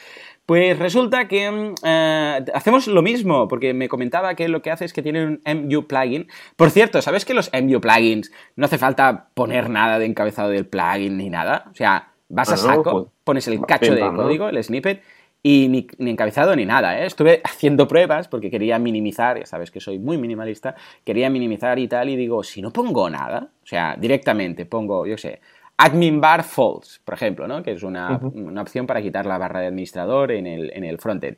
Pues 0.45 0.79
resulta 0.79 1.27
que 1.27 1.51
mm, 1.51 1.73
eh, 1.83 2.45
hacemos 2.53 2.87
lo 2.87 3.01
mismo, 3.01 3.49
porque 3.49 3.73
me 3.73 3.89
comentaba 3.89 4.33
que 4.35 4.47
lo 4.47 4.61
que 4.61 4.71
hace 4.71 4.85
es 4.85 4.93
que 4.93 5.01
tiene 5.01 5.25
un 5.25 5.41
MU 5.45 5.85
plugin. 5.85 6.29
Por 6.55 6.71
cierto, 6.71 7.01
¿sabes 7.01 7.25
que 7.25 7.33
los 7.33 7.51
MU 7.51 7.81
plugins 7.81 8.31
no 8.55 8.67
hace 8.67 8.77
falta 8.77 9.27
poner 9.33 9.69
nada 9.69 9.99
de 9.99 10.05
encabezado 10.05 10.47
del 10.47 10.67
plugin 10.67 11.17
ni 11.17 11.29
nada? 11.29 11.65
O 11.69 11.75
sea, 11.75 12.13
vas 12.29 12.49
a 12.49 12.55
saco, 12.55 12.91
pues, 12.91 13.05
pones 13.25 13.47
el 13.49 13.59
cacho 13.65 13.93
de 13.93 14.09
código, 14.15 14.47
el 14.47 14.63
snippet, 14.63 15.03
y 15.43 15.67
ni, 15.67 15.87
encabezado 16.09 16.55
ni 16.55 16.65
nada. 16.65 16.97
¿eh? 16.99 17.05
Estuve 17.05 17.41
haciendo 17.43 17.87
pruebas 17.87 18.29
porque 18.29 18.49
quería 18.49 18.79
minimizar, 18.79 19.37
ya 19.37 19.45
sabes 19.45 19.69
que 19.69 19.81
soy 19.81 19.99
muy 19.99 20.17
minimalista, 20.17 20.73
quería 21.03 21.29
minimizar 21.29 21.77
y 21.77 21.87
tal, 21.87 22.09
y 22.09 22.15
digo, 22.15 22.41
si 22.43 22.61
no 22.61 22.71
pongo 22.71 23.09
nada, 23.09 23.49
o 23.61 23.67
sea, 23.67 23.95
directamente 23.99 24.65
pongo, 24.65 25.05
yo 25.05 25.17
sé, 25.17 25.41
admin 25.77 26.21
bar 26.21 26.43
false, 26.43 26.99
por 27.03 27.15
ejemplo, 27.15 27.47
¿no? 27.47 27.61
que 27.61 27.73
es 27.73 27.83
una, 27.83 28.19
opción 28.59 28.87
para 28.87 29.01
quitar 29.01 29.25
la 29.25 29.37
barra 29.37 29.59
de 29.59 29.67
administrador 29.67 30.31
en 30.31 30.47
el, 30.47 30.71
en 30.73 30.85
el 30.85 30.97
frontend. 30.97 31.37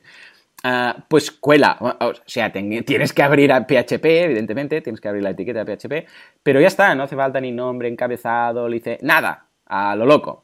Ah, 0.62 0.96
pues 1.08 1.30
cuela, 1.30 1.76
o 2.00 2.12
sea, 2.24 2.50
tienes 2.50 3.12
que 3.12 3.22
abrir 3.22 3.52
a 3.52 3.66
PHP, 3.66 4.04
evidentemente, 4.04 4.80
tienes 4.80 5.00
que 5.00 5.08
abrir 5.08 5.22
la 5.22 5.30
etiqueta 5.30 5.64
de 5.64 5.76
PHP, 5.76 6.08
pero 6.42 6.60
ya 6.60 6.66
está, 6.66 6.94
no 6.94 7.02
hace 7.02 7.14
falta 7.14 7.40
ni 7.40 7.52
nombre, 7.52 7.88
encabezado, 7.88 8.68
le 8.68 8.76
dice 8.76 8.98
nada, 9.02 9.46
a 9.66 9.94
lo 9.94 10.06
loco. 10.06 10.42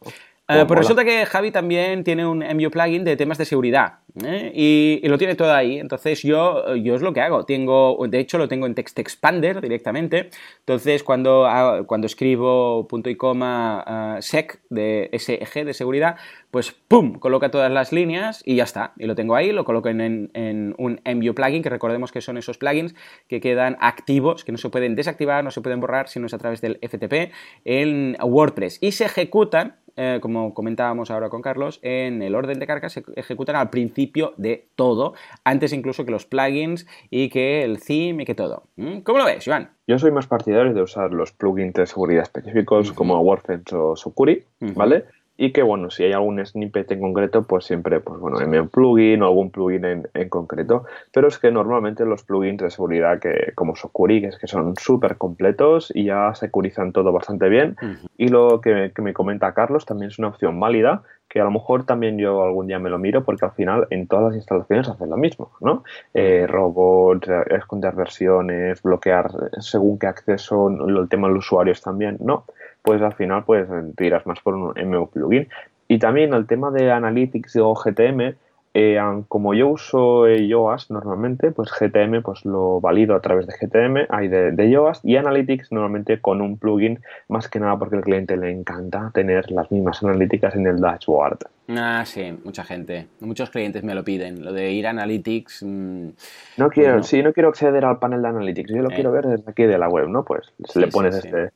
Eh, 0.48 0.64
pues 0.66 0.80
resulta 0.80 1.04
que 1.04 1.24
Javi 1.24 1.50
también 1.50 2.02
tiene 2.02 2.26
un 2.26 2.40
MU 2.40 2.70
plugin 2.70 3.04
de 3.04 3.16
temas 3.16 3.38
de 3.38 3.44
seguridad 3.44 4.00
¿eh? 4.24 4.50
y, 4.54 5.08
lo 5.08 5.16
tiene 5.16 5.36
todo 5.36 5.54
ahí. 5.54 5.78
Entonces 5.78 6.22
yo, 6.22 6.74
yo 6.74 6.96
es 6.96 7.02
lo 7.02 7.12
que 7.12 7.20
hago. 7.20 7.44
Tengo, 7.44 7.96
de 8.08 8.18
hecho 8.18 8.38
lo 8.38 8.48
tengo 8.48 8.66
en 8.66 8.74
Text 8.74 8.98
Expander 8.98 9.60
directamente. 9.60 10.30
Entonces 10.58 11.04
cuando, 11.04 11.48
cuando 11.86 12.06
escribo 12.06 12.88
punto 12.88 13.08
y 13.08 13.16
coma 13.16 14.16
uh, 14.18 14.22
sec 14.22 14.60
de 14.68 15.10
SEG 15.16 15.64
de 15.64 15.74
seguridad, 15.74 16.16
pues 16.50 16.72
¡pum! 16.72 17.18
Coloca 17.18 17.50
todas 17.50 17.70
las 17.70 17.92
líneas 17.92 18.42
y 18.44 18.56
ya 18.56 18.64
está. 18.64 18.92
Y 18.98 19.06
lo 19.06 19.14
tengo 19.14 19.36
ahí, 19.36 19.52
lo 19.52 19.64
coloco 19.64 19.88
en, 19.88 20.30
en 20.34 20.74
un 20.76 21.00
MU 21.04 21.34
plugin, 21.34 21.62
que 21.62 21.70
recordemos 21.70 22.10
que 22.10 22.20
son 22.20 22.36
esos 22.36 22.58
plugins 22.58 22.94
que 23.28 23.40
quedan 23.40 23.76
activos, 23.80 24.44
que 24.44 24.52
no 24.52 24.58
se 24.58 24.68
pueden 24.68 24.96
desactivar, 24.96 25.44
no 25.44 25.50
se 25.50 25.60
pueden 25.60 25.80
borrar, 25.80 26.08
sino 26.08 26.26
es 26.26 26.34
a 26.34 26.38
través 26.38 26.60
del 26.60 26.78
FTP 26.82 27.32
en 27.64 28.16
WordPress. 28.20 28.78
Y 28.80 28.92
se 28.92 29.04
ejecutan 29.04 29.76
eh, 29.96 30.18
como 30.20 30.54
comentábamos 30.54 31.10
ahora 31.10 31.28
con 31.28 31.42
Carlos, 31.42 31.78
en 31.82 32.22
el 32.22 32.34
orden 32.34 32.58
de 32.58 32.66
carga 32.66 32.88
se 32.88 33.02
ejecutan 33.16 33.56
al 33.56 33.70
principio 33.70 34.34
de 34.36 34.68
todo, 34.74 35.14
antes 35.44 35.72
incluso 35.72 36.04
que 36.04 36.10
los 36.10 36.26
plugins 36.26 36.86
y 37.10 37.28
que 37.28 37.62
el 37.62 37.80
theme 37.80 38.22
y 38.22 38.26
que 38.26 38.34
todo. 38.34 38.64
¿Mm? 38.76 39.00
¿Cómo 39.00 39.18
lo 39.18 39.24
ves, 39.24 39.44
Joan? 39.44 39.70
Yo 39.86 39.98
soy 39.98 40.10
más 40.10 40.26
partidario 40.26 40.72
de 40.74 40.82
usar 40.82 41.12
los 41.12 41.32
plugins 41.32 41.74
de 41.74 41.86
seguridad 41.86 42.22
específicos 42.22 42.92
como 42.92 43.20
WordFence 43.20 43.74
o 43.74 43.96
Sucuri, 43.96 44.44
¿vale? 44.60 45.04
Y 45.36 45.52
que 45.52 45.62
bueno, 45.62 45.90
si 45.90 46.04
hay 46.04 46.12
algún 46.12 46.44
snippet 46.44 46.90
en 46.92 47.00
concreto, 47.00 47.42
pues 47.42 47.64
siempre, 47.64 48.00
pues 48.00 48.20
bueno, 48.20 48.38
un 48.38 48.68
plugin 48.68 49.22
o 49.22 49.26
algún 49.26 49.50
plugin 49.50 49.84
en, 49.84 50.08
en, 50.14 50.28
concreto, 50.28 50.84
pero 51.12 51.28
es 51.28 51.38
que 51.38 51.50
normalmente 51.50 52.04
los 52.04 52.22
plugins 52.22 52.62
de 52.62 52.70
seguridad 52.70 53.18
que 53.18 53.52
como 53.54 53.74
Socuri, 53.74 54.20
que 54.20 54.28
es 54.28 54.38
que 54.38 54.46
son 54.46 54.76
súper 54.76 55.16
completos 55.16 55.92
y 55.94 56.04
ya 56.04 56.34
securizan 56.34 56.92
todo 56.92 57.12
bastante 57.12 57.48
bien, 57.48 57.76
y 58.16 58.28
lo 58.28 58.60
que, 58.60 58.92
me 59.02 59.14
comenta 59.14 59.54
Carlos 59.54 59.86
también 59.86 60.10
es 60.10 60.18
una 60.18 60.28
opción 60.28 60.60
válida, 60.60 61.02
que 61.28 61.40
a 61.40 61.44
lo 61.44 61.50
mejor 61.50 61.86
también 61.86 62.18
yo 62.18 62.42
algún 62.42 62.66
día 62.66 62.78
me 62.78 62.90
lo 62.90 62.98
miro 62.98 63.24
porque 63.24 63.46
al 63.46 63.52
final 63.52 63.86
en 63.88 64.06
todas 64.06 64.26
las 64.26 64.34
instalaciones 64.36 64.88
hacen 64.88 65.08
lo 65.08 65.16
mismo, 65.16 65.52
¿no? 65.60 65.82
Eh, 66.12 66.46
robots, 66.46 67.26
esconder 67.46 67.94
versiones, 67.94 68.82
bloquear 68.82 69.30
según 69.60 69.98
qué 69.98 70.08
acceso, 70.08 70.68
el 70.68 71.08
tema 71.08 71.28
de 71.28 71.34
los 71.34 71.46
usuarios 71.46 71.80
también, 71.80 72.18
¿no? 72.20 72.44
Pues 72.82 73.00
al 73.00 73.14
final 73.14 73.44
pues 73.44 73.68
tiras 73.96 74.26
más 74.26 74.40
por 74.40 74.54
un 74.54 74.74
MU 74.88 75.08
plugin. 75.08 75.48
Y 75.88 75.98
también 75.98 76.32
el 76.34 76.46
tema 76.46 76.70
de 76.70 76.90
Analytics 76.90 77.56
o 77.56 77.74
GTM, 77.74 78.34
eh, 78.74 78.98
como 79.28 79.52
yo 79.52 79.68
uso 79.68 80.26
eh, 80.26 80.48
Yoast 80.48 80.90
normalmente, 80.90 81.50
pues 81.50 81.70
GTM 81.70 82.22
pues 82.22 82.46
lo 82.46 82.80
valido 82.80 83.14
a 83.14 83.20
través 83.20 83.46
de 83.46 83.52
GTM, 83.52 84.06
hay 84.08 84.28
de, 84.28 84.52
de, 84.52 84.70
Yoast 84.70 85.04
y 85.04 85.18
Analytics 85.18 85.70
normalmente 85.72 86.18
con 86.18 86.40
un 86.40 86.56
plugin, 86.56 87.00
más 87.28 87.48
que 87.48 87.60
nada 87.60 87.78
porque 87.78 87.96
al 87.96 88.02
cliente 88.02 88.38
le 88.38 88.50
encanta 88.50 89.10
tener 89.12 89.50
las 89.50 89.70
mismas 89.70 90.02
analíticas 90.02 90.54
en 90.54 90.66
el 90.66 90.80
dashboard. 90.80 91.40
Ah, 91.68 92.04
sí, 92.06 92.38
mucha 92.42 92.64
gente, 92.64 93.08
muchos 93.20 93.50
clientes 93.50 93.84
me 93.84 93.94
lo 93.94 94.02
piden, 94.02 94.42
lo 94.42 94.54
de 94.54 94.72
ir 94.72 94.86
a 94.86 94.90
Analytics. 94.90 95.64
Mm, 95.64 96.08
no 96.56 96.70
quiero, 96.70 97.02
sí, 97.02 97.22
no 97.22 97.34
quiero 97.34 97.50
acceder 97.50 97.84
al 97.84 97.98
panel 97.98 98.22
de 98.22 98.28
Analytics, 98.28 98.70
yo 98.70 98.80
lo 98.80 98.90
eh. 98.90 98.94
quiero 98.94 99.12
ver 99.12 99.26
desde 99.26 99.50
aquí 99.50 99.64
de 99.64 99.76
la 99.76 99.90
web, 99.90 100.08
¿no? 100.08 100.24
Pues 100.24 100.50
le 100.74 100.86
pones 100.86 101.16
este 101.16 101.50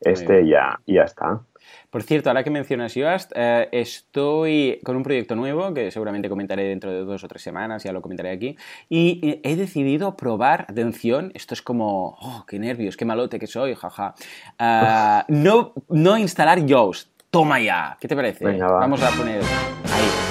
este 0.00 0.46
ya, 0.46 0.80
ya 0.86 1.02
está. 1.02 1.40
Por 1.90 2.02
cierto, 2.02 2.30
ahora 2.30 2.44
que 2.44 2.50
mencionas 2.50 2.94
Yoast, 2.94 3.32
eh, 3.34 3.68
estoy 3.72 4.80
con 4.84 4.96
un 4.96 5.02
proyecto 5.02 5.34
nuevo 5.34 5.72
que 5.72 5.90
seguramente 5.90 6.28
comentaré 6.28 6.64
dentro 6.64 6.92
de 6.92 7.04
dos 7.04 7.24
o 7.24 7.28
tres 7.28 7.42
semanas, 7.42 7.82
ya 7.84 7.92
lo 7.92 8.02
comentaré 8.02 8.30
aquí, 8.30 8.56
y 8.88 9.40
he 9.42 9.56
decidido 9.56 10.16
probar, 10.16 10.66
atención, 10.68 11.32
esto 11.34 11.54
es 11.54 11.62
como, 11.62 12.16
oh, 12.20 12.44
qué 12.46 12.58
nervios, 12.58 12.96
qué 12.96 13.04
malote 13.04 13.38
que 13.38 13.46
soy, 13.46 13.74
jaja, 13.74 14.14
uh, 14.60 15.24
no, 15.32 15.72
no 15.88 16.18
instalar 16.18 16.64
Yoast, 16.66 17.10
toma 17.30 17.60
ya, 17.60 17.96
¿qué 18.00 18.08
te 18.08 18.16
parece? 18.16 18.44
Vamos 18.44 19.02
a 19.02 19.10
poner 19.10 19.40
ahí. 19.42 20.25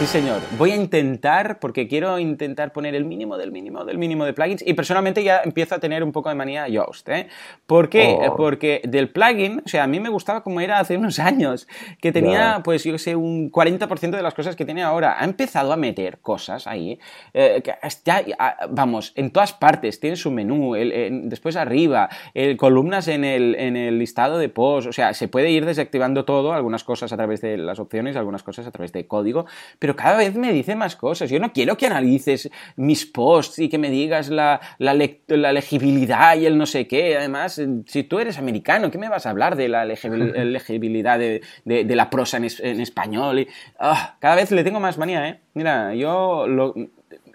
Sí, 0.00 0.06
señor. 0.06 0.40
Voy 0.56 0.70
a 0.70 0.76
intentar, 0.76 1.58
porque 1.58 1.86
quiero 1.86 2.18
intentar 2.18 2.72
poner 2.72 2.94
el 2.94 3.04
mínimo 3.04 3.36
del 3.36 3.52
mínimo 3.52 3.84
del 3.84 3.98
mínimo 3.98 4.24
de 4.24 4.32
plugins 4.32 4.66
y 4.66 4.72
personalmente 4.72 5.22
ya 5.22 5.42
empiezo 5.44 5.74
a 5.74 5.78
tener 5.78 6.02
un 6.02 6.10
poco 6.10 6.30
de 6.30 6.36
manía 6.36 6.66
Yoast. 6.68 7.06
¿eh? 7.10 7.28
¿Por 7.66 7.90
qué? 7.90 8.16
Oh. 8.18 8.34
Porque 8.34 8.80
del 8.84 9.10
plugin, 9.10 9.60
o 9.62 9.68
sea, 9.68 9.84
a 9.84 9.86
mí 9.86 10.00
me 10.00 10.08
gustaba 10.08 10.42
como 10.42 10.62
era 10.62 10.78
hace 10.78 10.96
unos 10.96 11.18
años, 11.18 11.68
que 12.00 12.12
tenía, 12.12 12.62
pues 12.64 12.82
yo 12.84 12.96
sé, 12.96 13.14
un 13.14 13.52
40% 13.52 14.12
de 14.12 14.22
las 14.22 14.32
cosas 14.32 14.56
que 14.56 14.64
tiene 14.64 14.82
ahora. 14.82 15.20
Ha 15.20 15.24
empezado 15.26 15.70
a 15.70 15.76
meter 15.76 16.20
cosas 16.20 16.66
ahí, 16.66 16.98
eh, 17.34 17.62
ya, 18.02 18.24
vamos, 18.70 19.12
en 19.16 19.30
todas 19.30 19.52
partes. 19.52 20.00
Tiene 20.00 20.16
su 20.16 20.30
menú, 20.30 20.76
después 21.24 21.56
arriba, 21.56 22.08
el, 22.32 22.56
columnas 22.56 23.06
en 23.08 23.22
el, 23.22 23.54
en 23.54 23.76
el 23.76 23.98
listado 23.98 24.38
de 24.38 24.48
posts, 24.48 24.88
o 24.88 24.92
sea, 24.94 25.12
se 25.12 25.28
puede 25.28 25.50
ir 25.50 25.66
desactivando 25.66 26.24
todo, 26.24 26.54
algunas 26.54 26.84
cosas 26.84 27.12
a 27.12 27.18
través 27.18 27.42
de 27.42 27.58
las 27.58 27.78
opciones, 27.78 28.16
algunas 28.16 28.42
cosas 28.42 28.66
a 28.66 28.70
través 28.70 28.94
de 28.94 29.06
código, 29.06 29.44
pero 29.78 29.89
pero 29.90 29.96
cada 29.96 30.18
vez 30.18 30.36
me 30.36 30.52
dice 30.52 30.76
más 30.76 30.94
cosas. 30.94 31.30
Yo 31.30 31.40
no 31.40 31.52
quiero 31.52 31.76
que 31.76 31.86
analices 31.86 32.48
mis 32.76 33.04
posts 33.04 33.58
y 33.58 33.68
que 33.68 33.76
me 33.76 33.90
digas 33.90 34.28
la, 34.28 34.60
la, 34.78 34.94
legibilidad 34.94 36.36
y 36.36 36.46
el 36.46 36.56
no 36.56 36.64
sé 36.64 36.86
qué. 36.86 37.16
Además, 37.16 37.60
si 37.86 38.04
tú 38.04 38.20
eres 38.20 38.38
americano, 38.38 38.92
¿qué 38.92 38.98
me 38.98 39.08
vas 39.08 39.26
a 39.26 39.30
hablar 39.30 39.56
de 39.56 39.68
la 39.68 39.84
legibilidad 39.84 41.18
de, 41.18 41.42
la 41.64 42.08
prosa 42.08 42.36
en, 42.36 42.44
español? 42.80 43.40
Y, 43.40 43.48
ah, 43.80 44.14
cada 44.20 44.36
vez 44.36 44.52
le 44.52 44.62
tengo 44.62 44.78
más 44.78 44.96
manía, 44.96 45.28
¿eh? 45.28 45.40
Mira, 45.54 45.92
yo 45.96 46.46
lo, 46.46 46.72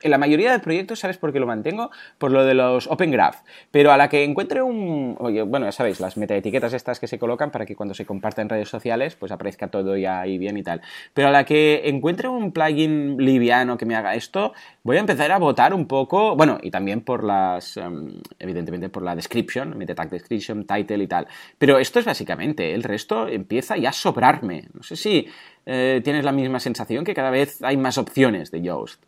en 0.06 0.12
la 0.12 0.20
mayoría 0.20 0.52
de 0.52 0.60
proyectos, 0.60 1.00
¿sabes 1.00 1.18
por 1.18 1.34
qué 1.34 1.40
lo 1.40 1.48
mantengo? 1.48 1.90
Por 2.20 2.32
lo 2.32 2.46
de 2.46 2.54
los 2.54 2.86
Open 2.88 3.10
Graph. 3.10 3.38
Pero 3.72 3.92
a 3.92 3.98
la 3.98 4.08
que 4.08 4.24
encuentre 4.24 4.62
un... 4.62 5.16
Oye, 5.20 5.42
bueno, 5.42 5.66
ya 5.66 5.72
sabéis, 5.72 6.00
las 6.00 6.16
metaetiquetas 6.16 6.74
estas 6.74 7.00
que 7.00 7.08
se 7.08 7.18
colocan 7.18 7.50
para 7.50 7.66
que 7.66 7.76
cuando 7.76 7.96
se 7.96 8.06
comparta 8.06 8.44
en 8.44 8.50
redes 8.50 8.70
sociales, 8.70 9.16
pues 9.16 9.32
aparezca 9.32 9.70
todo 9.70 9.98
ya 9.98 10.22
ahí 10.22 10.38
bien 10.38 10.58
y 10.58 10.64
tal. 10.64 10.82
Pero 11.16 11.30
a 11.30 11.32
la 11.32 11.44
que 11.44 11.90
encuentre 11.90 12.28
un 12.28 12.52
plugin 12.52 13.18
liviano 13.18 13.78
que 13.78 13.88
me 13.88 13.96
haga 13.96 14.14
esto, 14.14 14.54
voy 14.84 14.98
a 14.98 15.00
empezar 15.00 15.32
a 15.32 15.40
votar 15.40 15.74
un 15.74 15.88
poco, 15.88 16.36
bueno, 16.36 16.60
y 16.62 16.70
también 16.70 17.02
por 17.02 17.24
las, 17.24 17.76
em, 17.78 18.22
evidentemente 18.38 18.90
por 18.90 19.02
la 19.02 19.16
description, 19.16 19.76
meta 19.76 19.96
tag 19.96 20.12
description, 20.12 20.68
title 20.68 21.04
y 21.04 21.08
tal. 21.08 21.28
Pero 21.58 21.80
esto 21.80 21.98
es 21.98 22.06
básicamente, 22.06 22.76
el 22.76 22.84
resto 22.84 23.28
empieza 23.28 23.76
ya 23.76 23.90
a 23.90 23.94
sobrarme. 23.94 24.68
No 24.72 24.84
sé 24.84 24.96
si 24.96 25.28
eh, 25.66 26.02
tienes 26.04 26.24
la 26.24 26.32
misma 26.32 26.60
sensación 26.60 27.04
que 27.04 27.16
cada 27.16 27.32
vez 27.32 27.64
hay 27.64 27.76
más 27.76 27.98
opciones 27.98 28.52
de 28.52 28.62
Yoast. 28.62 29.02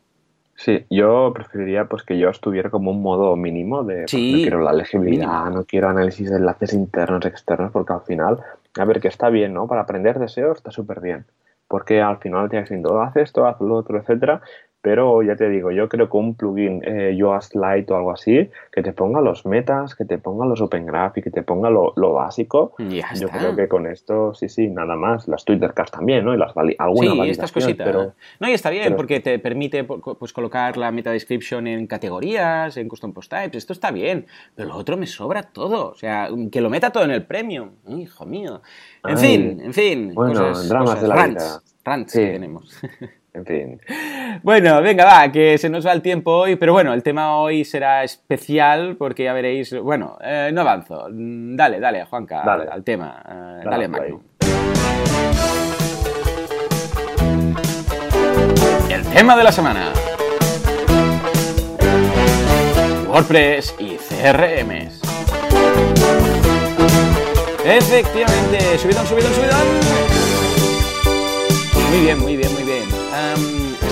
Sí, 0.58 0.88
yo 0.90 1.32
preferiría 1.36 1.86
pues 1.86 2.02
que 2.02 2.18
yo 2.18 2.30
estuviera 2.30 2.72
como 2.72 2.90
un 2.90 3.04
modo 3.04 3.36
mínimo 3.36 3.84
de 3.84 4.06
pues, 4.10 4.14
no 4.14 4.38
quiero 4.38 4.62
la 4.62 4.74
legibilidad, 4.74 5.52
no 5.52 5.64
quiero 5.66 5.88
análisis 5.88 6.32
de 6.32 6.38
enlaces 6.38 6.74
internos, 6.74 7.24
externos, 7.26 7.72
porque 7.72 7.94
al 7.94 8.02
final, 8.02 8.40
a 8.76 8.86
ver, 8.86 9.00
que 9.00 9.08
está 9.08 9.30
bien, 9.30 9.54
¿no? 9.54 9.68
Para 9.68 9.82
aprender 9.82 10.18
deseo 10.18 10.54
está 10.54 10.72
súper 10.72 11.00
bien, 11.00 11.26
porque 11.68 12.02
al 12.02 12.18
final 12.18 12.50
tienes 12.50 12.70
diciendo, 12.70 13.00
haz 13.00 13.16
esto, 13.18 13.46
haz 13.46 13.62
lo 13.62 13.76
otro, 13.76 14.00
etcétera, 14.00 14.42
pero 14.88 15.22
ya 15.22 15.36
te 15.36 15.50
digo, 15.50 15.70
yo 15.72 15.90
creo 15.90 16.10
que 16.10 16.16
un 16.16 16.34
plugin 16.34 16.82
eh, 16.86 17.14
Yoast 17.14 17.54
Lite 17.56 17.92
o 17.92 17.98
algo 17.98 18.12
así, 18.14 18.50
que 18.72 18.82
te 18.82 18.94
ponga 18.94 19.20
los 19.20 19.46
metas, 19.46 19.96
que 19.96 20.06
te 20.06 20.18
ponga 20.18 20.46
los 20.46 20.62
Open 20.62 20.86
Graph 20.86 21.18
y 21.18 21.22
que 21.22 21.30
te 21.30 21.44
ponga 21.44 21.70
lo, 21.70 22.14
básico, 22.14 22.74
yo 22.80 23.28
creo 23.28 23.54
que 23.54 23.68
con 23.68 23.86
esto, 23.86 24.34
sí, 24.34 24.48
sí, 24.48 24.70
nada 24.70 24.96
más. 24.96 25.28
Las 25.28 25.44
Twittercast 25.44 25.94
también, 25.94 26.24
¿no? 26.24 26.34
Y 26.34 26.38
las 26.38 26.54
alguna 26.78 27.26
sí, 27.26 27.30
estas 27.30 27.52
cositas. 27.52 27.86
Pero, 27.86 28.14
no, 28.40 28.48
y 28.48 28.54
está 28.54 28.70
bien, 28.70 28.96
porque 28.96 29.20
te 29.20 29.40
permite 29.40 29.84
pues, 29.84 30.32
colocar 30.32 30.78
la 30.78 30.90
meta 30.94 31.12
description 31.12 31.68
en 31.68 31.86
categorías, 31.86 32.78
en 32.78 32.88
custom 32.88 33.12
post 33.12 33.30
types, 33.30 33.58
esto 33.58 33.74
está 33.74 33.92
bien, 33.92 34.26
pero 34.56 34.70
lo 34.70 34.78
otro 34.78 34.96
me 34.96 35.06
sobra 35.06 35.44
todo, 35.44 35.90
o 35.90 35.96
sea, 35.96 36.30
que 36.50 36.62
lo 36.62 36.70
meta 36.70 36.92
todo 36.92 37.04
en 37.04 37.12
el 37.12 37.26
premium, 37.26 37.72
hijo 37.90 38.26
mío. 38.26 38.62
En 39.04 39.18
fin, 39.18 39.60
en 39.66 39.74
fin. 39.74 40.14
Bueno, 40.14 40.54
dramas 40.64 41.02
de 41.02 41.08
la 41.10 41.28
vida. 41.28 41.62
Rants 41.84 42.14
que 42.14 42.32
tenemos. 42.32 42.80
En 43.38 43.46
fin. 43.46 43.82
Bueno, 44.42 44.82
venga, 44.82 45.06
va, 45.06 45.32
que 45.32 45.60
se 45.60 45.70
nos 45.70 45.86
va 45.86 45.92
el 45.94 46.02
tiempo 46.02 46.32
hoy, 46.32 46.56
pero 46.56 46.74
bueno, 46.74 46.94
el 46.94 47.04
tema 47.04 47.38
hoy 47.38 47.64
será 47.64 48.04
especial 48.04 48.96
porque 48.98 49.26
ya 49.26 49.34
veréis, 49.34 49.80
bueno, 49.80 50.18
eh, 50.22 50.50
no 50.52 50.62
avanzo. 50.62 51.08
Dale, 51.12 51.80
dale, 51.80 52.06
Juanca, 52.06 52.42
dale. 52.44 52.70
Al, 52.70 52.84
tema. 52.84 53.24
Eh, 53.30 53.62
dale, 53.64 53.88
dale 53.88 54.16
El 58.90 59.04
tema 59.14 59.38
de 59.38 59.44
la 59.44 59.52
semana. 59.52 59.92
WordPress 63.08 63.76
y 63.78 63.98
CRMs. 63.98 65.02
Efectivamente, 67.64 68.78
subidón, 68.80 69.06
subidón, 69.06 69.34
subidón. 69.34 70.08
Muy 71.92 72.02
bien, 72.02 72.20
muy 72.20 72.36
bien 72.36 72.57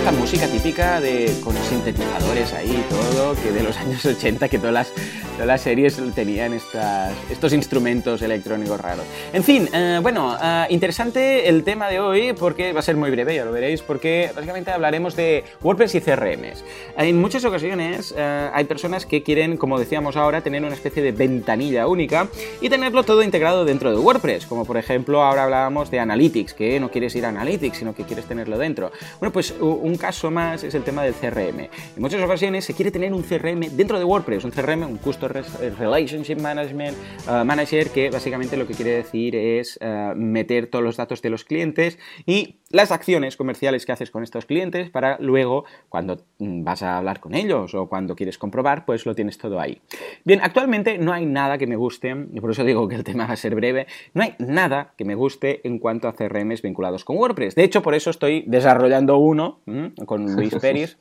esta 0.06 0.20
música 0.20 0.48
típica 0.48 1.02
de 1.02 1.36
con 1.44 1.56
sintetizadores 1.56 2.54
ahí 2.54 2.86
todo, 2.92 3.34
que 3.42 3.52
de 3.52 3.64
los 3.64 3.76
años 3.76 4.06
80, 4.06 4.50
que 4.50 4.60
todas 4.60 4.74
las, 4.74 4.94
todas 5.32 5.48
las 5.48 5.62
series 5.62 6.00
tenían 6.14 6.54
estas, 6.54 7.12
estos 7.32 7.54
instrumentos 7.54 8.22
electrónicos 8.22 8.80
raros. 8.80 9.04
En 9.34 9.44
fin, 9.44 9.68
eh, 9.74 9.98
bueno, 10.04 10.38
eh, 10.40 10.68
interesante 10.70 11.50
el 11.50 11.64
tema 11.64 11.90
de 11.90 12.00
hoy 12.00 12.34
porque 12.34 12.72
va 12.72 12.82
a 12.82 12.84
ser 12.84 12.98
muy 12.98 13.10
breve, 13.10 13.34
ya 13.34 13.46
lo 13.46 13.52
veréis, 13.52 13.82
porque 13.82 14.30
básicamente 14.36 14.70
hablaremos 14.70 15.16
de 15.16 15.44
WordPress 15.64 15.96
y 15.96 16.02
CRMs. 16.02 16.64
En 17.00 17.20
muchas 17.20 17.44
ocasiones 17.44 18.14
eh, 18.16 18.50
hay 18.54 18.66
personas 18.66 19.08
que 19.08 19.24
quieren, 19.24 19.58
como 19.58 19.80
decíamos 19.80 20.18
ahora, 20.18 20.42
tener 20.42 20.64
una 20.64 20.76
especie 20.76 21.02
de 21.02 21.14
ventanilla 21.14 21.88
única 21.88 22.28
y 22.62 22.70
tenerlo 22.70 23.02
todo 23.02 23.24
integrado 23.24 23.66
dentro 23.66 23.90
de 23.90 23.98
WordPress, 23.98 24.46
como 24.46 24.66
por 24.66 24.78
ejemplo 24.78 25.24
ahora 25.24 25.46
hablábamos 25.46 25.90
de 25.90 26.00
Analytics, 26.00 26.54
que 26.54 26.80
no 26.80 26.92
quieres 26.92 27.16
ir 27.16 27.26
a 27.26 27.30
Analytics, 27.30 27.80
sino 27.80 27.96
que 27.96 28.04
quieres 28.04 28.26
tenerlo 28.26 28.60
dentro. 28.60 28.92
Bueno, 29.20 29.34
pues 29.34 29.56
un 29.60 29.95
caso 29.98 30.32
más 30.32 30.64
es 30.64 30.76
el 30.76 30.84
tema 30.84 31.04
del 31.04 31.14
CRM. 31.14 31.60
En 31.60 31.70
muchas 31.98 32.22
ocasiones 32.22 32.66
se 32.66 32.74
quiere 32.74 32.92
tener 32.92 33.14
un 33.14 33.24
CRM 33.24 33.76
dentro 33.76 33.98
de 33.98 34.06
WordPress, 34.06 34.44
un 34.44 34.52
CRM, 34.52 34.84
un 34.84 34.98
Customer 34.98 35.44
Relationship 35.78 36.38
Management 36.38 36.98
uh, 37.28 37.46
Manager, 37.46 37.90
que 37.90 38.10
básicamente 38.10 38.58
lo 38.58 38.68
que 38.68 38.74
quiere 38.74 38.92
decir 38.92 39.36
es 39.36 39.80
uh, 39.82 40.16
meter 40.16 40.68
todos 40.68 40.84
los 40.84 40.98
datos 40.98 41.22
de 41.22 41.30
los 41.30 41.44
clientes 41.44 41.98
y 42.26 42.60
las 42.72 42.92
acciones 42.92 43.38
comerciales 43.38 43.86
que 43.86 43.92
haces 43.92 44.12
con 44.12 44.24
estos 44.24 44.46
clientes 44.46 44.90
para 44.90 45.18
luego, 45.20 45.66
cuando 45.90 46.26
mm, 46.40 46.64
vas 46.64 46.84
a 46.84 46.98
hablar 46.98 47.20
con 47.20 47.36
ellos 47.36 47.74
o 47.76 47.88
cuando 47.88 48.16
quieres 48.16 48.38
comprobar, 48.38 48.86
pues 48.86 49.06
lo 49.06 49.16
tienes 49.16 49.38
todo 49.38 49.60
ahí. 49.60 49.82
Bien, 50.24 50.40
actualmente 50.42 50.98
no 50.98 51.14
hay 51.14 51.26
nada 51.26 51.58
que 51.58 51.68
me 51.68 51.76
guste, 51.76 52.16
y 52.34 52.40
por 52.42 52.52
eso 52.52 52.64
digo 52.64 52.88
que 52.88 52.96
el 52.96 53.04
tema 53.04 53.28
va 53.28 53.34
a 53.34 53.38
ser 53.38 53.56
breve, 53.56 53.88
no 54.14 54.24
hay 54.24 54.36
nada 54.40 54.94
que 54.98 55.06
me 55.06 55.16
guste 55.16 55.62
en 55.64 55.80
cuanto 55.80 56.08
a 56.08 56.14
CRMs 56.14 56.62
vinculados 56.62 57.06
con 57.06 57.18
WordPress. 57.18 57.56
De 57.56 57.64
hecho, 57.64 57.82
por 57.82 57.96
eso 57.96 58.10
estoy 58.10 58.44
desarrollando 58.48 59.18
uno 59.18 59.60
con 60.06 60.26
Luis 60.36 60.56
Pérez. 60.56 60.98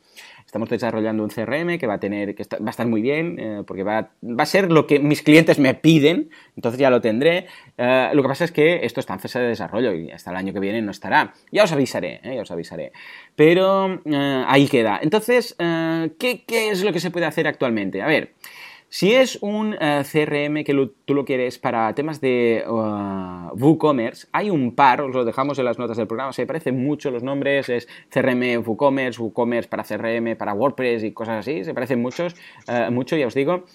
Estamos 0.55 0.69
desarrollando 0.69 1.21
un 1.21 1.29
CRM 1.29 1.77
que 1.77 1.85
va 1.85 1.95
a 1.95 1.99
tener, 1.99 2.33
que 2.33 2.45
va 2.45 2.67
a 2.67 2.69
estar 2.69 2.87
muy 2.87 3.01
bien, 3.01 3.37
eh, 3.39 3.63
porque 3.67 3.83
va, 3.83 4.11
va, 4.23 4.43
a 4.43 4.45
ser 4.45 4.71
lo 4.71 4.87
que 4.87 4.99
mis 4.99 5.21
clientes 5.21 5.59
me 5.59 5.73
piden, 5.73 6.29
entonces 6.55 6.79
ya 6.79 6.89
lo 6.89 7.01
tendré. 7.01 7.47
Eh, 7.77 8.11
lo 8.13 8.21
que 8.21 8.29
pasa 8.29 8.45
es 8.45 8.53
que 8.53 8.85
esto 8.85 9.01
está 9.01 9.15
en 9.15 9.19
fase 9.19 9.37
de 9.37 9.47
desarrollo 9.49 9.93
y 9.93 10.11
hasta 10.11 10.31
el 10.31 10.37
año 10.37 10.53
que 10.53 10.61
viene 10.61 10.81
no 10.81 10.91
estará. 10.91 11.33
Ya 11.51 11.65
os 11.65 11.73
avisaré, 11.73 12.21
eh, 12.23 12.35
ya 12.35 12.43
os 12.43 12.51
avisaré. 12.51 12.93
Pero 13.35 13.99
ahí 14.47 14.69
queda. 14.69 14.97
Entonces, 15.01 15.57
¿qué, 15.57 16.45
¿qué 16.47 16.69
es 16.69 16.85
lo 16.85 16.93
que 16.93 17.01
se 17.01 17.11
puede 17.11 17.25
hacer 17.25 17.49
actualmente? 17.49 18.01
A 18.01 18.07
ver. 18.07 18.31
Si 18.97 19.13
es 19.13 19.39
un 19.41 19.75
eh, 19.77 20.03
CRM 20.09 20.63
que 20.63 20.89
tú 21.03 21.13
lo 21.13 21.25
quieres 21.25 21.59
para 21.59 21.93
temas 21.93 22.21
de 22.21 22.63
uh, 22.65 23.53
WooCommerce, 23.53 24.27
hay 24.31 24.49
un 24.49 24.73
par, 24.73 25.01
os 25.01 25.13
lo 25.13 25.25
dejamos 25.25 25.59
en 25.59 25.65
las 25.65 25.77
notas 25.77 25.97
del 25.97 26.07
programa, 26.07 26.31
se 26.31 26.45
parecen 26.45 26.81
mucho 26.81 27.11
los 27.11 27.21
nombres, 27.21 27.67
es 27.67 27.89
CRM 28.07 28.65
WooCommerce, 28.65 29.21
WooCommerce 29.21 29.67
para 29.67 29.83
CRM, 29.83 30.37
para 30.37 30.53
WordPress 30.53 31.03
y 31.03 31.11
cosas 31.11 31.39
así, 31.39 31.65
se 31.65 31.73
parecen 31.73 32.01
muchos, 32.01 32.37
uh, 32.69 32.89
mucho, 32.89 33.17
ya 33.17 33.27
os 33.27 33.33
digo. 33.33 33.65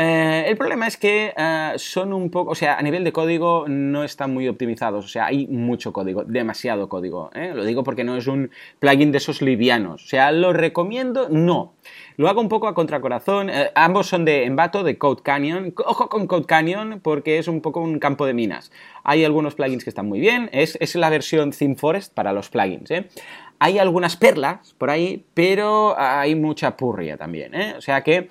Eh, 0.00 0.44
el 0.46 0.56
problema 0.56 0.86
es 0.86 0.96
que 0.96 1.34
eh, 1.36 1.72
son 1.74 2.12
un 2.12 2.30
poco, 2.30 2.52
o 2.52 2.54
sea, 2.54 2.76
a 2.78 2.82
nivel 2.82 3.02
de 3.02 3.10
código 3.10 3.64
no 3.66 4.04
están 4.04 4.32
muy 4.32 4.46
optimizados, 4.46 5.04
o 5.04 5.08
sea, 5.08 5.26
hay 5.26 5.48
mucho 5.48 5.92
código, 5.92 6.22
demasiado 6.22 6.88
código. 6.88 7.30
¿eh? 7.34 7.50
Lo 7.52 7.64
digo 7.64 7.82
porque 7.82 8.04
no 8.04 8.16
es 8.16 8.28
un 8.28 8.52
plugin 8.78 9.10
de 9.10 9.18
esos 9.18 9.42
livianos. 9.42 10.04
O 10.04 10.06
sea, 10.06 10.30
¿lo 10.30 10.52
recomiendo? 10.52 11.28
No. 11.28 11.72
Lo 12.18 12.28
hago 12.28 12.40
un 12.40 12.48
poco 12.48 12.66
a 12.66 12.74
contracorazón. 12.74 13.48
ambos 13.76 14.08
son 14.08 14.24
de 14.24 14.44
Envato, 14.44 14.82
de 14.82 14.98
Code 14.98 15.22
Canyon. 15.22 15.72
Ojo 15.86 16.08
con 16.08 16.26
Code 16.26 16.46
Canyon 16.46 16.98
porque 17.00 17.38
es 17.38 17.46
un 17.46 17.60
poco 17.60 17.80
un 17.80 18.00
campo 18.00 18.26
de 18.26 18.34
minas. 18.34 18.72
Hay 19.04 19.24
algunos 19.24 19.54
plugins 19.54 19.84
que 19.84 19.90
están 19.90 20.08
muy 20.08 20.18
bien. 20.18 20.50
Es, 20.52 20.76
es 20.80 20.96
la 20.96 21.10
versión 21.10 21.52
ThemeForest 21.52 22.12
para 22.12 22.32
los 22.32 22.50
plugins. 22.50 22.90
Hay 23.60 23.78
algunas 23.78 24.16
perlas 24.16 24.74
por 24.78 24.90
ahí, 24.90 25.26
pero 25.32 25.94
hay 25.96 26.34
mucha 26.34 26.76
purria 26.76 27.16
también. 27.16 27.54
O 27.76 27.80
sea 27.80 28.02
que 28.02 28.28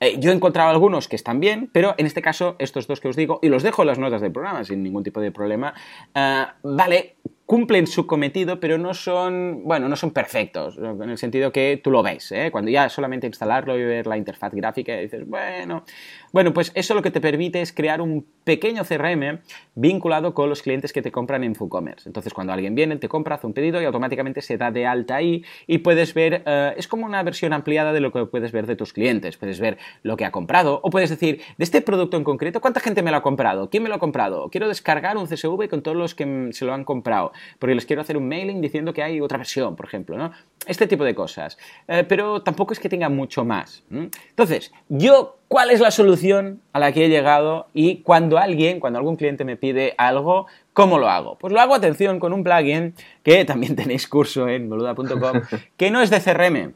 eh, 0.00 0.16
yo 0.18 0.32
he 0.32 0.34
encontrado 0.34 0.70
algunos 0.70 1.06
que 1.06 1.14
están 1.14 1.38
bien, 1.38 1.70
pero 1.72 1.94
en 1.98 2.06
este 2.06 2.22
caso, 2.22 2.56
estos 2.58 2.88
dos 2.88 2.98
que 2.98 3.06
os 3.06 3.14
digo, 3.14 3.38
y 3.42 3.48
los 3.48 3.62
dejo 3.62 3.82
en 3.82 3.88
las 3.88 3.98
notas 4.00 4.22
del 4.22 4.32
programa 4.32 4.64
sin 4.64 4.82
ningún 4.82 5.04
tipo 5.04 5.20
de 5.20 5.30
problema, 5.30 5.72
eh, 6.16 6.46
vale, 6.64 7.14
cumplen 7.50 7.88
su 7.88 8.06
cometido, 8.06 8.60
pero 8.60 8.78
no 8.78 8.94
son, 8.94 9.64
bueno, 9.64 9.88
no 9.88 9.96
son 9.96 10.12
perfectos, 10.12 10.78
en 10.78 11.10
el 11.10 11.18
sentido 11.18 11.50
que 11.50 11.80
tú 11.82 11.90
lo 11.90 12.00
ves, 12.00 12.30
¿eh? 12.30 12.50
cuando 12.52 12.70
ya 12.70 12.88
solamente 12.88 13.26
instalarlo 13.26 13.76
y 13.76 13.82
ver 13.82 14.06
la 14.06 14.16
interfaz 14.16 14.54
gráfica, 14.54 14.96
dices, 14.96 15.26
bueno, 15.26 15.84
bueno, 16.32 16.52
pues 16.52 16.70
eso 16.76 16.94
lo 16.94 17.02
que 17.02 17.10
te 17.10 17.20
permite 17.20 17.60
es 17.60 17.72
crear 17.72 18.00
un 18.00 18.24
pequeño 18.50 18.82
CRM 18.84 19.38
vinculado 19.76 20.34
con 20.34 20.48
los 20.48 20.60
clientes 20.60 20.92
que 20.92 21.02
te 21.02 21.12
compran 21.12 21.44
en 21.44 21.54
WooCommerce. 21.56 22.08
Entonces, 22.08 22.34
cuando 22.34 22.52
alguien 22.52 22.74
viene, 22.74 22.96
te 22.96 23.08
compra, 23.08 23.36
hace 23.36 23.46
un 23.46 23.52
pedido 23.52 23.80
y 23.80 23.84
automáticamente 23.84 24.42
se 24.42 24.58
da 24.58 24.72
de 24.72 24.88
alta 24.88 25.14
ahí 25.14 25.44
y 25.68 25.78
puedes 25.78 26.14
ver, 26.14 26.42
eh, 26.44 26.74
es 26.76 26.88
como 26.88 27.06
una 27.06 27.22
versión 27.22 27.52
ampliada 27.52 27.92
de 27.92 28.00
lo 28.00 28.10
que 28.10 28.26
puedes 28.26 28.50
ver 28.50 28.66
de 28.66 28.74
tus 28.74 28.92
clientes. 28.92 29.36
Puedes 29.36 29.60
ver 29.60 29.78
lo 30.02 30.16
que 30.16 30.24
ha 30.24 30.32
comprado 30.32 30.80
o 30.82 30.90
puedes 30.90 31.10
decir, 31.10 31.42
de 31.58 31.62
este 31.62 31.80
producto 31.80 32.16
en 32.16 32.24
concreto, 32.24 32.60
¿cuánta 32.60 32.80
gente 32.80 33.04
me 33.04 33.12
lo 33.12 33.18
ha 33.18 33.22
comprado? 33.22 33.70
¿Quién 33.70 33.84
me 33.84 33.88
lo 33.88 33.94
ha 33.94 34.00
comprado? 34.00 34.48
Quiero 34.50 34.66
descargar 34.66 35.16
un 35.16 35.28
CSV 35.28 35.68
con 35.68 35.82
todos 35.82 35.96
los 35.96 36.16
que 36.16 36.48
se 36.50 36.64
lo 36.64 36.74
han 36.74 36.82
comprado 36.82 37.30
porque 37.60 37.76
les 37.76 37.86
quiero 37.86 38.02
hacer 38.02 38.16
un 38.16 38.26
mailing 38.26 38.60
diciendo 38.60 38.92
que 38.92 39.04
hay 39.04 39.20
otra 39.20 39.38
versión, 39.38 39.76
por 39.76 39.86
ejemplo, 39.86 40.18
¿no? 40.18 40.32
Este 40.66 40.88
tipo 40.88 41.04
de 41.04 41.14
cosas. 41.14 41.56
Eh, 41.86 42.04
pero 42.08 42.42
tampoco 42.42 42.72
es 42.72 42.80
que 42.80 42.88
tenga 42.88 43.08
mucho 43.08 43.44
más. 43.44 43.84
Entonces, 43.90 44.72
yo 44.88 45.39
cuál 45.50 45.70
es 45.72 45.80
la 45.80 45.90
solución 45.90 46.60
a 46.72 46.78
la 46.78 46.92
que 46.92 47.06
he 47.06 47.08
llegado 47.08 47.66
y 47.74 48.02
cuando 48.02 48.38
alguien, 48.38 48.78
cuando 48.78 49.00
algún 49.00 49.16
cliente 49.16 49.44
me 49.44 49.56
pide 49.56 49.94
algo, 49.98 50.46
¿cómo 50.72 50.96
lo 50.96 51.08
hago? 51.08 51.38
Pues 51.38 51.52
lo 51.52 51.60
hago, 51.60 51.74
atención, 51.74 52.20
con 52.20 52.32
un 52.32 52.44
plugin 52.44 52.94
que 53.24 53.44
también 53.44 53.74
tenéis 53.76 54.06
curso 54.06 54.48
en 54.48 54.70
boluda.com, 54.70 55.42
que 55.76 55.90
no 55.90 56.02
es 56.02 56.10
de 56.10 56.20
CRM, 56.20 56.72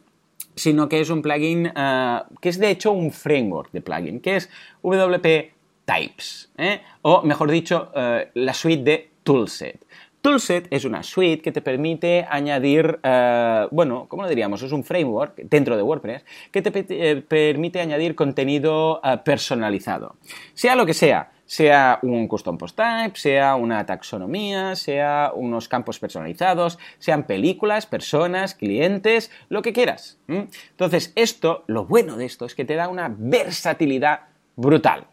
sino 0.56 0.88
que 0.88 1.00
es 1.00 1.08
un 1.08 1.22
plugin 1.22 1.72
eh, 1.74 2.18
que 2.40 2.48
es 2.48 2.58
de 2.58 2.70
hecho 2.70 2.90
un 2.90 3.12
framework 3.12 3.70
de 3.70 3.80
plugin, 3.80 4.18
que 4.18 4.34
es 4.34 4.50
WP 4.82 5.52
Types, 5.84 6.50
¿eh? 6.58 6.80
o 7.02 7.22
mejor 7.22 7.52
dicho, 7.52 7.92
eh, 7.94 8.28
la 8.34 8.54
suite 8.54 8.82
de 8.82 9.10
Toolset. 9.22 9.84
Toolset 10.24 10.68
es 10.70 10.86
una 10.86 11.02
suite 11.02 11.42
que 11.42 11.52
te 11.52 11.60
permite 11.60 12.24
añadir, 12.26 12.98
eh, 13.02 13.68
bueno, 13.70 14.06
¿cómo 14.08 14.22
lo 14.22 14.28
diríamos? 14.30 14.62
Es 14.62 14.72
un 14.72 14.82
framework 14.82 15.36
dentro 15.36 15.76
de 15.76 15.82
WordPress 15.82 16.24
que 16.50 16.62
te 16.62 16.72
eh, 16.88 17.16
permite 17.20 17.78
añadir 17.78 18.14
contenido 18.14 19.02
eh, 19.04 19.18
personalizado. 19.22 20.16
Sea 20.54 20.76
lo 20.76 20.86
que 20.86 20.94
sea, 20.94 21.30
sea 21.44 21.98
un 22.00 22.26
custom 22.26 22.56
post 22.56 22.74
type, 22.74 23.18
sea 23.18 23.54
una 23.56 23.84
taxonomía, 23.84 24.74
sea 24.76 25.30
unos 25.34 25.68
campos 25.68 25.98
personalizados, 25.98 26.78
sean 26.98 27.24
películas, 27.24 27.84
personas, 27.84 28.54
clientes, 28.54 29.30
lo 29.50 29.60
que 29.60 29.74
quieras. 29.74 30.16
Entonces, 30.26 31.12
esto, 31.16 31.64
lo 31.66 31.84
bueno 31.84 32.16
de 32.16 32.24
esto 32.24 32.46
es 32.46 32.54
que 32.54 32.64
te 32.64 32.76
da 32.76 32.88
una 32.88 33.14
versatilidad 33.14 34.20
brutal. 34.56 35.06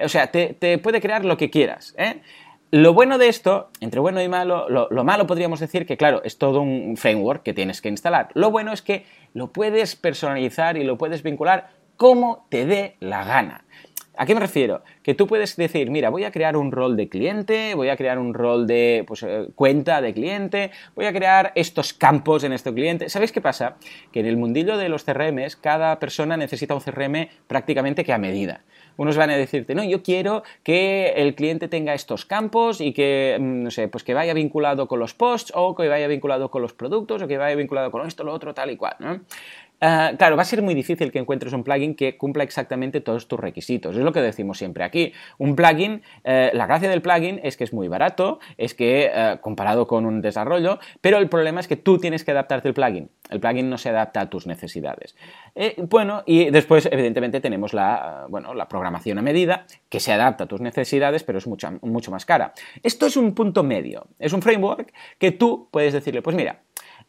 O 0.00 0.08
sea, 0.08 0.28
te, 0.28 0.54
te 0.54 0.78
puede 0.78 1.00
crear 1.00 1.24
lo 1.24 1.36
que 1.36 1.50
quieras. 1.50 1.94
¿eh? 1.98 2.22
Lo 2.74 2.94
bueno 2.94 3.18
de 3.18 3.28
esto, 3.28 3.68
entre 3.80 4.00
bueno 4.00 4.22
y 4.22 4.30
malo, 4.30 4.66
lo, 4.70 5.04
malo 5.04 5.26
podríamos 5.26 5.60
decir 5.60 5.84
que, 5.84 5.98
claro, 5.98 6.22
es 6.24 6.38
todo 6.38 6.62
un 6.62 6.96
framework 6.96 7.42
que 7.42 7.52
tienes 7.52 7.82
que 7.82 7.90
instalar. 7.90 8.30
Lo 8.32 8.50
bueno 8.50 8.72
es 8.72 8.80
que 8.80 9.04
lo 9.34 9.52
puedes 9.52 9.94
personalizar 9.94 10.78
y 10.78 10.82
lo 10.82 10.96
puedes 10.96 11.22
vincular 11.22 11.68
como 11.98 12.46
te 12.48 12.64
dé 12.64 12.96
la 12.98 13.24
gana. 13.24 13.66
¿A 14.22 14.24
qué 14.24 14.34
me 14.34 14.40
refiero? 14.40 14.84
Que 15.02 15.14
tú 15.14 15.26
puedes 15.26 15.56
decir, 15.56 15.90
mira, 15.90 16.08
voy 16.08 16.22
a 16.22 16.30
crear 16.30 16.56
un 16.56 16.70
rol 16.70 16.96
de 16.96 17.08
cliente, 17.08 17.74
voy 17.74 17.88
a 17.88 17.96
crear 17.96 18.20
un 18.20 18.34
rol 18.34 18.68
de 18.68 19.04
pues, 19.04 19.24
eh, 19.24 19.48
cuenta 19.56 20.00
de 20.00 20.14
cliente, 20.14 20.70
voy 20.94 21.06
a 21.06 21.12
crear 21.12 21.50
estos 21.56 21.92
campos 21.92 22.44
en 22.44 22.52
este 22.52 22.72
cliente. 22.72 23.08
¿Sabéis 23.08 23.32
qué 23.32 23.40
pasa? 23.40 23.78
Que 24.12 24.20
en 24.20 24.26
el 24.26 24.36
mundillo 24.36 24.76
de 24.76 24.88
los 24.88 25.02
CRMs, 25.02 25.56
cada 25.56 25.98
persona 25.98 26.36
necesita 26.36 26.72
un 26.72 26.80
CRM 26.80 27.30
prácticamente 27.48 28.04
que 28.04 28.12
a 28.12 28.18
medida. 28.18 28.62
Unos 28.96 29.16
van 29.16 29.30
a 29.30 29.36
decirte, 29.36 29.74
no, 29.74 29.82
yo 29.82 30.04
quiero 30.04 30.44
que 30.62 31.14
el 31.16 31.34
cliente 31.34 31.66
tenga 31.66 31.92
estos 31.92 32.24
campos 32.24 32.80
y 32.80 32.92
que, 32.92 33.38
mm, 33.40 33.62
no 33.64 33.70
sé, 33.72 33.88
pues 33.88 34.04
que 34.04 34.14
vaya 34.14 34.34
vinculado 34.34 34.86
con 34.86 35.00
los 35.00 35.14
posts 35.14 35.52
o 35.56 35.74
que 35.74 35.88
vaya 35.88 36.06
vinculado 36.06 36.48
con 36.48 36.62
los 36.62 36.74
productos 36.74 37.22
o 37.22 37.26
que 37.26 37.38
vaya 37.38 37.56
vinculado 37.56 37.90
con 37.90 38.06
esto, 38.06 38.22
lo 38.22 38.32
otro, 38.32 38.54
tal 38.54 38.70
y 38.70 38.76
cual, 38.76 38.94
¿no? 39.00 39.20
Ah, 39.84 40.12
claro, 40.16 40.36
va 40.36 40.42
a 40.42 40.44
ser 40.44 40.62
muy 40.62 40.76
difícil 40.76 41.10
que 41.10 41.18
encuentres 41.18 41.52
un 41.52 41.64
plugin 41.64 41.96
que 41.96 42.16
cumpla 42.16 42.44
exactamente 42.44 43.00
todos 43.00 43.26
tus 43.26 43.40
requisitos. 43.40 43.96
Es 43.96 44.04
lo 44.04 44.12
que 44.12 44.20
decimos 44.20 44.56
siempre 44.58 44.84
aquí. 44.84 45.12
Un 45.38 45.56
plugin, 45.56 46.02
eh, 46.22 46.52
la 46.54 46.68
gracia 46.68 46.88
del 46.88 47.02
plugin 47.02 47.40
es 47.42 47.56
que 47.56 47.64
es 47.64 47.72
muy 47.72 47.88
barato, 47.88 48.38
es 48.58 48.74
que 48.74 49.10
eh, 49.12 49.38
comparado 49.40 49.88
con 49.88 50.06
un 50.06 50.20
desarrollo, 50.20 50.78
pero 51.00 51.18
el 51.18 51.28
problema 51.28 51.58
es 51.58 51.66
que 51.66 51.74
tú 51.74 51.98
tienes 51.98 52.22
que 52.22 52.30
adaptarte 52.30 52.68
al 52.68 52.74
plugin. 52.74 53.10
El 53.28 53.40
plugin 53.40 53.68
no 53.68 53.76
se 53.76 53.88
adapta 53.88 54.20
a 54.20 54.30
tus 54.30 54.46
necesidades. 54.46 55.16
Eh, 55.56 55.74
bueno, 55.90 56.22
y 56.26 56.50
después, 56.50 56.88
evidentemente, 56.88 57.40
tenemos 57.40 57.74
la, 57.74 58.26
bueno, 58.28 58.54
la 58.54 58.68
programación 58.68 59.18
a 59.18 59.22
medida, 59.22 59.66
que 59.88 59.98
se 59.98 60.12
adapta 60.12 60.44
a 60.44 60.46
tus 60.46 60.60
necesidades, 60.60 61.24
pero 61.24 61.38
es 61.38 61.48
mucho, 61.48 61.68
mucho 61.82 62.12
más 62.12 62.24
cara. 62.24 62.52
Esto 62.84 63.06
es 63.06 63.16
un 63.16 63.34
punto 63.34 63.64
medio. 63.64 64.06
Es 64.20 64.32
un 64.32 64.42
framework 64.42 64.92
que 65.18 65.32
tú 65.32 65.68
puedes 65.72 65.92
decirle, 65.92 66.22
pues 66.22 66.36
mira, 66.36 66.60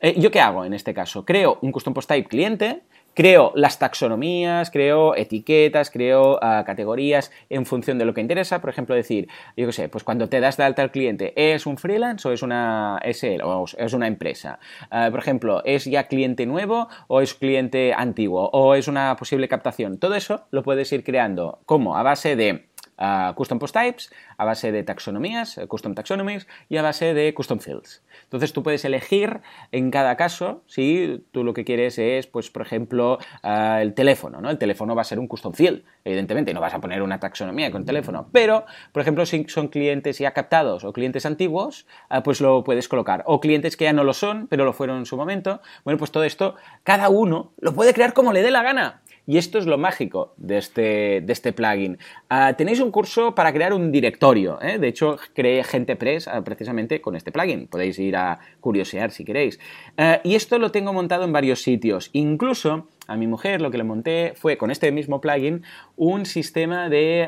eh, 0.04 0.20
¿Yo 0.20 0.32
qué 0.32 0.42
hago 0.42 0.66
en 0.66 0.74
este 0.74 0.94
caso? 0.94 1.26
Creo 1.26 1.60
un 1.62 1.72
custom 1.72 1.94
post 1.94 2.10
type 2.10 2.28
cliente, 2.28 2.82
creo 3.14 3.54
las 3.56 3.80
taxonomías, 3.80 4.70
creo 4.70 5.16
etiquetas, 5.16 5.90
creo 5.90 6.40
ah, 6.42 6.64
categorías 6.66 7.32
en 7.50 7.66
función 7.66 7.98
de 7.98 8.04
lo 8.04 8.14
que 8.14 8.20
interesa. 8.20 8.60
Por 8.60 8.70
ejemplo, 8.70 8.96
decir, 8.96 9.30
yo 9.56 9.66
qué 9.66 9.72
sé, 9.72 9.88
pues 9.88 10.04
cuando 10.04 10.28
te 10.28 10.42
das 10.42 10.58
de 10.58 10.66
alta 10.66 10.82
al 10.82 10.92
cliente, 10.92 11.34
¿es 11.38 11.66
un 11.66 11.78
freelance 11.78 12.28
o 12.28 12.34
es 12.34 12.42
una 12.42 13.00
o 13.44 13.66
es 13.78 13.94
una 13.94 14.08
empresa? 14.08 14.60
Ah, 14.92 15.08
por 15.10 15.20
ejemplo, 15.20 15.64
¿es 15.64 15.86
ya 15.86 16.08
cliente 16.08 16.46
nuevo 16.46 16.90
o 17.08 17.22
es 17.22 17.34
cliente 17.34 17.94
antiguo 17.96 18.50
o 18.52 18.76
es 18.76 18.90
una 18.90 19.16
posible 19.16 19.48
captación? 19.48 20.00
Todo 20.00 20.16
eso 20.16 20.48
lo 20.52 20.64
puedes 20.64 20.92
ir 20.92 21.06
creando 21.06 21.62
como 21.66 21.96
a 21.96 22.04
base 22.04 22.36
de 22.36 22.73
custom 23.36 23.60
post 23.60 23.74
types, 23.74 24.12
a 24.38 24.46
base 24.46 24.72
de 24.72 24.84
taxonomías, 24.84 25.58
eh, 25.58 25.68
custom 25.68 25.94
taxonomies 25.96 26.48
y 26.70 26.78
a 26.78 26.82
base 26.82 27.14
de 27.14 27.34
custom 27.34 27.60
fields. 27.60 28.04
Entonces 28.24 28.54
tú 28.54 28.64
puedes 28.64 28.86
elegir 28.86 29.42
en 29.72 29.92
cada 29.92 30.16
caso 30.16 30.64
si 30.68 31.26
tú 31.32 31.44
lo 31.44 31.54
que 31.54 31.66
quieres 31.66 31.98
es, 31.98 32.28
pues 32.28 32.50
por 32.50 32.62
ejemplo, 32.62 33.20
ah, 33.42 33.80
el 33.82 33.94
teléfono, 33.94 34.42
¿no? 34.42 34.50
El 34.50 34.58
teléfono 34.58 34.96
va 34.96 35.02
a 35.02 35.06
ser 35.06 35.20
un 35.20 35.28
custom 35.28 35.54
field, 35.54 35.84
evidentemente, 36.04 36.54
no 36.54 36.62
vas 36.62 36.74
a 36.74 36.82
poner 36.82 37.02
una 37.02 37.20
taxonomía 37.20 37.72
con 37.72 37.86
teléfono, 37.86 38.30
pero, 38.32 38.66
por 38.92 39.02
ejemplo, 39.02 39.26
si 39.26 39.46
son 39.48 39.68
clientes 39.68 40.20
ya 40.20 40.32
captados 40.32 40.84
o 40.84 40.94
clientes 40.94 41.26
antiguos, 41.26 41.86
ah, 42.10 42.24
pues 42.24 42.42
lo 42.42 42.64
puedes 42.64 42.88
colocar. 42.88 43.24
O 43.26 43.40
clientes 43.40 43.78
que 43.78 43.86
ya 43.86 43.94
no 43.94 44.04
lo 44.04 44.14
son, 44.14 44.48
pero 44.48 44.66
lo 44.66 44.74
fueron 44.74 44.98
en 44.98 45.06
su 45.06 45.18
momento. 45.18 45.62
Bueno, 45.84 45.98
pues 45.98 46.12
todo 46.12 46.24
esto, 46.24 46.56
cada 46.84 47.10
uno 47.10 47.54
lo 47.60 47.74
puede 47.74 47.94
crear 47.94 48.14
como 48.14 48.34
le 48.34 48.42
dé 48.42 48.52
la 48.52 48.64
gana. 48.64 49.02
Y 49.26 49.38
esto 49.38 49.58
es 49.58 49.66
lo 49.66 49.78
mágico 49.78 50.34
de 50.38 50.58
este, 50.58 51.22
de 51.22 51.34
este 51.34 51.54
plugin. 51.54 51.98
Ah, 52.30 52.54
tenéis 52.58 52.82
un 52.82 52.92
curso 52.92 53.34
para 53.34 53.54
crear 53.54 53.74
un 53.74 53.92
directorio. 53.92 54.62
¿eh? 54.62 54.78
De 54.80 54.90
hecho, 54.90 55.18
creé 55.34 55.64
Gente 55.64 55.96
Press 55.96 56.28
ah, 56.28 56.42
precisamente 56.44 57.00
con 57.00 57.16
este 57.16 57.32
plugin. 57.32 57.68
Podéis 57.68 58.00
ir 58.00 58.18
a 58.18 58.40
curiosear 58.60 59.12
si 59.12 59.24
queréis. 59.24 59.60
Ah, 59.98 60.20
y 60.24 60.36
esto 60.36 60.60
lo 60.60 60.72
tengo 60.72 60.92
montado 60.92 61.24
en 61.24 61.32
varios 61.32 61.62
sitios. 61.62 62.10
Incluso 62.12 62.88
a 63.08 63.18
mi 63.18 63.28
mujer 63.28 63.62
lo 63.62 63.70
que 63.70 63.78
le 63.78 63.84
monté 63.84 64.34
fue 64.36 64.58
con 64.58 64.72
este 64.72 64.92
mismo 64.92 65.20
plugin 65.20 65.64
un 65.96 66.26
sistema 66.26 66.90
de, 66.90 67.28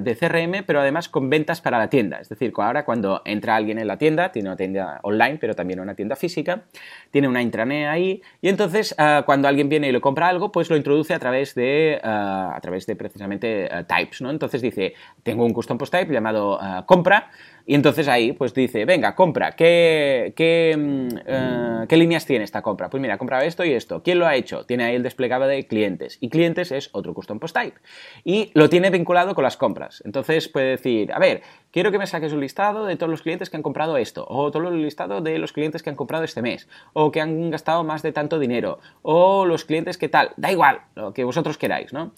de, 0.00 0.16
CRM, 0.16 0.64
pero 0.66 0.80
además 0.80 1.08
con 1.08 1.30
ventas 1.30 1.60
para 1.60 1.78
la 1.78 1.88
tienda. 1.88 2.18
Es 2.20 2.28
decir, 2.28 2.52
ahora 2.56 2.84
cuando 2.84 3.22
entra 3.24 3.56
alguien 3.56 3.78
en 3.78 3.86
la 3.86 3.98
tienda, 3.98 4.32
tiene 4.32 4.48
una 4.48 4.56
tienda 4.56 5.00
online, 5.02 5.38
pero 5.40 5.54
también 5.54 5.80
una 5.80 5.94
tienda 5.94 6.16
física, 6.16 6.64
tiene 7.10 7.28
una 7.28 7.40
intranet 7.40 7.88
ahí, 7.88 8.22
y 8.40 8.48
entonces 8.48 8.94
cuando 9.24 9.48
alguien 9.48 9.68
viene 9.68 9.88
y 9.88 9.92
le 9.92 10.00
compra 10.00 10.28
algo, 10.28 10.52
pues 10.52 10.68
lo 10.70 10.76
introduce 10.76 11.14
a 11.14 11.18
través 11.18 11.54
de, 11.54 12.00
a 12.02 12.58
través 12.60 12.86
de 12.86 12.96
precisamente 12.96 13.68
types. 13.86 14.20
¿no? 14.20 14.30
Entonces 14.30 14.60
dice, 14.60 14.94
tengo 15.22 15.44
un 15.44 15.52
custom 15.52 15.78
post 15.78 15.92
type 15.92 16.12
llamado 16.12 16.58
compra, 16.86 17.30
y 17.66 17.74
entonces 17.74 18.08
ahí 18.08 18.32
pues 18.32 18.54
dice, 18.54 18.84
venga, 18.84 19.14
compra, 19.14 19.52
¿qué, 19.52 20.32
qué, 20.36 20.76
mm, 20.76 21.08
eh, 21.26 21.86
¿qué 21.88 21.96
líneas 21.96 22.26
tiene 22.26 22.44
esta 22.44 22.62
compra? 22.62 22.90
Pues 22.90 23.00
mira, 23.00 23.18
compra 23.18 23.44
esto 23.44 23.64
y 23.64 23.72
esto. 23.72 24.02
¿Quién 24.02 24.18
lo 24.18 24.26
ha 24.26 24.34
hecho? 24.34 24.64
Tiene 24.66 24.84
ahí 24.84 24.94
el 24.94 25.02
desplegable 25.02 25.46
de 25.46 25.66
clientes. 25.66 26.18
Y 26.20 26.28
clientes 26.28 26.72
es 26.72 26.90
otro 26.92 27.14
custom 27.14 27.38
post 27.38 27.56
type. 27.56 27.78
Y 28.24 28.50
lo 28.54 28.68
tiene 28.68 28.90
vinculado 28.90 29.34
con 29.34 29.44
las 29.44 29.56
compras. 29.56 30.02
Entonces 30.04 30.48
puede 30.48 30.70
decir, 30.70 31.12
a 31.12 31.18
ver, 31.18 31.42
quiero 31.72 31.90
que 31.90 31.98
me 31.98 32.06
saques 32.06 32.32
un 32.32 32.40
listado 32.40 32.84
de 32.84 32.96
todos 32.96 33.10
los 33.10 33.22
clientes 33.22 33.50
que 33.50 33.56
han 33.56 33.62
comprado 33.62 33.96
esto, 33.96 34.24
o 34.28 34.50
todo 34.50 34.68
el 34.68 34.82
listado 34.82 35.20
de 35.20 35.38
los 35.38 35.52
clientes 35.52 35.82
que 35.82 35.90
han 35.90 35.96
comprado 35.96 36.24
este 36.24 36.42
mes, 36.42 36.68
o 36.92 37.10
que 37.10 37.20
han 37.20 37.50
gastado 37.50 37.82
más 37.82 38.02
de 38.02 38.12
tanto 38.12 38.38
dinero, 38.38 38.78
o 39.02 39.46
los 39.46 39.64
clientes 39.64 39.98
que 39.98 40.08
tal, 40.08 40.32
da 40.36 40.52
igual, 40.52 40.82
lo 40.94 41.12
que 41.12 41.24
vosotros 41.24 41.58
queráis, 41.58 41.92
¿no? 41.92 42.12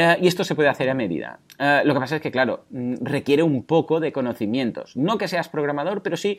Eh, 0.00 0.16
y 0.22 0.28
esto 0.28 0.44
se 0.44 0.54
puede 0.54 0.68
hacer 0.68 0.88
a 0.88 0.94
medida. 0.94 1.40
Eh, 1.58 1.80
lo 1.84 1.92
que 1.92 1.98
pasa 1.98 2.16
es 2.16 2.22
que, 2.22 2.30
claro, 2.30 2.66
mm, 2.70 2.98
requiere 3.00 3.42
un 3.42 3.64
poco 3.64 3.98
de 3.98 4.12
conocimientos. 4.12 4.96
No 4.96 5.18
que 5.18 5.26
seas 5.26 5.48
programador, 5.48 6.04
pero 6.04 6.16
sí 6.16 6.38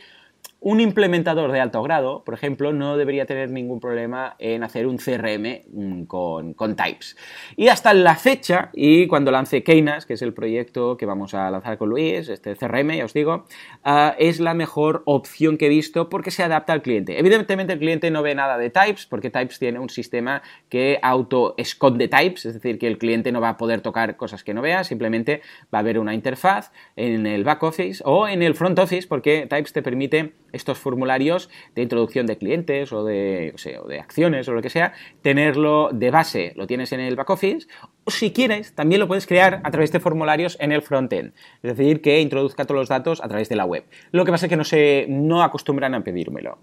un 0.62 0.82
implementador 0.82 1.52
de 1.52 1.62
alto 1.62 1.82
grado, 1.82 2.24
por 2.26 2.34
ejemplo, 2.34 2.74
no 2.74 2.98
debería 2.98 3.26
tener 3.26 3.50
ningún 3.50 3.80
problema 3.80 4.36
en 4.40 4.64
hacer 4.64 4.88
un 4.88 4.98
CRM 4.98 5.62
mm, 5.72 6.04
con, 6.04 6.76
types. 6.76 7.16
Y 7.56 7.70
hasta 7.70 7.94
la 7.94 8.16
fecha, 8.16 8.70
y 8.74 9.08
cuando 9.08 9.32
lance 9.32 9.64
Keynas, 9.64 10.06
que 10.06 10.14
es 10.14 10.22
el 10.22 10.34
proyecto 10.34 10.98
que 10.98 11.06
vamos 11.06 11.34
a 11.34 11.50
lanzar 11.50 11.78
con 11.78 11.90
Luis, 11.90 12.28
este 12.28 12.56
CRM, 12.56 12.98
ya 12.98 13.06
os 13.06 13.14
digo, 13.14 13.46
ah, 13.86 14.16
es 14.20 14.42
la 14.42 14.54
mejor 14.54 15.04
opción 15.06 15.58
que 15.58 15.68
he 15.68 15.70
visto 15.70 16.10
porque 16.10 16.32
se 16.32 16.44
adapta 16.44 16.74
al 16.74 16.82
cliente. 16.82 17.18
Evidentemente 17.18 17.74
el 17.74 17.80
cliente 17.80 18.12
no 18.12 18.22
ve 18.22 18.36
nada 18.36 18.58
de 18.58 18.70
types 18.70 19.06
porque 19.06 19.30
types 19.30 19.60
tiene 19.60 19.80
un 19.80 19.90
sistema 19.90 20.42
que 20.68 21.00
auto 21.02 21.56
esconde 21.58 22.10
types, 22.10 22.46
es 22.46 22.54
decir, 22.56 22.78
que 22.80 22.88
el 22.88 22.98
cliente 22.98 23.32
no 23.32 23.40
va 23.40 23.50
a 23.50 23.58
poder 23.58 23.80
tocar 23.80 24.18
cosas 24.18 24.44
que 24.44 24.54
no 24.54 24.62
vea, 24.62 24.84
simplemente 24.84 25.42
va 25.74 25.80
a 25.80 25.82
haber 25.82 26.00
una 26.00 26.14
interfaz 26.14 26.72
en 26.98 27.26
el 27.26 27.46
back 27.46 27.64
office 27.64 28.04
o 28.06 28.28
en 28.28 28.44
el 28.44 28.56
front 28.56 28.78
office 28.78 29.08
porque 29.08 29.48
types 29.48 29.72
te 29.72 29.82
permite 29.82 30.34
estos 30.52 30.78
formularios 30.78 31.50
de 31.76 31.82
introducción 31.82 32.26
de 32.26 32.38
clientes 32.38 32.92
o 32.94 33.04
de, 33.04 33.54
o 33.82 33.88
de 33.88 34.00
acciones 34.00 34.48
o 34.48 34.54
lo 34.54 34.62
que 34.62 34.70
sea, 34.70 34.94
tenerlo 35.22 35.90
de 35.92 36.12
base, 36.12 36.54
lo 36.56 36.68
tienes 36.68 36.92
en 36.92 37.00
el 37.00 37.16
back 37.16 37.30
office, 37.30 37.68
o 38.04 38.12
si 38.12 38.32
quieres, 38.32 38.74
también 38.74 39.00
lo 39.00 39.08
puedes 39.08 39.28
crear 39.28 39.62
a 39.64 39.72
través 39.72 39.92
de 39.92 40.00
formularios 40.00 40.58
en 40.60 40.72
el 40.72 40.82
frontend, 40.82 41.34
es 41.62 41.78
decir, 41.78 42.02
que 42.02 42.22
introduzca 42.22 42.66
todos 42.66 42.80
los 42.80 42.90
datos 42.90 43.22
a 43.22 43.28
través 43.28 43.50
de 43.50 43.56
la 43.56 43.66
web. 43.66 43.84
Lo 44.12 44.26
que 44.26 44.32
pasa 44.32 44.46
es 44.46 44.50
que 44.50 44.58
no, 44.58 44.64
se, 44.64 45.06
no 45.10 45.44
acostumbran 45.44 45.94
a 45.94 46.04
pedírmelo. 46.04 46.60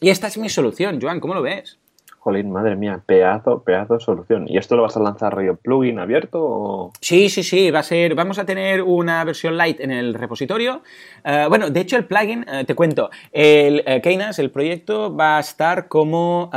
Y 0.00 0.10
esta 0.10 0.26
es 0.26 0.36
mi 0.38 0.48
solución, 0.48 1.00
Joan, 1.00 1.20
¿cómo 1.20 1.34
lo 1.34 1.42
ves? 1.42 1.78
Jolín, 2.26 2.50
madre 2.50 2.74
mía, 2.74 3.00
pedazo, 3.06 3.62
pedazo 3.62 4.00
solución. 4.00 4.46
¿Y 4.48 4.58
esto 4.58 4.74
lo 4.74 4.82
vas 4.82 4.96
a 4.96 5.00
lanzar 5.00 5.32
rollo 5.32 5.54
plugin 5.54 6.00
abierto 6.00 6.40
o...? 6.42 6.92
Sí, 7.00 7.28
sí, 7.28 7.44
sí, 7.44 7.70
va 7.70 7.78
a 7.78 7.82
ser, 7.84 8.16
vamos 8.16 8.40
a 8.40 8.44
tener 8.44 8.82
una 8.82 9.22
versión 9.22 9.56
light 9.56 9.78
en 9.78 9.92
el 9.92 10.12
repositorio. 10.12 10.82
Eh, 11.24 11.46
bueno, 11.48 11.70
de 11.70 11.78
hecho 11.78 11.96
el 11.96 12.04
plugin, 12.04 12.44
eh, 12.50 12.64
te 12.64 12.74
cuento, 12.74 13.10
el 13.30 13.84
uh, 13.86 14.40
el 14.42 14.50
proyecto, 14.50 15.14
va 15.14 15.36
a 15.36 15.40
estar 15.40 15.86
como, 15.86 16.50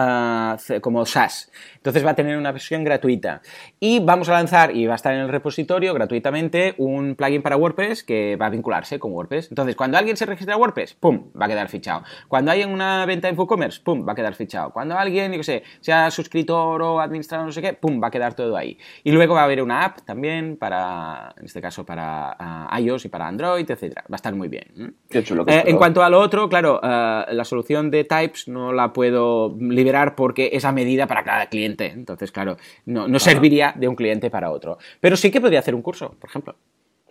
como 0.82 1.06
SaaS. 1.06 1.52
Entonces 1.80 2.06
va 2.06 2.12
a 2.12 2.16
tener 2.16 2.38
una 2.38 2.52
versión 2.52 2.84
gratuita. 2.84 3.42
Y 3.80 4.00
vamos 4.00 4.28
a 4.28 4.34
lanzar, 4.34 4.76
y 4.76 4.86
va 4.86 4.94
a 4.94 4.96
estar 4.96 5.14
en 5.14 5.22
el 5.22 5.30
repositorio 5.30 5.94
gratuitamente, 5.94 6.76
un 6.78 7.16
plugin 7.16 7.42
para 7.42 7.56
WordPress 7.56 8.04
que 8.04 8.36
va 8.36 8.48
a 8.48 8.50
vincularse 8.50 9.00
con 9.00 9.14
WordPress. 9.14 9.48
Entonces, 9.50 9.78
cuando 9.78 9.98
alguien 9.98 10.18
se 10.18 10.26
registra 10.26 10.56
a 10.56 10.58
WordPress, 10.58 10.96
¡pum! 10.96 11.32
va 11.40 11.46
a 11.46 11.48
quedar 11.48 11.70
fichado. 11.70 12.04
Cuando 12.28 12.52
hay 12.52 12.66
una 12.66 13.06
venta 13.06 13.30
en 13.30 13.40
WooCommerce, 13.40 13.80
¡pum! 13.82 14.06
va 14.06 14.12
a 14.12 14.16
quedar 14.16 14.36
fichado. 14.36 14.72
Cuando 14.72 14.98
alguien, 14.98 15.32
yo 15.32 15.44
sé, 15.44 15.64
sea 15.80 16.12
suscriptor 16.12 16.82
o 16.82 17.00
administrador, 17.00 17.46
no 17.46 17.54
sé 17.54 17.62
qué, 17.62 17.74
¡pum! 17.74 18.02
va 18.04 18.08
a 18.08 18.12
quedar 18.12 18.34
todo 18.34 18.58
ahí. 18.58 18.78
Y 19.06 19.12
luego 19.12 19.36
va 19.36 19.42
a 19.42 19.46
haber 19.46 19.64
una 19.64 19.86
app 19.86 20.02
también 20.02 20.58
para, 20.58 21.34
en 21.38 21.46
este 21.46 21.62
caso, 21.62 21.86
para 21.86 22.36
ah, 22.38 22.80
iOS 22.82 23.06
y 23.06 23.10
para 23.10 23.26
Android, 23.26 23.70
etcétera. 23.70 24.04
Va 24.12 24.16
a 24.16 24.18
estar 24.18 24.36
muy 24.36 24.50
bien. 24.50 24.96
Qué 25.10 25.24
chulo, 25.24 25.46
eh, 25.48 25.64
en 25.66 25.78
cuanto 25.78 26.04
a 26.04 26.10
lo 26.10 26.20
otro, 26.20 26.50
claro, 26.50 26.82
eh, 26.84 27.26
la 27.32 27.46
solución 27.46 27.90
de 27.90 28.04
types 28.04 28.50
no 28.50 28.74
la 28.74 28.92
puedo 28.92 29.56
liberar 29.58 30.16
porque 30.16 30.50
es 30.52 30.66
a 30.66 30.74
medida 30.74 31.08
para 31.08 31.24
cada 31.24 31.48
cliente 31.48 31.69
entonces, 31.78 32.32
claro, 32.32 32.58
no, 32.86 33.20
serviría 33.20 33.74
de 33.76 33.88
un 33.88 33.96
cliente 33.96 34.30
para 34.30 34.52
otro. 34.52 34.78
Pero 35.00 35.16
sí 35.16 35.32
que 35.32 35.42
podría 35.42 35.60
hacer 35.60 35.76
un 35.76 35.82
curso, 35.82 36.16
por 36.20 36.30
ejemplo. 36.30 36.56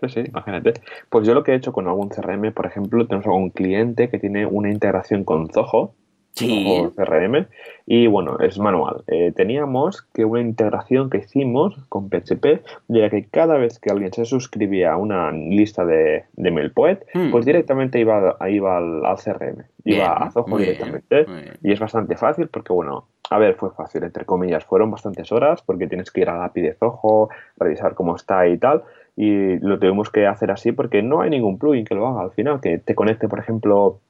Sí, 0.00 0.08
sí, 0.08 0.20
imagínate. 0.26 0.74
Pues 1.10 1.26
yo 1.26 1.34
lo 1.34 1.42
que 1.42 1.52
he 1.52 1.56
hecho 1.56 1.72
con 1.72 1.88
algún 1.88 2.08
CRM, 2.08 2.52
por 2.52 2.66
ejemplo, 2.66 3.06
tenemos 3.06 3.26
algún 3.26 3.50
cliente 3.50 4.08
que 4.08 4.18
tiene 4.18 4.46
una 4.46 4.70
integración 4.70 5.24
con 5.24 5.48
Zoho, 5.48 5.94
sí. 6.38 6.90
CRM, 6.96 7.46
y 7.86 8.06
bueno, 8.06 8.38
es 8.40 8.58
manual. 8.58 9.02
Eh, 9.06 9.32
teníamos 9.34 10.02
que 10.12 10.24
una 10.24 10.40
integración 10.40 11.10
que 11.10 11.18
hicimos 11.18 11.76
con 11.88 12.08
PHP, 12.08 12.62
de 12.88 13.10
que 13.10 13.26
cada 13.30 13.56
vez 13.56 13.78
que 13.78 13.90
alguien 13.90 14.12
se 14.12 14.24
suscribía 14.24 14.92
a 14.92 14.96
una 14.96 15.32
lista 15.32 15.84
de, 15.84 16.24
de 16.34 16.50
MailPoet, 16.50 17.06
hmm. 17.14 17.30
pues 17.30 17.44
directamente 17.44 17.98
iba, 17.98 18.36
iba 18.48 18.76
al, 18.76 19.16
CRM, 19.16 19.64
iba 19.84 20.12
a 20.12 20.30
Zoho 20.30 20.58
directamente. 20.58 21.26
y 21.62 21.72
es 21.72 21.80
bastante 21.80 22.16
fácil 22.16 22.48
porque, 22.48 22.72
bueno, 22.72 23.06
a 23.30 23.38
ver, 23.38 23.54
fue 23.54 23.70
fácil, 23.70 24.04
entre 24.04 24.24
comillas. 24.24 24.64
Fueron 24.64 24.90
bastantes 24.90 25.30
horas 25.32 25.62
porque 25.62 25.86
tienes 25.86 26.10
que 26.10 26.22
ir 26.22 26.30
a 26.30 26.38
la 26.38 26.44
API 26.46 26.62
de 26.62 26.74
Zoho, 26.74 27.28
revisar 27.56 27.94
cómo 27.94 28.16
está 28.16 28.46
y 28.48 28.58
tal. 28.58 28.82
y 29.16 29.58
lo 29.58 29.78
tuvimos 29.78 30.10
que 30.10 30.26
hacer 30.26 30.50
así 30.50 30.72
porque 30.72 31.02
no 31.02 31.20
hay 31.20 31.30
ningún 31.30 31.58
plugin 31.58 31.84
que 31.84 31.94
lo 31.94 32.06
haga 32.06 32.22
al 32.22 32.30
final, 32.30 32.60
que 32.60 32.78
te 32.78 32.94
conecte, 32.94 33.28
por 33.28 33.38
ejemplo, 33.38 34.00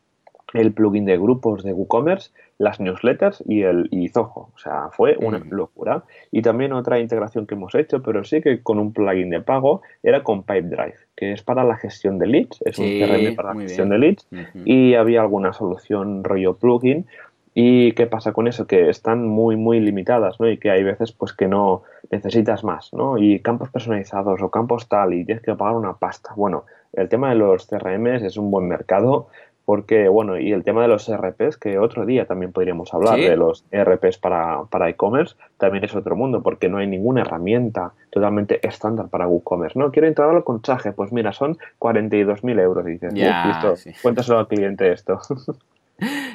el 0.54 0.72
plugin 0.72 1.04
de 1.04 1.18
grupos 1.18 1.62
de 1.62 1.72
WooCommerce, 1.72 2.30
las 2.58 2.80
newsletters 2.80 3.42
y 3.46 3.62
el 3.62 3.88
y 3.90 4.08
Zoho. 4.08 4.50
O 4.54 4.58
sea, 4.58 4.88
fue 4.90 5.16
una 5.20 5.38
locura. 5.50 6.04
Y 6.30 6.42
también 6.42 6.72
otra 6.72 6.98
integración 6.98 7.46
que 7.46 7.54
hemos 7.54 7.74
hecho, 7.74 8.02
pero 8.02 8.24
sí 8.24 8.40
que 8.40 8.62
con 8.62 8.78
un 8.78 8.92
plugin 8.92 9.30
de 9.30 9.40
pago, 9.40 9.82
era 10.02 10.22
con 10.22 10.42
Pipedrive, 10.42 10.96
que 11.16 11.32
es 11.32 11.42
para 11.42 11.64
la 11.64 11.76
gestión 11.76 12.18
de 12.18 12.26
leads, 12.26 12.60
es 12.64 12.78
un 12.78 12.86
CRM 12.86 13.36
para 13.36 13.54
la 13.54 13.60
gestión 13.60 13.90
de 13.90 13.98
leads. 13.98 14.26
Y 14.64 14.94
había 14.94 15.20
alguna 15.20 15.52
solución 15.52 16.24
rollo 16.24 16.56
plugin. 16.56 17.06
¿Y 17.54 17.92
qué 17.92 18.06
pasa 18.06 18.32
con 18.32 18.46
eso? 18.46 18.68
Que 18.68 18.88
están 18.88 19.26
muy, 19.26 19.56
muy 19.56 19.80
limitadas, 19.80 20.38
¿no? 20.38 20.48
Y 20.48 20.58
que 20.58 20.70
hay 20.70 20.84
veces, 20.84 21.10
pues, 21.10 21.32
que 21.32 21.48
no 21.48 21.82
necesitas 22.08 22.62
más, 22.62 22.92
¿no? 22.92 23.18
Y 23.18 23.40
campos 23.40 23.70
personalizados 23.70 24.40
o 24.42 24.50
campos 24.50 24.88
tal 24.88 25.12
y 25.12 25.24
tienes 25.24 25.42
que 25.42 25.56
pagar 25.56 25.74
una 25.74 25.94
pasta. 25.94 26.34
Bueno, 26.36 26.66
el 26.92 27.08
tema 27.08 27.30
de 27.30 27.34
los 27.34 27.66
CRMs 27.66 28.22
es 28.22 28.36
un 28.36 28.50
buen 28.50 28.68
mercado, 28.68 29.28
porque, 29.68 30.08
bueno, 30.08 30.38
y 30.38 30.50
el 30.54 30.64
tema 30.64 30.80
de 30.80 30.88
los 30.88 31.06
ERPs, 31.10 31.58
que 31.58 31.78
otro 31.78 32.06
día 32.06 32.24
también 32.24 32.52
podríamos 32.52 32.94
hablar 32.94 33.18
de 33.18 33.36
los 33.36 33.66
ERPs 33.70 34.16
para, 34.16 34.62
para 34.70 34.88
e-commerce, 34.88 35.36
también 35.58 35.84
es 35.84 35.94
otro 35.94 36.16
mundo, 36.16 36.42
porque 36.42 36.70
no 36.70 36.78
hay 36.78 36.86
ninguna 36.86 37.20
herramienta 37.20 37.92
totalmente 38.08 38.66
estándar 38.66 39.08
para 39.10 39.28
WooCommerce, 39.28 39.78
¿no? 39.78 39.92
Quiero 39.92 40.08
entrar 40.08 40.30
al 40.30 40.42
contraje, 40.42 40.92
pues 40.92 41.12
mira, 41.12 41.34
son 41.34 41.58
42.000 41.80 42.60
euros, 42.62 42.86
dices, 42.86 43.12
listo, 43.12 43.74
cuéntaselo 44.00 44.38
al 44.38 44.48
cliente 44.48 44.90
esto. 44.90 45.20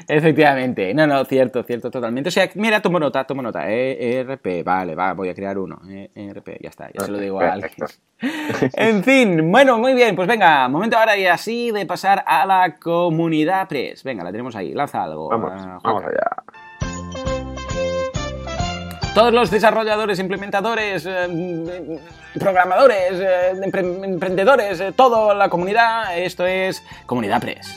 Efectivamente, 0.07 0.93
no, 0.93 1.07
no, 1.07 1.24
cierto, 1.26 1.64
cierto, 1.64 1.89
totalmente. 1.89 2.28
O 2.28 2.32
sea, 2.32 2.49
mira, 2.55 2.82
tomo 2.82 2.99
nota, 2.99 3.24
tomo 3.24 3.41
nota. 3.41 3.70
ERP, 3.70 4.64
vale, 4.64 4.93
va, 4.95 5.14
voy 5.14 5.30
a 5.30 5.34
crear 5.34 5.57
uno. 5.57 5.80
ERP, 5.88 6.61
ya 6.61 6.70
está, 6.70 6.89
ya 6.93 7.05
se 7.05 7.11
lo 7.11 7.18
digo 7.18 7.39
a 7.39 7.53
alguien. 7.53 7.72
en 8.74 9.03
fin, 9.03 9.51
bueno, 9.51 9.78
muy 9.78 9.93
bien, 9.93 10.16
pues 10.16 10.28
venga, 10.28 10.68
momento 10.68 10.97
ahora 10.97 11.18
y 11.18 11.26
así 11.26 11.72
de 11.72 11.86
pasar 11.86 12.24
a 12.28 12.45
la 12.45 12.78
comunidad 12.78 13.68
Press. 13.70 14.03
Venga, 14.03 14.24
la 14.24 14.32
tenemos 14.32 14.55
ahí, 14.55 14.74
lanza 14.74 15.03
algo. 15.03 15.30
Vamos, 15.30 15.51
ah, 15.55 15.80
vamos 15.82 16.03
allá. 16.03 16.43
Todos 19.14 19.32
los 19.32 19.51
desarrolladores, 19.51 20.18
implementadores, 20.18 21.05
eh, 21.07 21.99
programadores, 22.39 23.11
eh, 23.14 23.51
emprendedores, 23.64 24.80
eh, 24.80 24.91
toda 24.91 25.36
la 25.36 25.49
comunidad, 25.49 26.18
esto 26.18 26.47
es 26.47 26.84
Comunidad 27.05 27.39
Press. 27.39 27.76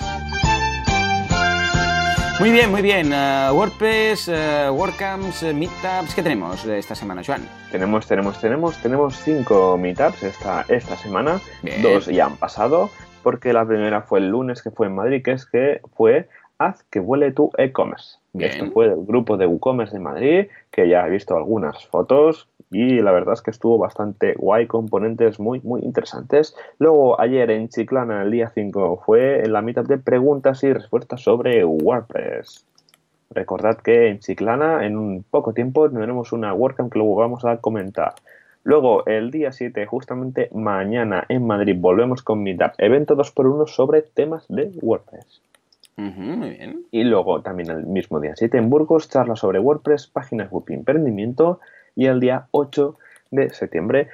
Muy 2.39 2.51
bien, 2.51 2.71
muy 2.71 2.83
bien. 2.83 3.15
Uh, 3.15 3.55
WordPress, 3.55 4.29
uh, 4.29 4.71
WordCamps, 4.71 5.43
uh, 5.43 5.55
Meetups, 5.55 6.15
¿qué 6.15 6.23
tenemos 6.23 6.67
esta 6.67 6.95
semana, 6.95 7.23
Joan? 7.25 7.41
Tenemos, 7.73 8.07
tenemos, 8.07 8.39
tenemos, 8.39 8.77
tenemos 8.83 9.17
cinco 9.17 9.79
Meetups 9.79 10.23
esta, 10.23 10.67
esta 10.69 10.97
semana. 10.97 11.41
Dos 11.81 12.07
ya 12.07 12.27
han 12.27 12.37
pasado, 12.37 12.91
porque 13.23 13.55
la 13.55 13.65
primera 13.67 14.03
fue 14.03 14.19
el 14.19 14.29
lunes, 14.29 14.63
que 14.63 14.71
fue 14.71 14.89
en 14.89 14.97
Madrid, 14.97 15.23
que 15.25 15.33
es 15.33 15.47
que 15.47 15.81
fue 15.97 16.29
Haz 16.59 16.85
que 16.85 17.01
vuele 17.01 17.33
tu 17.33 17.51
e-commerce. 17.59 18.19
Esto 18.39 18.71
fue 18.71 18.87
el 18.87 19.05
grupo 19.05 19.37
de 19.37 19.47
WooCommerce 19.47 19.95
de 19.95 20.01
Madrid, 20.01 20.47
que 20.71 20.89
ya 20.89 21.07
he 21.07 21.11
visto 21.11 21.37
algunas 21.37 21.87
fotos, 21.87 22.49
y 22.71 23.01
la 23.01 23.13
verdad 23.13 23.35
es 23.35 23.43
que 23.43 23.51
estuvo 23.51 23.79
bastante 23.79 24.35
guay, 24.35 24.67
componentes 24.67 25.39
muy, 25.39 25.61
muy 25.61 25.83
interesantes. 25.83 26.57
Luego, 26.79 27.21
ayer 27.21 27.51
en 27.51 27.69
Chiclana, 27.69 28.23
el 28.23 28.31
día 28.31 28.51
5, 28.55 29.03
fue 29.05 29.41
en 29.45 29.53
la 29.53 29.63
mitad 29.63 29.85
de 29.85 29.99
preguntas 29.99 30.63
y 30.65 30.73
respuestas 30.73 31.23
sobre 31.23 31.65
WordPress. 31.65 32.67
Recordad 33.31 33.79
que 33.79 34.09
en 34.09 34.19
Chiclana, 34.19 34.87
en 34.87 34.97
un 34.97 35.25
poco 35.29 35.53
tiempo, 35.53 35.89
tendremos 35.89 36.33
una 36.33 36.55
WordCamp 36.55 36.93
que 36.93 36.99
luego 36.99 37.17
vamos 37.17 37.45
a 37.45 37.59
comentar. 37.59 38.15
Luego, 38.65 39.07
el 39.07 39.31
día 39.31 39.53
7, 39.53 39.87
justamente 39.87 40.49
mañana 40.53 41.25
en 41.29 41.47
Madrid, 41.47 41.77
volvemos 41.79 42.23
con 42.23 42.43
Meetup, 42.43 42.73
evento 42.79 43.17
2x1 43.17 43.69
sobre 43.69 44.03
temas 44.03 44.45
de 44.49 44.73
WordPress. 44.83 45.41
Muy 45.97 46.51
bien. 46.51 46.87
Y 46.91 47.05
luego, 47.05 47.43
también 47.43 47.71
el 47.71 47.87
mismo 47.87 48.21
día 48.21 48.37
7 48.37 48.59
en 48.59 48.71
Burgos, 48.71 49.09
charla 49.09 49.37
sobre 49.37 49.59
WordPress, 49.59 50.07
páginas 50.09 50.51
web 50.51 50.65
y 50.69 50.75
emprendimiento 50.75 51.61
y 51.95 52.07
el 52.07 52.21
día 52.21 52.49
8 52.51 52.97
de 53.31 53.51
septiembre 53.51 54.09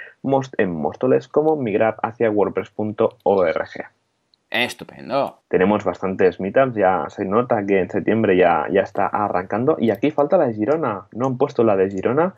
en 0.58 0.70
Móstoles 0.70 1.28
como 1.28 1.56
migrar 1.56 1.96
hacia 2.02 2.30
wordpress.org. 2.30 4.01
Estupendo. 4.52 5.38
Tenemos 5.48 5.82
bastantes 5.82 6.40
meetups, 6.40 6.76
ya 6.76 7.06
se 7.08 7.24
nota 7.24 7.64
que 7.66 7.80
en 7.80 7.90
septiembre 7.90 8.36
ya, 8.36 8.66
ya 8.70 8.82
está 8.82 9.06
arrancando. 9.06 9.76
Y 9.78 9.90
aquí 9.90 10.10
falta 10.10 10.36
la 10.36 10.46
de 10.46 10.54
Girona, 10.54 11.06
no 11.12 11.26
han 11.26 11.38
puesto 11.38 11.64
la 11.64 11.74
de 11.74 11.90
Girona. 11.90 12.34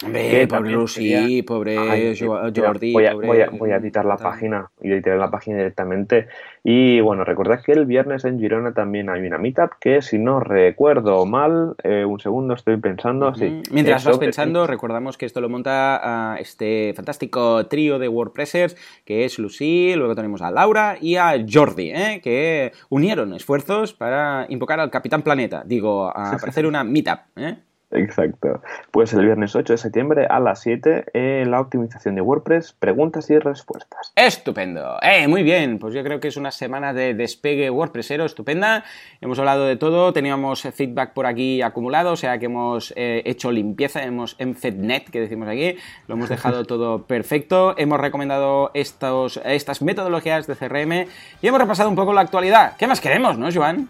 pobre 0.47 0.71
Lucy, 0.71 1.43
pobre 1.43 2.15
Jordi. 2.17 2.93
Voy 2.93 3.07
a, 3.07 3.15
voy, 3.15 3.71
a, 3.73 3.77
editar 3.77 4.05
la 4.05 4.17
página 4.17 4.71
y 4.81 4.93
editar 4.93 5.19
la 5.19 5.31
página 5.31 5.59
directamente. 5.59 6.29
Y 6.63 7.01
bueno, 7.01 7.25
recordad 7.25 7.61
que 7.63 7.73
el 7.73 7.85
viernes 7.85 8.25
en 8.25 8.39
Girona 8.39 8.73
también 8.75 9.11
hay 9.11 9.27
una 9.27 9.39
meetup 9.39 9.73
que, 9.81 10.01
si 10.01 10.19
no 10.19 10.39
recuerdo 10.39 11.27
mal, 11.27 11.75
eh, 11.83 12.05
un 12.05 12.21
segundo 12.21 12.55
estoy 12.55 12.77
pensando. 12.77 13.33
Mientras 13.73 14.05
vas 14.05 14.19
pensando, 14.19 14.69
recordamos 14.69 15.19
que 15.19 15.27
esto 15.27 15.41
lo 15.41 15.49
monta 15.49 16.37
este 16.39 16.93
fantástico 16.95 17.67
trío 17.67 17.99
de 17.99 18.09
WordPressers 18.09 18.77
que 19.05 19.25
es 19.25 19.39
Lucy, 19.39 19.95
luego 19.97 20.15
tenemos 20.15 20.43
a 20.43 20.51
Laura 20.51 20.97
y 21.01 21.17
a 21.17 21.35
Jordi. 21.51 21.91
¿eh? 21.91 22.04
Que 22.23 22.73
unieron 22.89 23.35
esfuerzos 23.35 23.93
para 23.93 24.47
invocar 24.49 24.81
al 24.81 24.91
Capitán 24.91 25.23
Planeta, 25.23 25.63
digo, 25.65 26.13
para 26.15 26.37
hacer 26.37 26.67
una 26.67 26.85
meetup. 26.85 27.21
¿eh? 27.37 27.59
Exacto. 27.95 28.61
Pues 28.91 29.13
el 29.13 29.25
viernes 29.25 29.55
8 29.55 29.73
de 29.73 29.79
septiembre 29.79 30.27
a 30.29 30.41
las 30.41 30.61
7 30.63 31.07
en 31.13 31.51
la 31.51 31.61
optimización 31.61 32.17
de 32.17 32.21
WordPress, 32.21 32.73
preguntas 32.73 33.31
y 33.31 33.39
respuestas. 33.39 34.13
Estupendo. 34.17 34.99
Eh, 35.01 35.29
muy 35.29 35.45
bien. 35.45 35.79
Pues 35.79 35.95
yo 35.95 36.03
creo 36.03 36.19
que 36.19 36.29
es 36.29 36.37
una 36.37 36.51
semana 36.51 36.93
de 36.93 37.15
despegue 37.15 37.71
WordPressero 37.71 38.25
estupenda. 38.25 38.85
Hemos 39.21 39.39
hablado 39.39 39.65
de 39.65 39.77
todo, 39.77 40.13
teníamos 40.13 40.63
feedback 40.63 41.13
por 41.13 41.27
aquí 41.27 41.63
acumulado, 41.63 42.13
o 42.13 42.17
sea 42.17 42.39
que 42.39 42.47
hemos 42.47 42.93
eh, 42.97 43.23
hecho 43.25 43.53
limpieza, 43.53 44.03
hemos 44.03 44.35
en 44.41 44.57
FedNet, 44.57 45.11
que 45.11 45.21
decimos 45.21 45.49
aquí, 45.49 45.77
lo 46.09 46.17
hemos 46.17 46.29
dejado 46.29 46.65
todo 46.67 47.05
perfecto. 47.05 47.75
Hemos 47.79 48.01
recomendado 48.01 48.73
estos, 48.75 49.41
estas 49.45 49.83
metodologías 49.83 50.49
de 50.49 50.57
CRM 50.57 51.07
y 51.41 51.47
hemos 51.47 51.61
repasado 51.61 51.89
un 51.89 51.97
poco 51.97 52.13
la 52.13 52.23
actualidad. 52.23 52.77
¿Qué 52.77 52.89
más 52.89 53.01
queremos, 53.01 53.39
no, 53.39 53.53
Joan? 53.53 53.89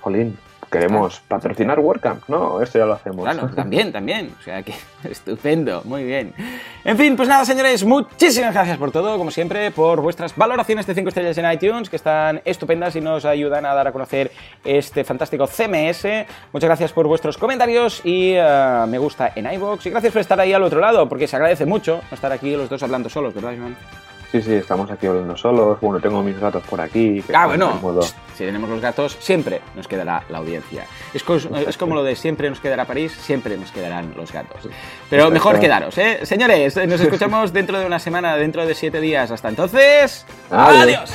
Jolín, 0.00 0.36
queremos 0.74 1.20
patrocinar 1.28 1.78
WordCamp, 1.78 2.28
¿no? 2.28 2.60
Esto 2.60 2.80
ya 2.80 2.84
lo 2.84 2.94
hacemos. 2.94 3.24
Claro, 3.24 3.48
también, 3.54 3.92
también. 3.92 4.34
O 4.40 4.42
sea 4.42 4.60
que 4.64 4.74
estupendo, 5.08 5.82
muy 5.84 6.02
bien. 6.02 6.34
En 6.84 6.98
fin, 6.98 7.14
pues 7.14 7.28
nada, 7.28 7.44
señores, 7.44 7.84
muchísimas 7.84 8.52
gracias 8.52 8.76
por 8.76 8.90
todo, 8.90 9.16
como 9.16 9.30
siempre, 9.30 9.70
por 9.70 10.00
vuestras 10.00 10.34
valoraciones 10.36 10.84
de 10.84 10.94
5 10.94 11.08
estrellas 11.08 11.38
en 11.38 11.52
iTunes, 11.52 11.88
que 11.88 11.94
están 11.94 12.42
estupendas 12.44 12.96
y 12.96 13.00
nos 13.00 13.24
ayudan 13.24 13.64
a 13.66 13.74
dar 13.74 13.86
a 13.86 13.92
conocer 13.92 14.32
este 14.64 15.04
fantástico 15.04 15.46
CMS. 15.46 16.26
Muchas 16.52 16.68
gracias 16.68 16.92
por 16.92 17.06
vuestros 17.06 17.38
comentarios 17.38 18.00
y 18.04 18.32
eh, 18.34 18.84
me 18.88 18.98
gusta 18.98 19.30
en 19.36 19.52
iVoox. 19.52 19.86
Y 19.86 19.90
gracias 19.90 20.12
por 20.12 20.22
estar 20.22 20.40
ahí 20.40 20.52
al 20.52 20.64
otro 20.64 20.80
lado, 20.80 21.08
porque 21.08 21.28
se 21.28 21.36
agradece 21.36 21.66
mucho 21.66 22.00
estar 22.10 22.32
aquí 22.32 22.56
los 22.56 22.68
dos 22.68 22.82
hablando 22.82 23.08
solos, 23.08 23.32
¿verdad, 23.32 23.54
Joan? 23.56 23.76
Sí, 24.34 24.42
sí, 24.42 24.54
estamos 24.54 24.90
aquí 24.90 25.06
hablando 25.06 25.36
solos. 25.36 25.78
Bueno, 25.80 26.00
tengo 26.00 26.20
mis 26.20 26.36
gatos 26.40 26.64
por 26.64 26.80
aquí. 26.80 27.22
ah, 27.32 27.46
bueno, 27.46 27.78
si 28.36 28.44
tenemos 28.44 28.68
los 28.68 28.80
gatos, 28.80 29.16
siempre 29.20 29.60
nos 29.76 29.86
quedará 29.86 30.24
la 30.28 30.38
audiencia. 30.38 30.86
Es, 31.14 31.24
es, 31.68 31.76
como 31.76 31.94
lo 31.94 32.02
de 32.02 32.16
siempre 32.16 32.50
nos 32.50 32.58
quedará 32.58 32.84
París, 32.84 33.12
siempre 33.12 33.56
nos 33.56 33.70
quedarán 33.70 34.12
los 34.16 34.32
gatos. 34.32 34.68
Pero 35.08 35.30
mejor 35.30 35.60
quedaros, 35.60 35.96
¿eh? 35.98 36.26
Señores, 36.26 36.76
nos 36.76 37.00
escuchamos 37.00 37.52
dentro 37.52 37.78
de 37.78 37.86
una 37.86 38.00
semana, 38.00 38.34
dentro 38.34 38.66
de 38.66 38.74
siete 38.74 39.00
días. 39.00 39.30
Hasta 39.30 39.50
entonces, 39.50 40.26
adiós. 40.50 41.12